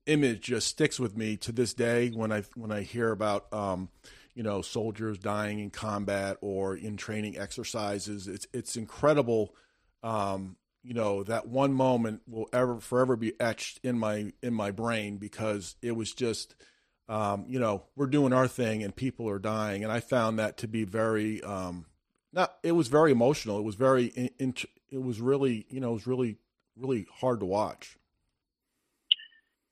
image 0.06 0.40
just 0.40 0.68
sticks 0.68 1.00
with 1.00 1.16
me 1.16 1.36
to 1.38 1.52
this 1.52 1.74
day 1.74 2.10
when 2.10 2.32
I 2.32 2.42
when 2.54 2.72
I 2.72 2.82
hear 2.82 3.10
about 3.10 3.52
um, 3.52 3.88
you 4.34 4.42
know 4.42 4.62
soldiers 4.62 5.18
dying 5.18 5.58
in 5.58 5.70
combat 5.70 6.36
or 6.40 6.76
in 6.76 6.96
training 6.96 7.38
exercises. 7.38 8.28
It's 8.28 8.46
it's 8.52 8.76
incredible. 8.76 9.54
Um, 10.02 10.56
you 10.82 10.94
know 10.94 11.24
that 11.24 11.48
one 11.48 11.72
moment 11.72 12.22
will 12.28 12.48
ever 12.52 12.78
forever 12.80 13.16
be 13.16 13.32
etched 13.40 13.80
in 13.82 13.98
my 13.98 14.32
in 14.42 14.54
my 14.54 14.70
brain 14.70 15.16
because 15.16 15.74
it 15.82 15.92
was 15.92 16.12
just 16.12 16.54
um, 17.08 17.44
you 17.48 17.58
know 17.58 17.84
we're 17.94 18.06
doing 18.06 18.32
our 18.32 18.48
thing 18.48 18.82
and 18.82 18.94
people 18.94 19.28
are 19.28 19.38
dying 19.38 19.84
and 19.84 19.92
I 19.92 20.00
found 20.00 20.38
that 20.38 20.56
to 20.58 20.68
be 20.68 20.84
very 20.84 21.42
um, 21.42 21.86
not 22.32 22.56
it 22.62 22.72
was 22.72 22.88
very 22.88 23.12
emotional. 23.12 23.58
It 23.58 23.64
was 23.64 23.76
very 23.76 24.06
in, 24.06 24.30
in, 24.38 24.54
it 24.90 25.02
was 25.02 25.20
really 25.20 25.66
you 25.68 25.80
know 25.80 25.90
it 25.90 25.94
was 25.94 26.06
really 26.06 26.38
really 26.76 27.06
hard 27.20 27.40
to 27.40 27.46
watch. 27.46 27.96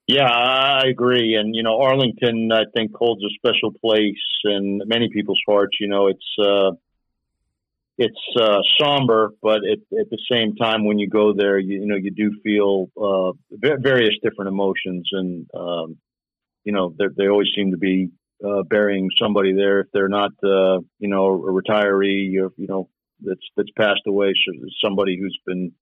Yeah, 0.07 0.29
I 0.29 0.83
agree. 0.87 1.35
And, 1.35 1.55
you 1.55 1.63
know, 1.63 1.81
Arlington, 1.81 2.51
I 2.53 2.65
think, 2.77 2.95
holds 2.95 3.23
a 3.25 3.31
special 3.39 3.73
place 3.73 4.21
in 4.45 4.83
many 4.85 5.09
people's 5.09 5.41
hearts. 5.49 5.79
You 5.81 5.89
know, 5.89 6.09
it's, 6.09 6.39
uh, 6.39 6.73
it's 7.97 8.21
uh, 8.39 8.59
somber, 8.79 9.31
but 9.41 9.61
at, 9.65 9.79
at 9.99 10.11
the 10.11 10.19
same 10.31 10.57
time, 10.57 10.85
when 10.85 10.99
you 10.99 11.09
go 11.09 11.33
there, 11.33 11.59
you, 11.59 11.81
you 11.81 11.87
know, 11.87 11.97
you 11.97 12.11
do 12.11 12.39
feel 12.43 12.91
uh, 13.01 13.33
various 13.79 14.15
different 14.23 14.49
emotions. 14.49 15.09
And, 15.13 15.49
um, 15.55 15.97
you 16.65 16.73
know, 16.73 16.95
they 17.17 17.29
always 17.29 17.49
seem 17.55 17.71
to 17.71 17.77
be 17.77 18.11
uh, 18.45 18.63
burying 18.63 19.09
somebody 19.21 19.55
there. 19.55 19.81
If 19.81 19.87
they're 19.93 20.09
not, 20.09 20.33
uh, 20.43 20.81
you 20.99 21.09
know, 21.09 21.27
a 21.27 21.53
retiree 21.53 22.41
or, 22.41 22.51
you 22.57 22.67
know, 22.69 22.89
that's, 23.21 23.41
that's 23.57 23.71
passed 23.77 24.03
away, 24.07 24.35
so 24.47 24.53
somebody 24.83 25.19
who's 25.19 25.39
been 25.47 25.73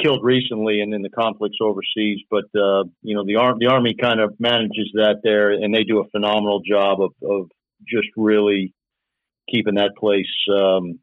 killed 0.00 0.24
recently 0.24 0.80
and 0.80 0.92
in 0.94 1.02
the 1.02 1.10
conflicts 1.10 1.58
overseas. 1.60 2.20
But 2.30 2.44
uh, 2.58 2.84
you 3.02 3.14
know, 3.14 3.24
the 3.24 3.36
arm 3.36 3.58
the 3.58 3.66
army 3.66 3.94
kind 4.00 4.20
of 4.20 4.34
manages 4.38 4.90
that 4.94 5.20
there, 5.22 5.50
and 5.50 5.74
they 5.74 5.84
do 5.84 6.00
a 6.00 6.08
phenomenal 6.10 6.60
job 6.68 7.00
of 7.00 7.12
of 7.22 7.50
just 7.86 8.08
really 8.16 8.72
keeping 9.48 9.74
that 9.74 9.92
place. 9.98 10.30
Um, 10.48 10.98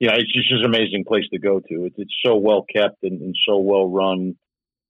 you 0.00 0.08
know, 0.08 0.14
it's 0.16 0.32
just, 0.32 0.50
an 0.50 0.64
amazing 0.64 1.04
place 1.06 1.24
to 1.32 1.38
go 1.38 1.60
to. 1.60 1.84
It's, 1.86 1.94
it's 1.98 2.14
so 2.24 2.36
well 2.36 2.64
kept 2.74 3.02
and, 3.02 3.20
and 3.20 3.34
so 3.46 3.58
well 3.58 3.88
run. 3.88 4.36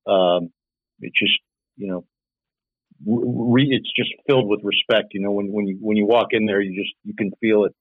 Um, 0.06 0.50
it's 1.00 1.18
just 1.18 1.38
you 1.76 1.88
know. 1.88 2.04
Re, 3.06 3.66
it's 3.70 3.90
just 3.96 4.10
filled 4.26 4.48
with 4.48 4.60
respect, 4.62 5.12
you 5.12 5.20
know. 5.20 5.32
When 5.32 5.52
when 5.52 5.66
you 5.66 5.78
when 5.80 5.96
you 5.96 6.06
walk 6.06 6.28
in 6.30 6.46
there, 6.46 6.60
you 6.60 6.80
just 6.80 6.94
you 7.04 7.14
can 7.14 7.32
feel 7.40 7.64
it. 7.64 7.74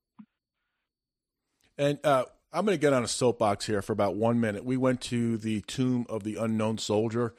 And 1.76 1.98
uh, 2.04 2.24
I'm 2.52 2.64
going 2.64 2.76
to 2.76 2.80
get 2.80 2.92
on 2.92 3.02
a 3.02 3.08
soapbox 3.08 3.66
here 3.66 3.82
for 3.82 3.92
about 3.92 4.16
one 4.16 4.40
minute. 4.40 4.64
We 4.64 4.76
went 4.76 5.00
to 5.02 5.38
the 5.38 5.60
tomb 5.62 6.06
of 6.08 6.22
the 6.22 6.36
unknown 6.36 6.78
soldier, 6.78 7.34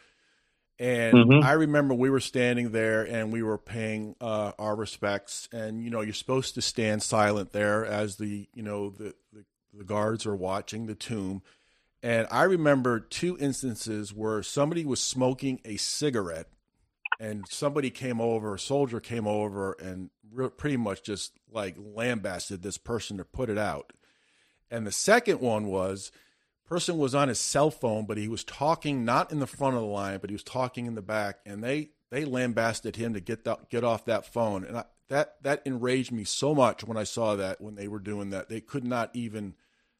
and 0.77 1.15
mm-hmm. 1.15 1.45
I 1.45 1.53
remember 1.53 1.93
we 1.93 2.09
were 2.09 2.19
standing 2.19 2.71
there 2.71 3.03
and 3.03 3.31
we 3.31 3.41
were 3.41 3.57
paying 3.57 4.15
uh, 4.19 4.51
our 4.59 4.75
respects. 4.75 5.47
And 5.53 5.83
you 5.83 5.89
know, 5.89 6.01
you're 6.01 6.13
supposed 6.13 6.55
to 6.55 6.61
stand 6.61 7.01
silent 7.01 7.53
there 7.53 7.85
as 7.85 8.17
the 8.17 8.47
you 8.53 8.63
know 8.63 8.89
the, 8.89 9.15
the 9.31 9.45
the 9.73 9.83
guards 9.83 10.25
are 10.25 10.35
watching 10.35 10.85
the 10.85 10.95
tomb. 10.95 11.41
And 12.03 12.27
I 12.29 12.43
remember 12.43 12.99
two 12.99 13.37
instances 13.39 14.13
where 14.13 14.43
somebody 14.43 14.85
was 14.85 14.99
smoking 14.99 15.59
a 15.65 15.77
cigarette, 15.77 16.47
and 17.19 17.47
somebody 17.47 17.89
came 17.89 18.19
over, 18.19 18.55
a 18.55 18.59
soldier 18.59 18.99
came 18.99 19.27
over, 19.27 19.73
and 19.73 20.09
re- 20.31 20.49
pretty 20.49 20.77
much 20.77 21.03
just 21.03 21.33
like 21.51 21.75
lambasted 21.77 22.61
this 22.61 22.77
person 22.77 23.17
to 23.17 23.25
put 23.25 23.49
it 23.49 23.57
out. 23.57 23.93
And 24.69 24.85
the 24.85 24.91
second 24.91 25.39
one 25.39 25.67
was 25.67 26.11
person 26.65 26.97
was 26.97 27.15
on 27.15 27.29
his 27.29 27.39
cell 27.39 27.71
phone, 27.71 28.05
but 28.05 28.17
he 28.17 28.27
was 28.27 28.43
talking 28.43 29.05
not 29.05 29.31
in 29.31 29.39
the 29.39 29.47
front 29.47 29.75
of 29.75 29.81
the 29.81 29.87
line, 29.87 30.19
but 30.19 30.29
he 30.29 30.33
was 30.33 30.43
talking 30.43 30.85
in 30.85 30.95
the 30.95 31.01
back, 31.01 31.39
and 31.45 31.63
they 31.63 31.89
they 32.11 32.25
lambasted 32.25 32.95
him 32.95 33.13
to 33.13 33.19
get 33.19 33.43
that, 33.45 33.69
get 33.69 33.83
off 33.83 34.05
that 34.05 34.25
phone, 34.25 34.63
and 34.65 34.77
I, 34.77 34.85
that 35.09 35.35
that 35.43 35.61
enraged 35.65 36.11
me 36.11 36.23
so 36.23 36.55
much 36.55 36.83
when 36.83 36.97
I 36.97 37.03
saw 37.03 37.35
that 37.35 37.61
when 37.61 37.75
they 37.75 37.87
were 37.87 37.99
doing 37.99 38.31
that. 38.31 38.49
They 38.49 38.61
could 38.61 38.83
not 38.83 39.11
even 39.13 39.55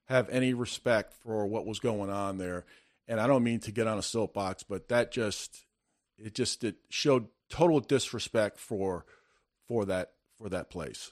have 0.06 0.30
any 0.30 0.54
respect 0.54 1.14
for 1.14 1.46
what 1.46 1.66
was 1.66 1.80
going 1.80 2.10
on 2.10 2.38
there, 2.38 2.66
and 3.08 3.20
I 3.20 3.28
don't 3.28 3.44
mean 3.44 3.60
to 3.62 3.72
get 3.72 3.88
on 3.88 3.98
a 3.98 4.04
soapbox, 4.04 4.64
but 4.64 4.90
that 4.90 5.12
just 5.12 5.65
it 6.18 6.34
just 6.34 6.64
it 6.64 6.76
showed 6.90 7.28
total 7.50 7.80
disrespect 7.80 8.60
for 8.60 9.06
for 9.68 9.86
that 9.86 10.14
for 10.38 10.50
that 10.50 10.70
place. 10.70 11.12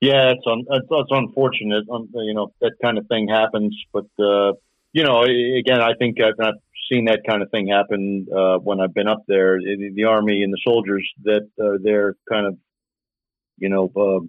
Yeah, 0.00 0.30
it's 0.30 0.46
un, 0.46 0.64
it's, 0.70 0.86
it's 0.88 1.10
unfortunate. 1.10 1.84
Um, 1.90 2.08
you 2.14 2.34
know 2.34 2.52
that 2.60 2.74
kind 2.82 2.98
of 2.98 3.06
thing 3.08 3.28
happens, 3.28 3.76
but 3.92 4.06
uh, 4.18 4.52
you 4.92 5.04
know, 5.04 5.22
again, 5.22 5.80
I 5.80 5.94
think 5.94 6.20
I've 6.20 6.38
not 6.38 6.54
seen 6.90 7.04
that 7.06 7.20
kind 7.28 7.42
of 7.42 7.50
thing 7.50 7.68
happen 7.68 8.26
uh, 8.34 8.58
when 8.58 8.80
I've 8.80 8.94
been 8.94 9.08
up 9.08 9.22
there. 9.28 9.58
The, 9.58 9.92
the 9.94 10.04
army 10.04 10.42
and 10.42 10.52
the 10.52 10.60
soldiers 10.66 11.08
that 11.24 11.48
uh, 11.60 11.78
they're 11.82 12.14
kind 12.28 12.46
of, 12.46 12.56
you 13.58 13.68
know, 13.68 13.92
uh, 13.96 14.24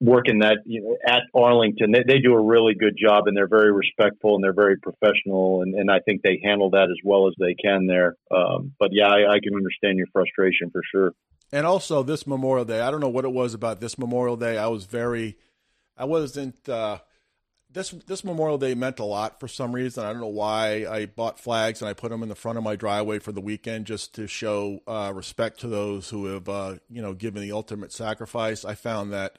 working 0.00 0.40
that 0.40 0.58
you 0.64 0.82
know, 0.82 0.96
at 1.06 1.22
Arlington, 1.34 1.92
they, 1.92 2.02
they 2.06 2.18
do 2.18 2.32
a 2.32 2.40
really 2.40 2.74
good 2.74 2.96
job, 2.96 3.26
and 3.26 3.36
they're 3.36 3.48
very 3.48 3.72
respectful 3.72 4.34
and 4.34 4.44
they're 4.44 4.52
very 4.52 4.76
professional, 4.78 5.62
and, 5.62 5.74
and 5.74 5.90
I 5.90 6.00
think 6.00 6.22
they 6.22 6.40
handle 6.42 6.70
that 6.70 6.88
as 6.90 6.98
well 7.04 7.28
as 7.28 7.34
they 7.38 7.54
can 7.54 7.86
there. 7.86 8.16
Um, 8.30 8.72
but 8.78 8.90
yeah, 8.92 9.08
I, 9.08 9.34
I 9.34 9.40
can 9.42 9.54
understand 9.54 9.98
your 9.98 10.06
frustration 10.12 10.70
for 10.70 10.82
sure 10.90 11.12
and 11.52 11.66
also 11.66 12.02
this 12.02 12.26
Memorial 12.26 12.64
Day. 12.64 12.80
I 12.80 12.90
don't 12.90 13.00
know 13.00 13.08
what 13.08 13.24
it 13.24 13.32
was 13.32 13.54
about 13.54 13.80
this 13.80 13.98
Memorial 13.98 14.36
Day. 14.36 14.58
I 14.58 14.66
was 14.68 14.84
very, 14.84 15.36
I 15.96 16.04
wasn't. 16.04 16.68
Uh, 16.68 16.98
this 17.70 17.90
this 17.90 18.24
Memorial 18.24 18.58
Day 18.58 18.74
meant 18.74 18.98
a 18.98 19.04
lot 19.04 19.40
for 19.40 19.48
some 19.48 19.74
reason. 19.74 20.04
I 20.04 20.12
don't 20.12 20.20
know 20.20 20.26
why. 20.26 20.86
I 20.88 21.06
bought 21.06 21.38
flags 21.38 21.82
and 21.82 21.88
I 21.88 21.92
put 21.92 22.10
them 22.10 22.22
in 22.22 22.28
the 22.28 22.34
front 22.34 22.56
of 22.56 22.64
my 22.64 22.76
driveway 22.76 23.18
for 23.18 23.32
the 23.32 23.42
weekend 23.42 23.86
just 23.86 24.14
to 24.14 24.26
show 24.26 24.80
uh, 24.86 25.12
respect 25.14 25.60
to 25.60 25.68
those 25.68 26.08
who 26.08 26.26
have 26.26 26.48
uh, 26.48 26.76
you 26.90 27.02
know 27.02 27.12
given 27.12 27.42
the 27.42 27.52
ultimate 27.52 27.92
sacrifice. 27.92 28.64
I 28.64 28.74
found 28.74 29.12
that 29.12 29.38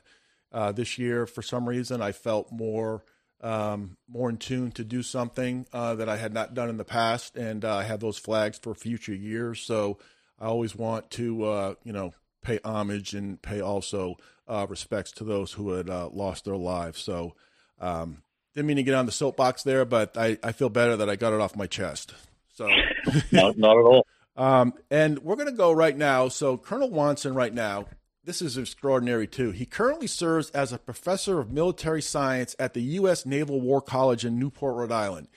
uh, 0.51 0.71
this 0.71 0.97
year, 0.97 1.25
for 1.25 1.41
some 1.41 1.67
reason, 1.67 2.01
I 2.01 2.11
felt 2.11 2.51
more 2.51 3.03
um, 3.41 3.97
more 4.09 4.29
in 4.29 4.37
tune 4.37 4.71
to 4.71 4.83
do 4.83 5.01
something 5.01 5.65
uh, 5.71 5.95
that 5.95 6.09
I 6.09 6.17
had 6.17 6.33
not 6.33 6.53
done 6.53 6.69
in 6.69 6.77
the 6.77 6.83
past, 6.83 7.37
and 7.37 7.63
uh, 7.63 7.77
I 7.77 7.83
have 7.83 7.99
those 7.99 8.17
flags 8.17 8.57
for 8.57 8.75
future 8.75 9.13
years. 9.13 9.61
So 9.61 9.97
I 10.39 10.45
always 10.47 10.75
want 10.75 11.09
to, 11.11 11.45
uh, 11.45 11.73
you 11.83 11.93
know, 11.93 12.13
pay 12.41 12.59
homage 12.63 13.13
and 13.13 13.41
pay 13.41 13.61
also 13.61 14.17
uh, 14.47 14.65
respects 14.69 15.11
to 15.13 15.23
those 15.23 15.53
who 15.53 15.71
had 15.71 15.89
uh, 15.89 16.09
lost 16.11 16.45
their 16.45 16.57
lives. 16.57 16.99
So 16.99 17.35
um, 17.79 18.23
didn't 18.55 18.67
mean 18.67 18.77
to 18.77 18.83
get 18.83 18.95
on 18.95 19.05
the 19.05 19.11
soapbox 19.11 19.63
there, 19.63 19.85
but 19.85 20.17
I, 20.17 20.37
I 20.43 20.51
feel 20.51 20.69
better 20.69 20.97
that 20.97 21.09
I 21.09 21.15
got 21.15 21.33
it 21.33 21.39
off 21.39 21.55
my 21.55 21.67
chest. 21.67 22.13
So 22.53 22.67
not, 23.31 23.57
not 23.57 23.77
at 23.77 23.83
all. 23.83 24.05
Um, 24.37 24.73
and 24.89 25.19
we're 25.19 25.35
going 25.35 25.49
to 25.49 25.51
go 25.51 25.73
right 25.73 25.97
now. 25.97 26.29
So 26.29 26.55
Colonel 26.55 26.89
Wonson, 26.89 27.35
right 27.35 27.53
now, 27.53 27.87
this 28.29 28.43
is 28.43 28.59
extraordinary 28.59 29.25
too. 29.25 29.49
He 29.49 29.65
currently 29.65 30.05
serves 30.05 30.51
as 30.51 30.71
a 30.71 30.77
professor 30.77 31.39
of 31.39 31.51
military 31.51 32.03
science 32.03 32.55
at 32.59 32.75
the 32.75 32.81
U.S. 32.81 33.25
Naval 33.25 33.59
War 33.59 33.81
College 33.81 34.23
in 34.23 34.37
Newport, 34.37 34.75
Rhode 34.75 34.91
Island. 34.91 35.29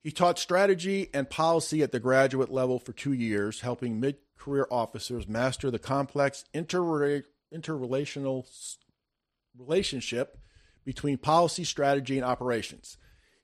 He 0.00 0.10
taught 0.10 0.40
strategy 0.40 1.08
and 1.14 1.30
policy 1.30 1.84
at 1.84 1.92
the 1.92 2.00
graduate 2.00 2.50
level 2.50 2.80
for 2.80 2.92
two 2.92 3.12
years, 3.12 3.60
helping 3.60 4.00
mid 4.00 4.16
career 4.36 4.66
officers 4.72 5.28
master 5.28 5.70
the 5.70 5.78
complex 5.78 6.44
inter- 6.52 7.22
interrelational 7.54 8.44
relationship 9.56 10.36
between 10.84 11.18
policy, 11.18 11.62
strategy, 11.62 12.16
and 12.16 12.26
operations. 12.26 12.96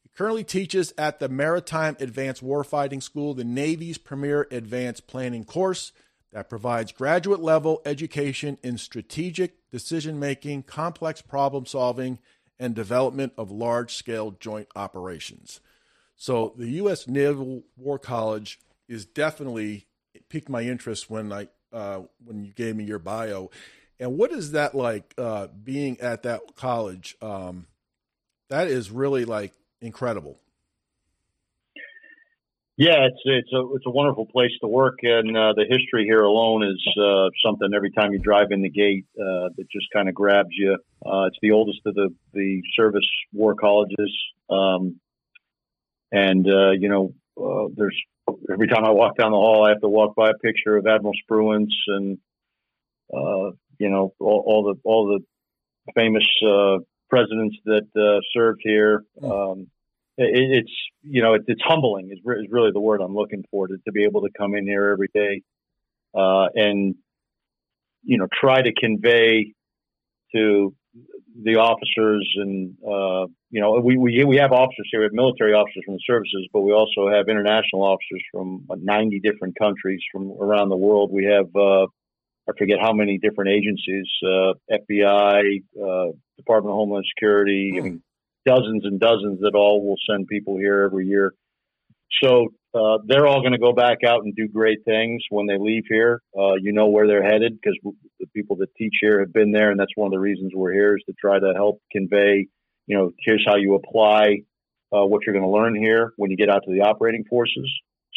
He 0.03 0.09
currently 0.09 0.43
teaches 0.43 0.93
at 0.99 1.21
the 1.21 1.29
Maritime 1.29 1.97
Advanced 2.01 2.43
Warfighting 2.43 3.05
School, 3.05 3.33
the 3.33 3.45
Navy's 3.45 3.97
premier 3.97 4.49
advanced 4.51 5.07
planning 5.07 5.45
course 5.45 5.93
that 6.33 6.49
provides 6.49 6.93
graduate 6.93 7.41
level 7.41 7.81
education 7.85 8.59
in 8.63 8.79
strategic 8.79 9.71
decision 9.71 10.19
making, 10.19 10.63
complex 10.65 11.23
problem 11.23 11.67
solving, 11.67 12.19
and 12.59 12.75
development 12.75 13.33
of 13.39 13.51
large 13.51 13.95
scale 13.95 14.33
joint 14.33 14.69
operations. 14.77 15.61
So 16.17 16.55
the 16.57 16.69
U.S. 16.71 17.07
Naval 17.07 17.63
War 17.77 17.99
College 17.99 18.59
is 18.89 19.07
definitely 19.07 19.87
piqued 20.29 20.49
my 20.49 20.63
interest 20.63 21.09
when 21.09 21.33
I 21.33 21.49
uh, 21.73 22.03
when 22.25 22.45
you 22.45 22.53
gave 22.53 22.77
me 22.77 22.85
your 22.85 22.99
bio. 22.99 23.51
And 24.01 24.17
what 24.17 24.33
is 24.33 24.53
that 24.53 24.75
like 24.75 25.15
uh, 25.19 25.49
being 25.49 26.01
at 26.01 26.23
that 26.23 26.57
college? 26.57 27.17
Um, 27.21 27.67
that 28.49 28.69
is 28.69 28.91
really 28.91 29.25
like 29.25 29.53
incredible. 29.81 30.41
Yeah, 32.79 33.07
it's 33.07 33.21
it's 33.25 33.53
a 33.53 33.75
it's 33.75 33.87
a 33.87 33.91
wonderful 33.91 34.27
place 34.27 34.53
to 34.61 34.69
work, 34.69 35.01
and 35.03 35.37
uh, 35.37 35.53
the 35.57 35.67
history 35.69 36.05
here 36.05 36.23
alone 36.23 36.63
is 36.63 36.81
uh, 36.97 37.29
something. 37.45 37.71
Every 37.75 37.91
time 37.91 38.13
you 38.13 38.21
drive 38.21 38.53
in 38.53 38.63
the 38.63 38.71
gate, 38.71 39.05
uh, 39.19 39.51
that 39.57 39.67
just 39.69 39.87
kind 39.93 40.09
of 40.09 40.15
grabs 40.15 40.51
you. 40.53 40.79
Uh, 41.05 41.25
it's 41.25 41.37
the 41.43 41.51
oldest 41.51 41.81
of 41.87 41.97
the 41.97 42.15
the 42.35 42.63
service 42.77 43.09
war 43.33 43.57
colleges, 43.57 44.17
um, 44.49 45.01
and 46.13 46.47
uh, 46.47 46.71
you 46.71 46.89
know, 46.89 47.15
uh, 47.37 47.67
there's 47.75 48.01
every 48.49 48.69
time 48.69 48.85
I 48.85 48.91
walk 48.91 49.17
down 49.17 49.33
the 49.33 49.39
hall, 49.39 49.67
I 49.67 49.71
have 49.71 49.81
to 49.81 49.89
walk 49.89 50.15
by 50.15 50.31
a 50.31 50.35
picture 50.35 50.77
of 50.77 50.87
Admiral 50.87 51.15
Spruance, 51.29 51.75
and 51.89 52.19
you 53.81 53.91
know, 53.91 54.15
all, 54.21 54.45
all, 54.47 54.63
the 54.63 54.81
all 54.85 55.19
the 55.19 55.93
famous 55.97 56.29
presidents 57.11 57.57
that 57.65 58.21
served 58.33 58.61
here. 58.63 59.03
Hmm. 59.19 59.31
Um, 59.33 59.67
it, 60.19 60.65
it's 60.65 60.73
you 61.03 61.23
know 61.23 61.35
it, 61.35 61.43
it's 61.47 61.63
humbling 61.65 62.11
is, 62.13 62.19
re- 62.25 62.41
is, 62.41 62.47
really 62.51 62.71
the 62.73 62.81
word 62.81 63.01
I'm 63.01 63.15
looking 63.15 63.45
for 63.51 63.69
to, 63.69 63.77
to, 63.85 63.93
be 63.93 64.05
able 64.05 64.23
to 64.23 64.29
come 64.37 64.55
in 64.55 64.67
here 64.67 64.91
every 64.91 65.09
day 65.15 65.43
uh, 66.15 66.49
and 66.55 66.97
you 68.03 68.19
know 68.19 68.27
try 68.41 68.61
to 68.61 68.73
convey 68.73 69.55
to 70.35 70.75
the 71.43 71.57
officers 71.57 72.29
and 72.37 72.75
uh, 72.83 73.27
you 73.51 73.61
know 73.61 73.81
we, 73.81 73.97
we 73.97 74.25
we 74.25 74.37
have 74.37 74.53
officers 74.53 74.89
here 74.91 75.01
we 75.01 75.05
have 75.05 75.13
military 75.13 75.55
officers 75.55 75.83
from 75.87 75.95
the 75.95 76.01
services 76.07 76.49
but 76.53 76.63
we 76.63 76.73
also 76.73 77.09
have 77.09 77.29
international 77.29 77.83
officers 77.83 78.23
from 78.33 78.67
90 78.69 79.21
different 79.21 79.57
countries 79.57 80.01
from 80.13 80.33
around 80.33 80.69
the 80.69 80.77
world. 80.77 81.11
We 81.13 81.25
have 81.27 81.47
uh, 81.55 81.87
I 82.49 82.53
forget 82.59 82.79
how 82.81 82.93
many 82.93 83.19
different 83.19 83.51
agencies 83.51 84.09
uh, 84.25 84.55
FBI 84.71 85.63
uh, 85.77 86.13
Department 86.37 86.73
of 86.73 86.77
Homeland 86.77 87.05
Security 87.15 87.71
mean 87.73 88.03
dozens 88.49 88.85
and 88.85 88.99
dozens 88.99 89.41
that 89.41 89.55
all 89.55 89.87
will 89.87 89.97
send 90.09 90.27
people 90.27 90.57
here 90.57 90.83
every 90.83 91.07
year. 91.07 91.35
So 92.23 92.49
uh, 92.75 92.99
they're 93.07 93.27
all 93.27 93.41
going 93.41 93.53
to 93.53 93.59
go 93.59 93.73
back 93.73 93.99
out 94.07 94.25
and 94.25 94.35
do 94.35 94.49
great 94.49 94.85
things 94.85 95.23
when 95.31 95.47
they 95.47 95.59
leave 95.59 95.85
here. 95.89 96.23
Uh, 96.39 96.55
you 96.55 96.73
know 96.73 96.89
where 96.89 97.07
they're 97.07 97.23
headed 97.23 97.59
because 97.61 97.79
the 98.19 98.27
people 98.35 98.57
that 98.57 98.75
teach 98.77 98.95
here 99.01 99.21
have 99.21 99.33
been 99.33 99.53
there, 99.53 99.71
and 99.71 99.79
that's 99.79 99.93
one 99.95 100.07
of 100.07 100.13
the 100.13 100.19
reasons 100.19 100.53
we're 100.55 100.73
here 100.73 100.97
is 100.97 101.03
to 101.07 101.15
try 101.21 101.39
to 101.39 101.53
help 101.55 101.81
convey. 101.93 102.47
You 102.87 102.97
know, 102.97 103.11
here's 103.19 103.45
how 103.47 103.57
you 103.57 103.75
apply 103.75 104.39
uh, 104.93 105.05
what 105.05 105.23
you're 105.27 105.35
going 105.35 105.45
to 105.45 105.51
learn 105.51 105.75
here 105.75 106.13
when 106.17 106.31
you 106.31 106.37
get 106.37 106.49
out 106.49 106.63
to 106.65 106.73
the 106.73 106.81
operating 106.81 107.25
forces. 107.29 107.71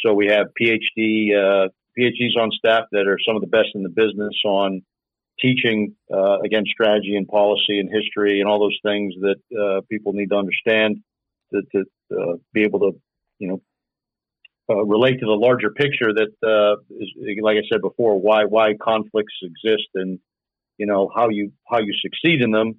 So 0.06 0.14
we 0.14 0.28
have 0.28 0.48
PhD 0.60 1.36
uh, 1.36 1.68
PhDs 1.98 2.38
on 2.40 2.52
staff 2.52 2.86
that 2.92 3.08
are 3.08 3.18
some 3.26 3.36
of 3.36 3.42
the 3.42 3.48
best 3.48 3.70
in 3.76 3.84
the 3.84 3.90
business 3.90 4.34
on 4.46 4.82
teaching 5.42 5.96
uh, 6.14 6.40
again 6.40 6.64
strategy 6.66 7.16
and 7.16 7.28
policy 7.28 7.80
and 7.80 7.90
history 7.92 8.40
and 8.40 8.50
all 8.50 8.60
those 8.60 8.78
things 8.84 9.14
that 9.22 9.60
uh, 9.60 9.82
people 9.90 10.14
need 10.14 10.30
to 10.30 10.36
understand 10.36 10.98
to, 11.54 11.62
to 11.74 11.84
uh, 12.16 12.36
be 12.54 12.64
able 12.64 12.80
to 12.80 12.92
you 13.40 13.48
know 13.48 13.62
uh, 14.70 14.84
relate 14.86 15.20
to 15.20 15.26
the 15.26 15.32
larger 15.32 15.72
picture 15.72 16.14
that 16.14 16.32
uh, 16.44 16.76
like 17.42 17.58
I 17.58 17.68
said 17.72 17.82
before 17.82 18.20
why 18.20 18.46
why 18.46 18.74
conflicts 18.82 19.34
exist 19.42 19.90
and 19.96 20.20
you 20.78 20.86
know 20.86 21.10
how 21.14 21.30
you 21.30 21.52
how 21.70 21.80
you 21.80 21.94
succeed 22.02 22.42
in 22.42 22.52
them. 22.52 22.76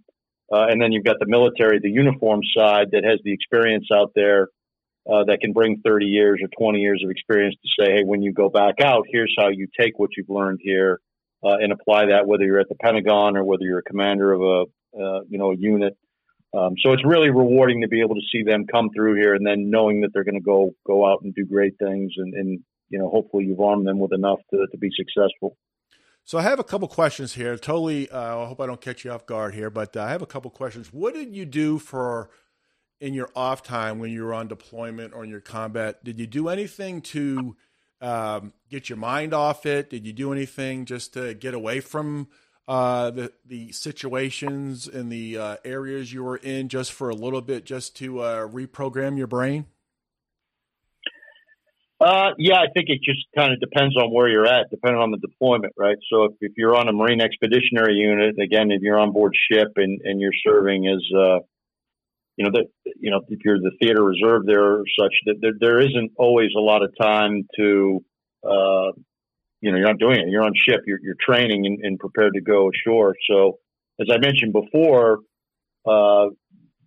Uh, 0.53 0.67
and 0.69 0.83
then 0.83 0.93
you've 0.93 1.05
got 1.05 1.17
the 1.19 1.27
military 1.27 1.81
the 1.81 1.91
uniform 1.91 2.41
side 2.57 2.89
that 2.93 3.05
has 3.05 3.19
the 3.25 3.33
experience 3.33 3.87
out 3.93 4.13
there 4.15 4.49
that 5.07 5.39
can 5.41 5.53
bring 5.53 5.81
30 5.85 6.07
years 6.07 6.41
or 6.43 6.49
20 6.57 6.79
years 6.79 7.03
of 7.05 7.11
experience 7.11 7.57
to 7.63 7.85
say 7.85 7.93
hey 7.93 8.03
when 8.05 8.23
you 8.23 8.33
go 8.33 8.49
back 8.49 8.77
out 8.81 9.05
here's 9.09 9.35
how 9.37 9.49
you 9.49 9.67
take 9.79 9.99
what 9.99 10.11
you've 10.17 10.29
learned 10.29 10.61
here 10.63 11.01
uh, 11.45 11.57
and 11.61 11.73
apply 11.73 12.07
that 12.07 12.27
whether 12.27 12.45
you're 12.45 12.61
at 12.61 12.69
the 12.69 12.75
Pentagon 12.77 13.37
or 13.37 13.45
whether 13.45 13.65
you're 13.65 13.79
a 13.79 13.83
commander 13.83 14.33
of 14.33 14.41
a 14.41 15.01
uh, 15.01 15.21
you 15.29 15.39
know 15.39 15.53
a 15.53 15.57
unit. 15.57 15.97
Um, 16.55 16.75
so 16.85 16.93
it's 16.93 17.05
really 17.05 17.31
rewarding 17.31 17.81
to 17.81 17.89
be 17.89 18.03
able 18.03 18.15
to 18.15 18.21
see 18.31 18.43
them 18.43 18.67
come 18.71 18.91
through 18.95 19.15
here 19.15 19.35
and 19.35 19.47
then 19.47 19.71
knowing 19.71 20.03
that 20.03 20.11
they're 20.13 20.25
going 20.25 20.35
to 20.35 20.41
go 20.41 20.75
go 20.87 21.07
out 21.11 21.23
and 21.23 21.35
do 21.35 21.47
great 21.47 21.79
things 21.79 22.13
and, 22.17 22.35
and 22.35 22.61
you 22.91 22.99
know 22.99 23.09
hopefully 23.09 23.45
you've 23.45 23.61
armed 23.61 23.87
them 23.87 23.99
with 23.99 24.13
enough 24.13 24.41
to, 24.51 24.67
to 24.71 24.79
be 24.79 24.91
successful. 24.97 25.57
So 26.25 26.39
I 26.39 26.43
have 26.43 26.61
a 26.61 26.65
couple 26.65 26.87
questions 26.87 27.35
here. 27.35 27.57
Totally, 27.57 28.09
uh, 28.09 28.39
I 28.39 28.47
hope 28.47 28.61
I 28.61 28.67
don't 28.67 28.81
catch 28.81 29.05
you 29.05 29.11
off 29.11 29.27
guard 29.27 29.55
here, 29.55 29.71
but 29.71 29.97
uh, 29.97 30.03
I 30.03 30.11
have 30.11 30.23
a 30.23 30.27
couple 30.27 30.51
questions. 30.51 30.93
What 30.93 31.15
did 31.15 31.35
you 31.35 31.45
do 31.45 31.79
for 31.79 32.31
in 33.01 33.13
your 33.13 33.29
off 33.35 33.65
time 33.65 33.99
when 33.99 34.13
you 34.13 34.25
were 34.25 34.33
on 34.33 34.47
deployment 34.47 35.15
or 35.15 35.25
in 35.25 35.31
your 35.31 35.41
combat? 35.41 36.05
Did 36.05 36.21
you 36.21 36.29
do 36.29 36.49
anything 36.49 37.01
to 37.03 37.57
um, 38.03 38.53
get 38.69 38.89
your 38.89 38.99
mind 38.99 39.33
off 39.33 39.65
it? 39.65 39.89
Did 39.89 40.07
you 40.07 40.13
do 40.13 40.33
anything 40.33 40.85
just 40.85 41.15
to 41.15 41.35
get 41.35 41.55
away 41.55 41.81
from 41.81 42.29
uh, 42.69 43.11
the 43.11 43.33
the 43.47 43.73
situations 43.73 44.87
and 44.87 45.11
the 45.11 45.39
uh, 45.39 45.57
areas 45.65 46.13
you 46.13 46.25
were 46.25 46.37
in 46.37 46.69
just 46.69 46.93
for 46.93 47.09
a 47.09 47.15
little 47.15 47.41
bit, 47.41 47.65
just 47.65 47.97
to 47.97 48.21
uh, 48.21 48.49
reprogram 48.49 49.17
your 49.17 49.27
brain? 49.27 49.67
Uh, 52.01 52.31
yeah, 52.37 52.57
I 52.57 52.67
think 52.75 52.89
it 52.89 53.01
just 53.05 53.25
kind 53.37 53.53
of 53.53 53.61
depends 53.61 53.97
on 53.97 54.13
where 54.13 54.29
you're 54.29 54.47
at, 54.47 54.69
depending 54.71 55.01
on 55.01 55.13
the 55.13 55.19
deployment, 55.19 55.73
right? 55.77 55.99
So 56.11 56.25
if, 56.25 56.33
if 56.41 56.53
you're 56.57 56.75
on 56.75 56.89
a 56.89 56.93
Marine 56.93 57.21
Expeditionary 57.21 57.95
Unit, 57.95 58.41
again, 58.41 58.73
if 58.73 58.83
you're 58.83 58.99
on 58.99 59.13
board 59.13 59.37
ship 59.53 59.69
and, 59.77 60.01
and 60.03 60.21
you're 60.21 60.33
serving 60.45 60.89
as, 60.89 61.01
uh, 61.17 61.39
you 62.37 62.45
know, 62.45 62.51
that 62.53 62.67
you 63.01 63.11
know, 63.11 63.21
if 63.29 63.41
you're 63.45 63.59
the 63.59 63.73
theater 63.81 64.03
reserve 64.03 64.43
there 64.47 64.65
or 64.65 64.85
such, 64.99 65.15
that 65.27 65.37
there, 65.41 65.53
there 65.59 65.81
isn't 65.81 66.13
always 66.17 66.51
a 66.57 66.61
lot 66.61 66.83
of 66.83 66.91
time 67.01 67.43
to, 67.57 68.01
uh, 68.45 68.93
you 69.61 69.71
know, 69.71 69.79
you're 69.79 69.87
not 69.87 69.99
doing 69.99 70.21
it. 70.21 70.29
You're 70.29 70.45
on 70.45 70.53
ship. 70.55 70.81
You're, 70.87 70.99
you're 71.03 71.17
training 71.21 71.67
and, 71.67 71.79
and 71.83 71.99
prepared 71.99 72.35
to 72.35 72.41
go 72.41 72.71
ashore. 72.71 73.15
So, 73.31 73.59
as 74.01 74.09
I 74.11 74.19
mentioned 74.19 74.53
before, 74.53 75.19
uh, 75.87 76.31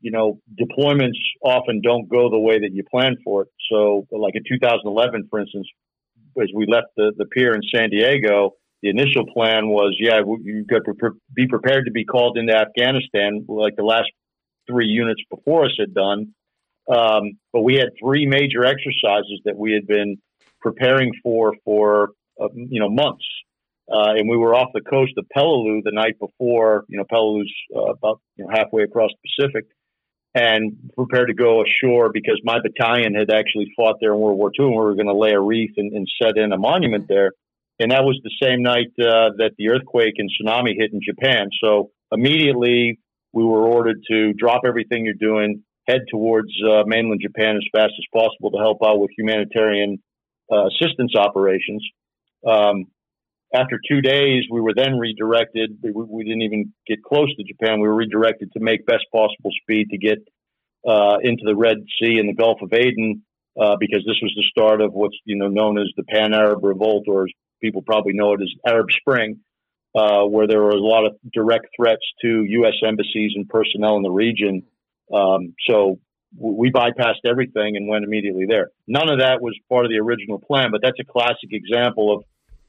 you 0.01 0.11
know, 0.11 0.39
deployments 0.59 1.17
often 1.43 1.81
don't 1.81 2.09
go 2.09 2.29
the 2.29 2.39
way 2.39 2.59
that 2.59 2.69
you 2.73 2.83
plan 2.89 3.15
for 3.23 3.43
it. 3.43 3.47
So, 3.71 4.05
like 4.11 4.35
in 4.35 4.43
2011, 4.47 5.27
for 5.29 5.39
instance, 5.39 5.67
as 6.41 6.49
we 6.53 6.65
left 6.67 6.87
the, 6.97 7.13
the 7.17 7.25
pier 7.25 7.53
in 7.53 7.61
San 7.73 7.89
Diego, 7.89 8.51
the 8.81 8.89
initial 8.89 9.25
plan 9.33 9.69
was, 9.69 9.95
yeah, 9.99 10.19
you 10.43 10.65
got 10.69 10.81
to 10.85 10.93
be 11.33 11.47
prepared 11.47 11.85
to 11.85 11.91
be 11.91 12.05
called 12.05 12.37
into 12.37 12.53
Afghanistan, 12.53 13.45
like 13.47 13.75
the 13.75 13.83
last 13.83 14.11
three 14.67 14.87
units 14.87 15.21
before 15.29 15.65
us 15.65 15.75
had 15.79 15.93
done. 15.93 16.33
Um, 16.87 17.37
but 17.51 17.61
we 17.61 17.75
had 17.75 17.89
three 17.99 18.25
major 18.25 18.63
exercises 18.65 19.41
that 19.45 19.57
we 19.57 19.73
had 19.73 19.87
been 19.87 20.17
preparing 20.61 21.13
for 21.23 21.55
for 21.63 22.09
uh, 22.39 22.47
you 22.53 22.79
know 22.79 22.89
months, 22.89 23.25
uh, 23.91 24.13
and 24.15 24.29
we 24.29 24.37
were 24.37 24.53
off 24.53 24.69
the 24.73 24.81
coast 24.81 25.13
of 25.17 25.25
Peleliu 25.35 25.81
the 25.83 25.91
night 25.91 26.19
before. 26.19 26.85
You 26.87 26.99
know, 26.99 27.05
Peleliu's 27.11 27.53
uh, 27.75 27.91
about 27.93 28.21
you 28.35 28.45
know, 28.45 28.51
halfway 28.53 28.83
across 28.83 29.09
the 29.11 29.29
Pacific, 29.29 29.65
and 30.35 30.73
prepared 30.95 31.29
to 31.29 31.33
go 31.33 31.63
ashore 31.63 32.11
because 32.11 32.39
my 32.43 32.59
battalion 32.61 33.15
had 33.15 33.31
actually 33.31 33.71
fought 33.75 33.95
there 33.99 34.13
in 34.13 34.19
World 34.19 34.37
War 34.37 34.51
II, 34.59 34.65
and 34.65 34.75
we 34.75 34.81
were 34.81 34.95
going 34.95 35.07
to 35.07 35.15
lay 35.15 35.31
a 35.31 35.39
wreath 35.39 35.73
and, 35.77 35.93
and, 35.93 36.07
set 36.21 36.37
in 36.37 36.51
a 36.51 36.57
monument 36.57 37.07
there. 37.07 37.31
And 37.79 37.91
that 37.91 38.03
was 38.03 38.19
the 38.23 38.31
same 38.41 38.61
night 38.61 38.91
uh, 38.99 39.31
that 39.37 39.51
the 39.57 39.69
earthquake 39.69 40.15
and 40.17 40.29
tsunami 40.29 40.75
hit 40.77 40.91
in 40.93 40.99
Japan. 41.01 41.49
So 41.61 41.91
immediately 42.11 42.99
we 43.35 43.43
were 43.43 43.67
ordered 43.67 44.01
to 44.09 44.33
drop 44.33 44.61
everything 44.65 45.03
you're 45.03 45.13
doing, 45.13 45.61
head 45.87 46.01
towards 46.09 46.49
uh, 46.63 46.83
mainland 46.87 47.19
Japan 47.21 47.57
as 47.57 47.67
fast 47.71 47.93
as 47.99 48.05
possible 48.11 48.49
to 48.51 48.57
help 48.57 48.79
out 48.83 48.99
with 48.99 49.11
humanitarian 49.15 50.01
uh, 50.51 50.67
assistance 50.67 51.13
operations. 51.15 51.85
Um, 52.47 52.85
after 53.53 53.77
two 53.89 54.01
days, 54.01 54.43
we 54.49 54.61
were 54.61 54.73
then 54.73 54.97
redirected. 54.97 55.77
We, 55.83 55.91
we, 55.91 56.23
didn't 56.23 56.43
even 56.43 56.73
get 56.87 57.03
close 57.03 57.33
to 57.35 57.43
Japan. 57.43 57.81
We 57.81 57.87
were 57.87 57.95
redirected 57.95 58.51
to 58.53 58.59
make 58.59 58.85
best 58.85 59.05
possible 59.11 59.51
speed 59.61 59.89
to 59.91 59.97
get 59.97 60.19
uh, 60.87 61.17
into 61.21 61.43
the 61.45 61.55
Red 61.55 61.77
Sea 61.99 62.17
and 62.17 62.29
the 62.29 62.33
Gulf 62.33 62.59
of 62.61 62.73
Aden 62.73 63.23
uh, 63.59 63.75
because 63.79 64.03
this 64.05 64.17
was 64.21 64.33
the 64.35 64.45
start 64.49 64.81
of 64.81 64.93
what's 64.93 65.17
you 65.25 65.35
know 65.35 65.47
known 65.47 65.77
as 65.77 65.87
the 65.97 66.03
Pan 66.03 66.33
Arab 66.33 66.63
Revolt, 66.63 67.05
or 67.07 67.23
as 67.23 67.31
people 67.61 67.81
probably 67.81 68.13
know 68.13 68.33
it 68.33 68.41
as 68.41 68.51
Arab 68.65 68.87
Spring, 68.91 69.39
uh, 69.95 70.23
where 70.25 70.47
there 70.47 70.61
were 70.61 70.71
a 70.71 70.79
lot 70.79 71.05
of 71.05 71.15
direct 71.33 71.67
threats 71.75 72.03
to 72.21 72.43
U.S. 72.43 72.73
embassies 72.85 73.31
and 73.35 73.47
personnel 73.47 73.95
in 73.97 74.03
the 74.03 74.11
region. 74.11 74.63
Um, 75.13 75.55
so 75.69 75.99
we 76.37 76.71
bypassed 76.71 77.25
everything 77.25 77.77
and 77.77 77.87
went 77.87 78.03
immediately 78.03 78.45
there. 78.47 78.69
None 78.87 79.09
of 79.09 79.19
that 79.19 79.41
was 79.41 79.57
part 79.69 79.85
of 79.85 79.91
the 79.91 79.99
original 79.99 80.39
plan, 80.39 80.69
but 80.71 80.81
that's 80.83 80.99
a 80.99 81.05
classic 81.05 81.49
example 81.51 82.13
of 82.13 82.23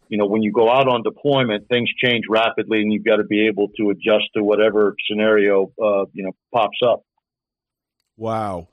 you 0.09 0.19
know, 0.19 0.27
when 0.27 0.43
you 0.43 0.53
go 0.53 0.71
out 0.71 0.89
on 0.89 1.03
deployment, 1.03 1.69
things 1.69 1.89
change 2.03 2.25
rapidly, 2.29 2.81
and 2.81 2.93
you've 2.93 3.05
got 3.05 3.17
to 3.17 3.25
be 3.25 3.49
able 3.49 3.69
to 3.77 3.91
adjust 3.91 4.27
to 4.37 4.43
whatever 4.43 4.95
scenario 5.09 5.73
uh, 5.83 6.05
you 6.13 6.25
know 6.25 6.33
pops 6.55 6.79
up. 6.87 7.03
Wow. 8.17 8.69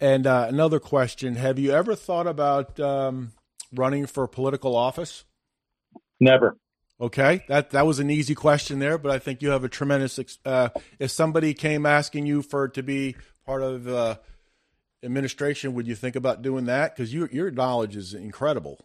And 0.00 0.26
uh, 0.26 0.46
another 0.48 0.80
question: 0.80 1.36
Have 1.36 1.58
you 1.58 1.70
ever 1.70 1.94
thought 1.94 2.26
about 2.26 2.80
um, 2.80 3.32
running 3.72 4.06
for 4.06 4.26
political 4.26 4.74
office? 4.74 5.24
Never. 6.20 6.56
Okay, 7.02 7.42
that 7.48 7.70
that 7.70 7.84
was 7.84 7.98
an 7.98 8.10
easy 8.10 8.36
question 8.36 8.78
there, 8.78 8.96
but 8.96 9.10
I 9.10 9.18
think 9.18 9.42
you 9.42 9.50
have 9.50 9.64
a 9.64 9.68
tremendous. 9.68 10.20
Uh, 10.44 10.68
if 11.00 11.10
somebody 11.10 11.52
came 11.52 11.84
asking 11.84 12.26
you 12.26 12.42
for 12.42 12.68
to 12.68 12.82
be 12.84 13.16
part 13.44 13.60
of 13.60 13.88
uh, 13.88 14.16
administration, 15.02 15.74
would 15.74 15.88
you 15.88 15.96
think 15.96 16.14
about 16.14 16.42
doing 16.42 16.66
that? 16.66 16.94
Because 16.94 17.12
your 17.12 17.28
your 17.32 17.50
knowledge 17.50 17.96
is 17.96 18.14
incredible. 18.14 18.78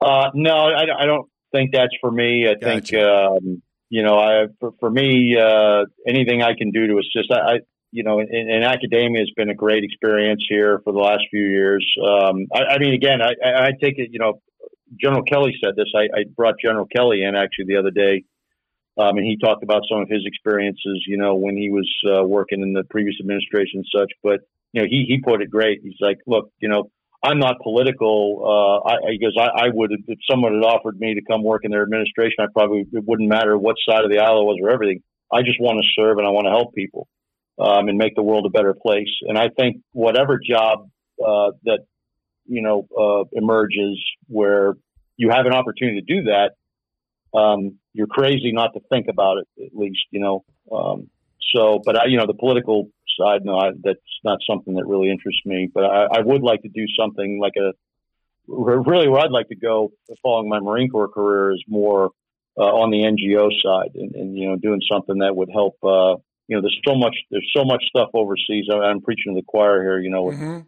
Uh, 0.00 0.30
no, 0.34 0.54
I, 0.54 1.02
I, 1.02 1.06
don't 1.06 1.28
think 1.50 1.72
that's 1.72 1.96
for 2.00 2.12
me. 2.12 2.46
I 2.46 2.54
gotcha. 2.54 2.80
think, 2.80 3.02
um, 3.02 3.62
you 3.88 4.02
know, 4.02 4.18
I, 4.18 4.46
for, 4.60 4.72
for 4.78 4.90
me, 4.90 5.36
uh, 5.36 5.86
anything 6.06 6.42
I 6.42 6.52
can 6.54 6.72
do 6.72 6.86
to 6.88 6.98
assist, 6.98 7.32
I, 7.32 7.54
I 7.54 7.58
you 7.90 8.02
know, 8.02 8.18
in, 8.20 8.28
in, 8.28 8.62
academia 8.62 9.20
has 9.20 9.30
been 9.34 9.48
a 9.48 9.54
great 9.54 9.82
experience 9.82 10.44
here 10.48 10.80
for 10.84 10.92
the 10.92 10.98
last 10.98 11.22
few 11.30 11.44
years. 11.46 11.86
Um, 12.04 12.46
I, 12.54 12.74
I, 12.74 12.78
mean, 12.78 12.92
again, 12.92 13.20
I, 13.22 13.32
I, 13.48 13.70
take 13.80 13.98
it, 13.98 14.10
you 14.12 14.18
know, 14.18 14.42
General 15.00 15.22
Kelly 15.22 15.54
said 15.62 15.76
this. 15.76 15.92
I, 15.94 16.20
I 16.20 16.24
brought 16.34 16.54
General 16.62 16.86
Kelly 16.86 17.22
in 17.22 17.34
actually 17.34 17.66
the 17.68 17.76
other 17.76 17.90
day, 17.90 18.24
um, 18.98 19.16
and 19.16 19.26
he 19.26 19.36
talked 19.36 19.62
about 19.62 19.82
some 19.90 20.00
of 20.00 20.08
his 20.08 20.22
experiences, 20.24 21.04
you 21.06 21.16
know, 21.16 21.34
when 21.34 21.56
he 21.56 21.70
was 21.70 21.90
uh, 22.06 22.24
working 22.24 22.62
in 22.62 22.72
the 22.72 22.84
previous 22.84 23.16
administration 23.20 23.80
and 23.80 23.86
such. 23.94 24.12
But 24.22 24.40
you 24.72 24.82
know, 24.82 24.86
he 24.88 25.04
he 25.08 25.20
put 25.20 25.42
it 25.42 25.50
great. 25.50 25.80
He's 25.82 26.00
like, 26.00 26.18
look, 26.26 26.50
you 26.60 26.68
know, 26.68 26.90
I'm 27.22 27.38
not 27.38 27.56
political. 27.62 28.42
Uh, 28.44 28.88
I, 28.88 28.96
because 29.18 29.36
I, 29.38 29.66
I 29.66 29.68
would, 29.72 29.92
if 30.06 30.18
someone 30.30 30.54
had 30.54 30.64
offered 30.64 30.98
me 30.98 31.14
to 31.14 31.22
come 31.22 31.42
work 31.42 31.64
in 31.64 31.70
their 31.70 31.82
administration, 31.82 32.36
I 32.40 32.46
probably 32.52 32.84
it 32.92 33.04
wouldn't 33.06 33.28
matter 33.28 33.56
what 33.56 33.76
side 33.88 34.04
of 34.04 34.10
the 34.10 34.18
aisle 34.18 34.42
it 34.42 34.44
was 34.44 34.58
or 34.62 34.70
everything. 34.70 35.02
I 35.32 35.42
just 35.42 35.60
want 35.60 35.82
to 35.82 35.88
serve 35.96 36.18
and 36.18 36.26
I 36.26 36.30
want 36.30 36.46
to 36.46 36.50
help 36.50 36.74
people 36.74 37.08
um, 37.58 37.88
and 37.88 37.96
make 37.96 38.14
the 38.14 38.22
world 38.22 38.46
a 38.46 38.50
better 38.50 38.74
place. 38.74 39.10
And 39.22 39.38
I 39.38 39.48
think 39.48 39.78
whatever 39.92 40.38
job 40.38 40.90
uh, 41.24 41.52
that 41.64 41.80
you 42.46 42.62
know 42.62 42.86
uh, 42.98 43.24
emerges 43.32 44.02
where 44.28 44.74
you 45.16 45.30
have 45.30 45.46
an 45.46 45.52
opportunity 45.52 46.00
to 46.00 46.14
do 46.14 46.22
that, 46.24 47.38
um, 47.38 47.78
you're 47.92 48.06
crazy 48.06 48.52
not 48.52 48.72
to 48.74 48.80
think 48.90 49.06
about 49.08 49.38
it. 49.38 49.48
At 49.64 49.76
least 49.76 50.00
you 50.10 50.20
know. 50.20 50.44
Um, 50.72 51.10
so, 51.54 51.80
but 51.84 51.96
I, 51.96 52.06
you 52.06 52.16
know, 52.16 52.26
the 52.26 52.34
political 52.34 52.90
side, 53.18 53.44
no, 53.44 53.56
I, 53.56 53.70
that's 53.82 54.00
not 54.24 54.38
something 54.48 54.74
that 54.74 54.86
really 54.86 55.10
interests 55.10 55.42
me. 55.44 55.70
But 55.72 55.84
I, 55.84 56.06
I 56.16 56.20
would 56.20 56.42
like 56.42 56.62
to 56.62 56.68
do 56.68 56.84
something 56.98 57.38
like 57.40 57.52
a 57.56 57.72
really 58.46 59.08
where 59.08 59.20
I'd 59.20 59.30
like 59.30 59.48
to 59.48 59.56
go 59.56 59.92
following 60.22 60.48
my 60.48 60.60
Marine 60.60 60.90
Corps 60.90 61.08
career 61.08 61.52
is 61.52 61.62
more 61.68 62.10
uh, 62.58 62.62
on 62.62 62.90
the 62.90 62.98
NGO 62.98 63.50
side 63.62 63.92
and, 63.94 64.14
and, 64.14 64.38
you 64.38 64.48
know 64.48 64.56
doing 64.56 64.80
something 64.90 65.18
that 65.18 65.34
would 65.34 65.50
help. 65.52 65.76
Uh, 65.82 66.16
you 66.46 66.56
know, 66.56 66.60
there's 66.60 66.78
so 66.86 66.94
much 66.94 67.16
there's 67.30 67.50
so 67.56 67.64
much 67.64 67.82
stuff 67.88 68.10
overseas. 68.14 68.66
I, 68.70 68.90
am 68.90 69.00
preaching 69.00 69.34
to 69.34 69.40
the 69.40 69.44
choir 69.46 69.82
here. 69.82 69.98
You 69.98 70.10
know, 70.10 70.24
mm-hmm. 70.26 70.60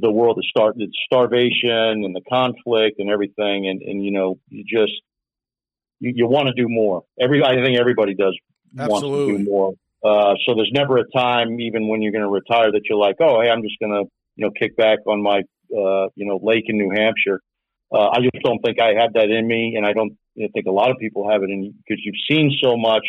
The 0.00 0.10
world 0.10 0.38
is 0.38 0.46
start 0.48 0.74
it's 0.78 0.96
starvation 1.04 2.04
and 2.04 2.14
the 2.14 2.22
conflict 2.28 2.98
and 2.98 3.10
everything, 3.10 3.68
and 3.68 3.82
and 3.82 4.04
you 4.04 4.10
know 4.10 4.38
you 4.48 4.64
just 4.64 4.92
you, 6.00 6.12
you 6.14 6.26
want 6.26 6.48
to 6.48 6.54
do 6.54 6.68
more. 6.68 7.02
Every 7.20 7.42
I 7.44 7.54
think 7.62 7.78
everybody 7.78 8.14
does 8.14 8.36
Absolutely. 8.78 9.18
wants 9.18 9.38
to 9.38 9.38
do 9.38 9.50
more. 9.50 9.72
Uh, 10.04 10.34
so 10.46 10.54
there's 10.54 10.70
never 10.74 10.98
a 10.98 11.10
time, 11.16 11.60
even 11.60 11.88
when 11.88 12.02
you're 12.02 12.12
going 12.12 12.24
to 12.24 12.28
retire, 12.28 12.70
that 12.70 12.82
you're 12.90 12.98
like, 12.98 13.16
oh, 13.20 13.40
hey, 13.40 13.48
I'm 13.48 13.62
just 13.62 13.76
going 13.80 13.92
to, 13.92 14.10
you 14.36 14.44
know, 14.44 14.50
kick 14.50 14.76
back 14.76 14.98
on 15.06 15.22
my, 15.22 15.38
uh, 15.74 16.08
you 16.14 16.26
know, 16.26 16.38
lake 16.42 16.64
in 16.66 16.76
New 16.76 16.90
Hampshire. 16.90 17.40
Uh, 17.90 18.08
I 18.08 18.20
just 18.20 18.44
don't 18.44 18.58
think 18.58 18.78
I 18.78 19.00
have 19.00 19.14
that 19.14 19.30
in 19.30 19.48
me, 19.48 19.76
and 19.76 19.86
I 19.86 19.94
don't 19.94 20.12
I 20.36 20.48
think 20.52 20.66
a 20.66 20.72
lot 20.72 20.90
of 20.90 20.98
people 20.98 21.30
have 21.30 21.42
it 21.42 21.50
in 21.50 21.74
because 21.86 22.02
you've 22.04 22.20
seen 22.28 22.56
so 22.62 22.76
much, 22.76 23.06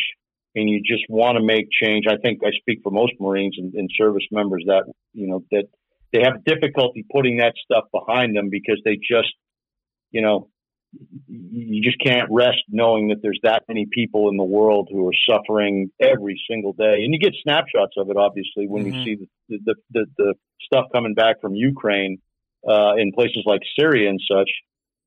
and 0.54 0.70
you 0.70 0.80
just 0.80 1.04
want 1.08 1.36
to 1.36 1.42
make 1.42 1.66
change. 1.70 2.04
I 2.08 2.16
think 2.16 2.40
I 2.44 2.50
speak 2.60 2.80
for 2.82 2.90
most 2.90 3.12
Marines 3.20 3.56
and, 3.58 3.74
and 3.74 3.90
service 3.96 4.24
members 4.30 4.64
that 4.66 4.84
you 5.12 5.26
know 5.26 5.42
that 5.50 5.64
they 6.12 6.22
have 6.22 6.44
difficulty 6.44 7.04
putting 7.10 7.38
that 7.38 7.54
stuff 7.62 7.84
behind 7.92 8.36
them 8.36 8.48
because 8.50 8.80
they 8.84 8.96
just, 8.96 9.32
you 10.10 10.22
know, 10.22 10.48
you 11.28 11.82
just 11.82 11.98
can't 12.02 12.28
rest 12.30 12.62
knowing 12.68 13.08
that 13.08 13.16
there's 13.22 13.40
that 13.42 13.64
many 13.68 13.86
people 13.90 14.30
in 14.30 14.36
the 14.36 14.44
world 14.44 14.88
who 14.90 15.06
are 15.06 15.12
suffering 15.28 15.90
every 16.00 16.40
single 16.48 16.72
day. 16.72 17.02
And 17.04 17.12
you 17.12 17.18
get 17.18 17.34
snapshots 17.42 17.94
of 17.96 18.08
it, 18.08 18.16
obviously, 18.16 18.66
when 18.66 18.84
mm-hmm. 18.84 18.94
you 18.94 19.04
see 19.04 19.28
the, 19.48 19.58
the, 19.64 19.74
the, 19.90 20.06
the, 20.16 20.34
stuff 20.64 20.86
coming 20.92 21.14
back 21.14 21.40
from 21.40 21.54
Ukraine 21.54 22.18
uh, 22.68 22.94
in 22.96 23.12
places 23.12 23.44
like 23.46 23.60
Syria 23.78 24.08
and 24.10 24.20
such. 24.28 24.50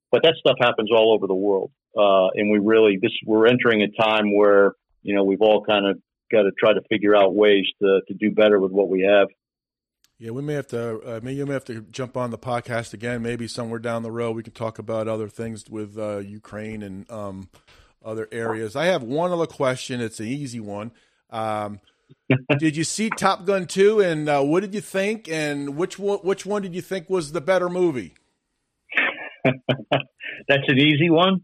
But 0.10 0.24
that 0.24 0.36
stuff 0.40 0.56
happens 0.60 0.90
all 0.90 1.14
over 1.14 1.28
the 1.28 1.36
world. 1.36 1.72
Uh, 1.98 2.28
and 2.36 2.50
we 2.50 2.60
really, 2.60 2.98
this, 3.02 3.12
we're 3.26 3.48
entering 3.48 3.82
a 3.82 4.02
time 4.02 4.34
where, 4.34 4.74
you 5.02 5.14
know, 5.14 5.24
we've 5.24 5.42
all 5.42 5.62
kind 5.66 5.86
of 5.86 5.98
got 6.32 6.44
to 6.44 6.52
try 6.58 6.74
to 6.74 6.82
figure 6.90 7.16
out 7.16 7.36
ways 7.36 7.66
to, 7.82 8.00
to 8.08 8.14
do 8.14 8.32
better 8.32 8.60
with 8.60 8.72
what 8.72 8.90
we 8.90 9.02
have. 9.02 9.28
Yeah, 10.22 10.32
we 10.32 10.42
may 10.42 10.54
have 10.56 10.68
to. 10.68 11.00
Uh, 11.00 11.20
maybe 11.24 11.38
you 11.38 11.46
may 11.46 11.54
have 11.54 11.64
to 11.66 11.82
jump 11.82 12.18
on 12.18 12.30
the 12.30 12.38
podcast 12.38 12.94
again. 12.94 13.22
Maybe 13.22 13.48
somewhere 13.48 13.80
down 13.80 14.04
the 14.04 14.12
road 14.12 14.36
we 14.36 14.44
can 14.44 14.52
talk 14.52 14.78
about 14.78 15.08
other 15.08 15.30
things 15.30 15.70
with 15.70 15.98
uh, 15.98 16.18
Ukraine 16.18 16.84
and 16.84 17.10
um, 17.10 17.48
other 18.04 18.28
areas. 18.30 18.76
I 18.76 18.88
have 18.88 19.02
one 19.02 19.32
other 19.32 19.46
question. 19.46 20.02
It's 20.02 20.20
an 20.20 20.28
easy 20.28 20.60
one. 20.60 20.92
Um, 21.30 21.80
did 22.60 22.76
you 22.76 22.84
see 22.84 23.10
Top 23.10 23.46
Gun 23.46 23.66
two, 23.66 24.02
and 24.02 24.28
uh, 24.28 24.42
what 24.42 24.60
did 24.60 24.74
you 24.74 24.82
think? 24.82 25.30
And 25.30 25.78
which 25.78 25.98
one? 25.98 26.20
Which 26.20 26.46
one 26.46 26.64
did 26.64 26.76
you 26.76 26.82
think 26.82 27.10
was 27.10 27.32
the 27.32 27.42
better 27.42 27.70
movie? 27.70 28.14
That's 29.46 30.68
an 30.68 30.80
easy 30.80 31.10
one. 31.10 31.44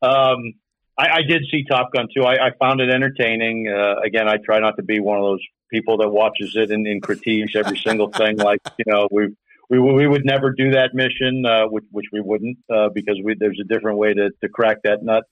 Um, 0.00 0.54
I, 0.96 1.08
I, 1.08 1.22
did 1.22 1.44
see 1.50 1.64
Top 1.64 1.92
Gun 1.92 2.06
too. 2.14 2.24
I, 2.24 2.34
I 2.34 2.50
found 2.58 2.80
it 2.80 2.90
entertaining. 2.90 3.68
Uh, 3.68 4.00
again, 4.04 4.28
I 4.28 4.36
try 4.44 4.60
not 4.60 4.76
to 4.76 4.82
be 4.82 5.00
one 5.00 5.18
of 5.18 5.24
those 5.24 5.40
people 5.70 5.98
that 5.98 6.08
watches 6.08 6.54
it 6.54 6.70
and, 6.70 6.86
and 6.86 7.02
critiques 7.02 7.56
every 7.56 7.78
single 7.78 8.10
thing. 8.10 8.36
Like 8.36 8.60
you 8.78 8.84
know, 8.86 9.08
we 9.10 9.34
we 9.68 9.80
we 9.80 10.06
would 10.06 10.24
never 10.24 10.52
do 10.52 10.72
that 10.72 10.90
mission, 10.94 11.44
uh, 11.46 11.66
which 11.66 11.84
which 11.90 12.06
we 12.12 12.20
wouldn't 12.20 12.58
uh, 12.72 12.88
because 12.94 13.18
we, 13.24 13.34
there's 13.38 13.60
a 13.60 13.72
different 13.72 13.98
way 13.98 14.14
to 14.14 14.30
to 14.42 14.48
crack 14.48 14.78
that 14.84 15.02
nut. 15.02 15.24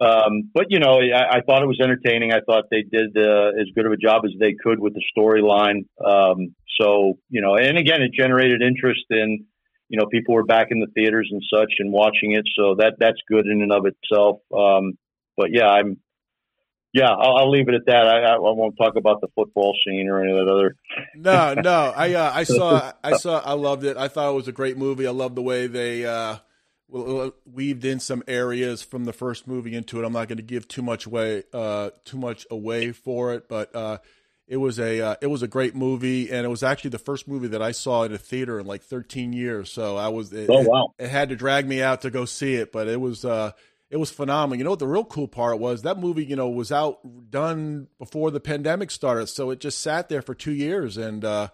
Um, 0.00 0.50
but 0.54 0.66
you 0.70 0.80
know, 0.80 1.00
I, 1.00 1.36
I, 1.36 1.40
thought 1.42 1.62
it 1.62 1.66
was 1.66 1.78
entertaining. 1.78 2.32
I 2.32 2.40
thought 2.40 2.64
they 2.70 2.82
did 2.82 3.14
uh, 3.18 3.50
as 3.60 3.66
good 3.74 3.84
of 3.84 3.92
a 3.92 3.98
job 3.98 4.22
as 4.24 4.30
they 4.40 4.54
could 4.54 4.80
with 4.80 4.94
the 4.94 5.04
storyline. 5.14 5.84
Um, 6.02 6.54
so 6.80 7.18
you 7.28 7.42
know, 7.42 7.56
and 7.56 7.76
again, 7.76 8.00
it 8.00 8.12
generated 8.12 8.62
interest 8.62 9.04
in 9.10 9.44
you 9.90 9.98
know 9.98 10.06
people 10.06 10.34
were 10.34 10.44
back 10.44 10.68
in 10.70 10.78
the 10.78 10.86
theaters 10.94 11.28
and 11.30 11.42
such 11.52 11.74
and 11.80 11.92
watching 11.92 12.32
it. 12.32 12.46
So 12.56 12.76
that 12.76 12.94
that's 12.98 13.18
good 13.28 13.46
in 13.46 13.60
and 13.60 13.72
of 13.72 13.84
itself. 13.86 14.38
Um, 14.56 14.96
but 15.36 15.48
yeah, 15.52 15.66
I'm 15.66 15.98
yeah, 16.92 17.10
I'll, 17.10 17.36
I'll, 17.36 17.50
leave 17.50 17.68
it 17.68 17.74
at 17.74 17.86
that. 17.86 18.06
I, 18.06 18.34
I, 18.34 18.38
won't 18.38 18.76
talk 18.76 18.96
about 18.96 19.20
the 19.20 19.28
football 19.36 19.76
scene 19.84 20.08
or 20.08 20.22
any 20.22 20.32
of 20.32 20.44
that 20.44 20.52
other. 20.52 20.76
no, 21.14 21.54
no. 21.60 21.92
I 21.94 22.14
uh, 22.14 22.32
I 22.34 22.44
saw 22.44 22.92
I 23.02 23.16
saw 23.16 23.40
I 23.44 23.52
loved 23.52 23.84
it. 23.84 23.96
I 23.96 24.08
thought 24.08 24.30
it 24.30 24.34
was 24.34 24.48
a 24.48 24.52
great 24.52 24.76
movie. 24.76 25.06
I 25.06 25.10
love 25.10 25.34
the 25.34 25.42
way 25.42 25.66
they 25.66 26.06
uh, 26.06 26.36
weaved 26.88 27.84
in 27.84 27.98
some 27.98 28.22
areas 28.28 28.82
from 28.82 29.04
the 29.04 29.12
first 29.12 29.48
movie 29.48 29.74
into 29.74 30.00
it. 30.00 30.04
I'm 30.04 30.12
not 30.12 30.28
going 30.28 30.38
to 30.38 30.44
give 30.44 30.68
too 30.68 30.82
much 30.82 31.06
away 31.06 31.42
uh, 31.52 31.90
too 32.04 32.16
much 32.16 32.46
away 32.48 32.92
for 32.92 33.34
it, 33.34 33.48
but 33.48 33.74
uh, 33.74 33.98
it 34.50 34.56
was 34.56 34.80
a 34.80 35.00
uh, 35.00 35.14
it 35.22 35.28
was 35.28 35.44
a 35.44 35.48
great 35.48 35.76
movie, 35.76 36.28
and 36.28 36.44
it 36.44 36.48
was 36.48 36.64
actually 36.64 36.90
the 36.90 36.98
first 36.98 37.28
movie 37.28 37.46
that 37.46 37.62
I 37.62 37.70
saw 37.70 38.02
in 38.02 38.12
a 38.12 38.18
theater 38.18 38.58
in 38.58 38.66
like 38.66 38.82
13 38.82 39.32
years. 39.32 39.70
So 39.70 39.96
I 39.96 40.08
was 40.08 40.32
it, 40.32 40.50
oh 40.50 40.62
wow, 40.62 40.92
it, 40.98 41.04
it 41.04 41.08
had 41.08 41.28
to 41.28 41.36
drag 41.36 41.68
me 41.68 41.80
out 41.80 42.00
to 42.00 42.10
go 42.10 42.24
see 42.24 42.56
it, 42.56 42.72
but 42.72 42.88
it 42.88 43.00
was 43.00 43.24
uh, 43.24 43.52
it 43.90 43.98
was 43.98 44.10
phenomenal. 44.10 44.58
You 44.58 44.64
know 44.64 44.70
what 44.70 44.80
the 44.80 44.88
real 44.88 45.04
cool 45.04 45.28
part 45.28 45.60
was? 45.60 45.82
That 45.82 45.98
movie, 45.98 46.24
you 46.24 46.34
know, 46.34 46.50
was 46.50 46.72
out 46.72 46.98
done 47.30 47.86
before 48.00 48.32
the 48.32 48.40
pandemic 48.40 48.90
started, 48.90 49.28
so 49.28 49.50
it 49.50 49.60
just 49.60 49.80
sat 49.80 50.08
there 50.08 50.20
for 50.20 50.34
two 50.34 50.52
years, 50.52 50.96
and 50.96 51.24
uh, 51.24 51.48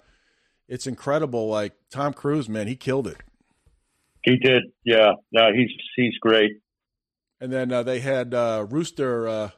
it's 0.66 0.86
incredible. 0.86 1.48
Like 1.48 1.74
Tom 1.90 2.14
Cruise, 2.14 2.48
man, 2.48 2.66
he 2.66 2.76
killed 2.76 3.08
it. 3.08 3.18
He 4.24 4.38
did, 4.38 4.62
yeah. 4.84 5.12
No, 5.32 5.52
he's 5.52 5.70
he's 5.96 6.16
great. 6.18 6.62
And 7.42 7.52
then 7.52 7.70
uh, 7.70 7.82
they 7.82 8.00
had 8.00 8.32
uh, 8.32 8.64
Rooster, 8.70 9.28
uh, 9.28 9.50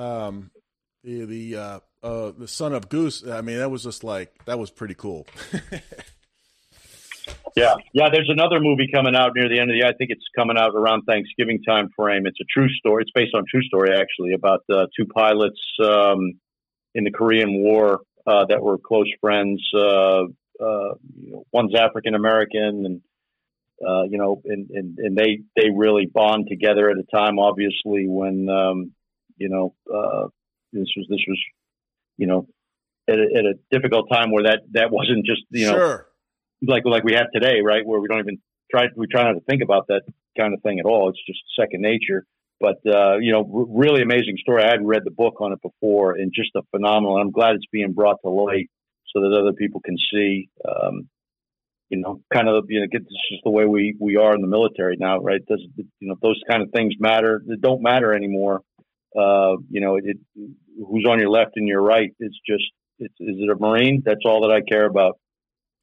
um, 0.00 0.50
the 1.02 1.26
the 1.26 1.82
uh, 2.04 2.32
the 2.36 2.46
son 2.46 2.74
of 2.74 2.88
Goose. 2.90 3.26
I 3.26 3.40
mean, 3.40 3.58
that 3.58 3.70
was 3.70 3.82
just 3.82 4.04
like 4.04 4.44
that 4.44 4.58
was 4.58 4.70
pretty 4.70 4.94
cool. 4.94 5.26
yeah, 7.56 7.74
yeah. 7.94 8.10
There's 8.12 8.28
another 8.28 8.60
movie 8.60 8.88
coming 8.92 9.16
out 9.16 9.32
near 9.34 9.48
the 9.48 9.58
end 9.58 9.70
of 9.70 9.74
the 9.74 9.78
year. 9.78 9.86
I 9.86 9.94
think 9.94 10.10
it's 10.10 10.26
coming 10.36 10.58
out 10.58 10.74
around 10.74 11.02
Thanksgiving 11.02 11.62
time 11.62 11.88
frame. 11.96 12.26
It's 12.26 12.38
a 12.40 12.44
true 12.52 12.68
story. 12.68 13.02
It's 13.02 13.12
based 13.14 13.34
on 13.34 13.44
true 13.50 13.62
story 13.62 13.96
actually 13.96 14.34
about 14.34 14.62
uh, 14.70 14.86
two 14.96 15.06
pilots 15.06 15.60
um, 15.82 16.38
in 16.94 17.04
the 17.04 17.10
Korean 17.10 17.54
War 17.62 18.00
uh, 18.26 18.44
that 18.50 18.62
were 18.62 18.76
close 18.78 19.10
friends. 19.20 19.66
Uh, 19.74 20.24
uh, 20.60 20.94
you 21.18 21.32
know, 21.32 21.44
one's 21.52 21.74
African 21.74 22.14
American 22.14 22.84
and. 22.84 23.00
Uh, 23.84 24.04
you 24.04 24.16
know, 24.16 24.40
and, 24.44 24.70
and, 24.70 24.98
and 24.98 25.16
they, 25.16 25.40
they 25.56 25.68
really 25.74 26.06
bond 26.06 26.46
together 26.48 26.90
at 26.90 26.96
a 26.96 27.02
time, 27.12 27.40
obviously, 27.40 28.06
when, 28.06 28.48
um, 28.48 28.92
you 29.36 29.48
know, 29.48 29.74
uh, 29.92 30.28
this 30.72 30.86
was, 30.96 31.06
this 31.10 31.18
was, 31.26 31.38
you 32.16 32.26
know, 32.26 32.46
at 33.08 33.18
a, 33.18 33.26
at 33.38 33.44
a, 33.44 33.54
difficult 33.70 34.08
time 34.10 34.30
where 34.30 34.44
that, 34.44 34.60
that 34.72 34.90
wasn't 34.90 35.26
just, 35.26 35.42
you 35.50 35.66
know, 35.66 35.72
sure. 35.72 36.06
like, 36.66 36.84
like 36.84 37.04
we 37.04 37.14
have 37.14 37.26
today, 37.32 37.60
right? 37.62 37.84
Where 37.84 38.00
we 38.00 38.08
don't 38.08 38.20
even 38.20 38.38
try, 38.70 38.86
we 38.96 39.06
try 39.06 39.24
not 39.24 39.32
to 39.32 39.40
think 39.48 39.62
about 39.62 39.88
that 39.88 40.02
kind 40.38 40.54
of 40.54 40.62
thing 40.62 40.78
at 40.78 40.86
all. 40.86 41.10
It's 41.10 41.20
just 41.26 41.40
second 41.58 41.82
nature. 41.82 42.24
But, 42.60 42.78
uh, 42.86 43.18
you 43.18 43.32
know, 43.32 43.40
r- 43.40 43.66
really 43.68 44.02
amazing 44.02 44.36
story. 44.38 44.62
I 44.62 44.68
hadn't 44.68 44.86
read 44.86 45.02
the 45.04 45.10
book 45.10 45.40
on 45.40 45.52
it 45.52 45.60
before 45.60 46.12
and 46.12 46.32
just 46.34 46.50
a 46.56 46.62
phenomenal, 46.70 47.16
I'm 47.16 47.30
glad 47.30 47.56
it's 47.56 47.66
being 47.70 47.92
brought 47.92 48.22
to 48.22 48.30
light 48.30 48.70
so 49.14 49.20
that 49.20 49.38
other 49.38 49.52
people 49.52 49.80
can 49.84 49.96
see, 50.12 50.48
um, 50.66 51.08
you 51.90 51.98
know, 51.98 52.20
kind 52.32 52.48
of, 52.48 52.64
you 52.68 52.80
know, 52.80 52.86
it's 52.90 53.30
just 53.30 53.44
the 53.44 53.50
way 53.50 53.66
we, 53.66 53.96
we 54.00 54.16
are 54.16 54.34
in 54.34 54.40
the 54.40 54.46
military 54.46 54.96
now, 54.98 55.18
right? 55.18 55.44
Does, 55.46 55.62
you 55.76 56.08
know, 56.08 56.16
those 56.22 56.40
kind 56.48 56.62
of 56.62 56.70
things 56.70 56.94
matter. 56.98 57.42
They 57.46 57.56
don't 57.56 57.82
matter 57.82 58.14
anymore. 58.14 58.62
Uh, 59.16 59.56
you 59.70 59.80
know, 59.80 59.96
it, 59.96 60.16
who's 60.34 61.06
on 61.08 61.18
your 61.18 61.30
left 61.30 61.52
and 61.56 61.68
your 61.68 61.82
right. 61.82 62.10
It's 62.18 62.38
just, 62.46 62.64
it's, 62.98 63.14
is 63.20 63.36
it 63.38 63.50
a 63.50 63.54
Marine? 63.54 64.02
That's 64.04 64.22
all 64.24 64.46
that 64.46 64.54
I 64.54 64.60
care 64.60 64.86
about. 64.86 65.18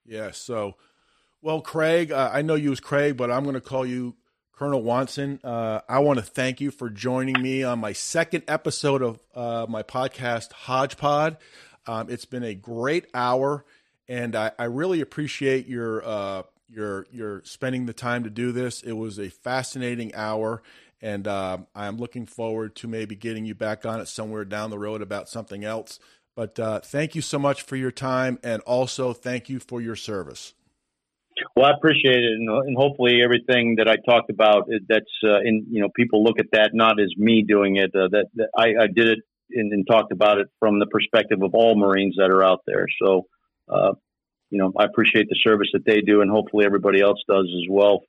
Yeah. 0.05 0.31
So, 0.31 0.75
well, 1.41 1.61
Craig, 1.61 2.11
uh, 2.11 2.29
I 2.33 2.41
know 2.41 2.55
you 2.55 2.71
as 2.71 2.79
Craig, 2.79 3.17
but 3.17 3.31
I'm 3.31 3.43
going 3.43 3.55
to 3.55 3.61
call 3.61 3.85
you 3.85 4.15
Colonel 4.53 4.83
Wonson. 4.83 5.39
Uh, 5.43 5.81
I 5.87 5.99
want 5.99 6.19
to 6.19 6.25
thank 6.25 6.61
you 6.61 6.71
for 6.71 6.89
joining 6.89 7.41
me 7.41 7.63
on 7.63 7.79
my 7.79 7.93
second 7.93 8.43
episode 8.47 9.01
of 9.01 9.19
uh, 9.33 9.65
my 9.69 9.83
podcast, 9.83 10.51
Hodgepod. 10.51 11.37
Um, 11.87 12.09
it's 12.09 12.25
been 12.25 12.43
a 12.43 12.53
great 12.53 13.07
hour 13.13 13.65
and 14.11 14.35
I, 14.35 14.51
I 14.59 14.65
really 14.65 14.99
appreciate 14.99 15.67
your 15.67 16.05
uh, 16.05 16.43
your 16.67 17.07
your 17.11 17.41
spending 17.45 17.85
the 17.85 17.93
time 17.93 18.25
to 18.25 18.29
do 18.29 18.51
this. 18.51 18.81
It 18.81 18.91
was 18.91 19.17
a 19.17 19.29
fascinating 19.29 20.13
hour, 20.13 20.61
and 21.01 21.27
uh, 21.27 21.59
I'm 21.75 21.97
looking 21.97 22.25
forward 22.25 22.75
to 22.77 22.87
maybe 22.87 23.15
getting 23.15 23.45
you 23.45 23.55
back 23.55 23.85
on 23.85 23.99
it 23.99 24.07
somewhere 24.07 24.45
down 24.45 24.69
the 24.69 24.79
road 24.79 25.01
about 25.01 25.29
something 25.29 25.63
else. 25.63 25.99
But 26.35 26.59
uh, 26.59 26.79
thank 26.79 27.15
you 27.15 27.21
so 27.21 27.39
much 27.39 27.63
for 27.63 27.75
your 27.75 27.91
time, 27.91 28.39
and 28.43 28.61
also 28.63 29.13
thank 29.13 29.49
you 29.49 29.59
for 29.59 29.81
your 29.81 29.95
service. 29.95 30.53
Well, 31.55 31.65
I 31.65 31.71
appreciate 31.71 32.23
it, 32.23 32.31
and, 32.33 32.77
hopefully 32.77 33.21
everything 33.23 33.75
that 33.77 33.87
I 33.87 33.95
talked 34.09 34.29
about 34.29 34.69
that's 34.87 35.05
uh, 35.23 35.39
in 35.43 35.65
you 35.69 35.81
know 35.81 35.89
people 35.95 36.23
look 36.23 36.39
at 36.39 36.47
that 36.53 36.71
not 36.73 37.01
as 37.01 37.11
me 37.17 37.43
doing 37.47 37.77
it. 37.77 37.91
Uh, 37.95 38.07
that, 38.11 38.27
that 38.35 38.49
I, 38.55 38.83
I, 38.83 38.87
did 38.87 39.07
it 39.07 39.19
and, 39.51 39.71
and, 39.73 39.85
talked 39.87 40.11
about 40.11 40.37
it 40.37 40.47
from 40.59 40.79
the 40.79 40.85
perspective 40.85 41.41
of 41.41 41.53
all 41.53 41.75
Marines 41.75 42.15
that 42.17 42.29
are 42.29 42.43
out 42.43 42.61
there. 42.65 42.85
So 43.01 43.27
uh, 43.67 43.93
you 44.49 44.57
know, 44.57 44.71
I 44.77 44.83
appreciate 44.83 45.29
the 45.29 45.39
service 45.43 45.69
that 45.73 45.85
they 45.85 46.01
do, 46.01 46.21
and 46.21 46.29
hopefully 46.29 46.65
everybody 46.65 47.01
else 47.01 47.19
does 47.27 47.45
as 47.45 47.67
well 47.69 48.01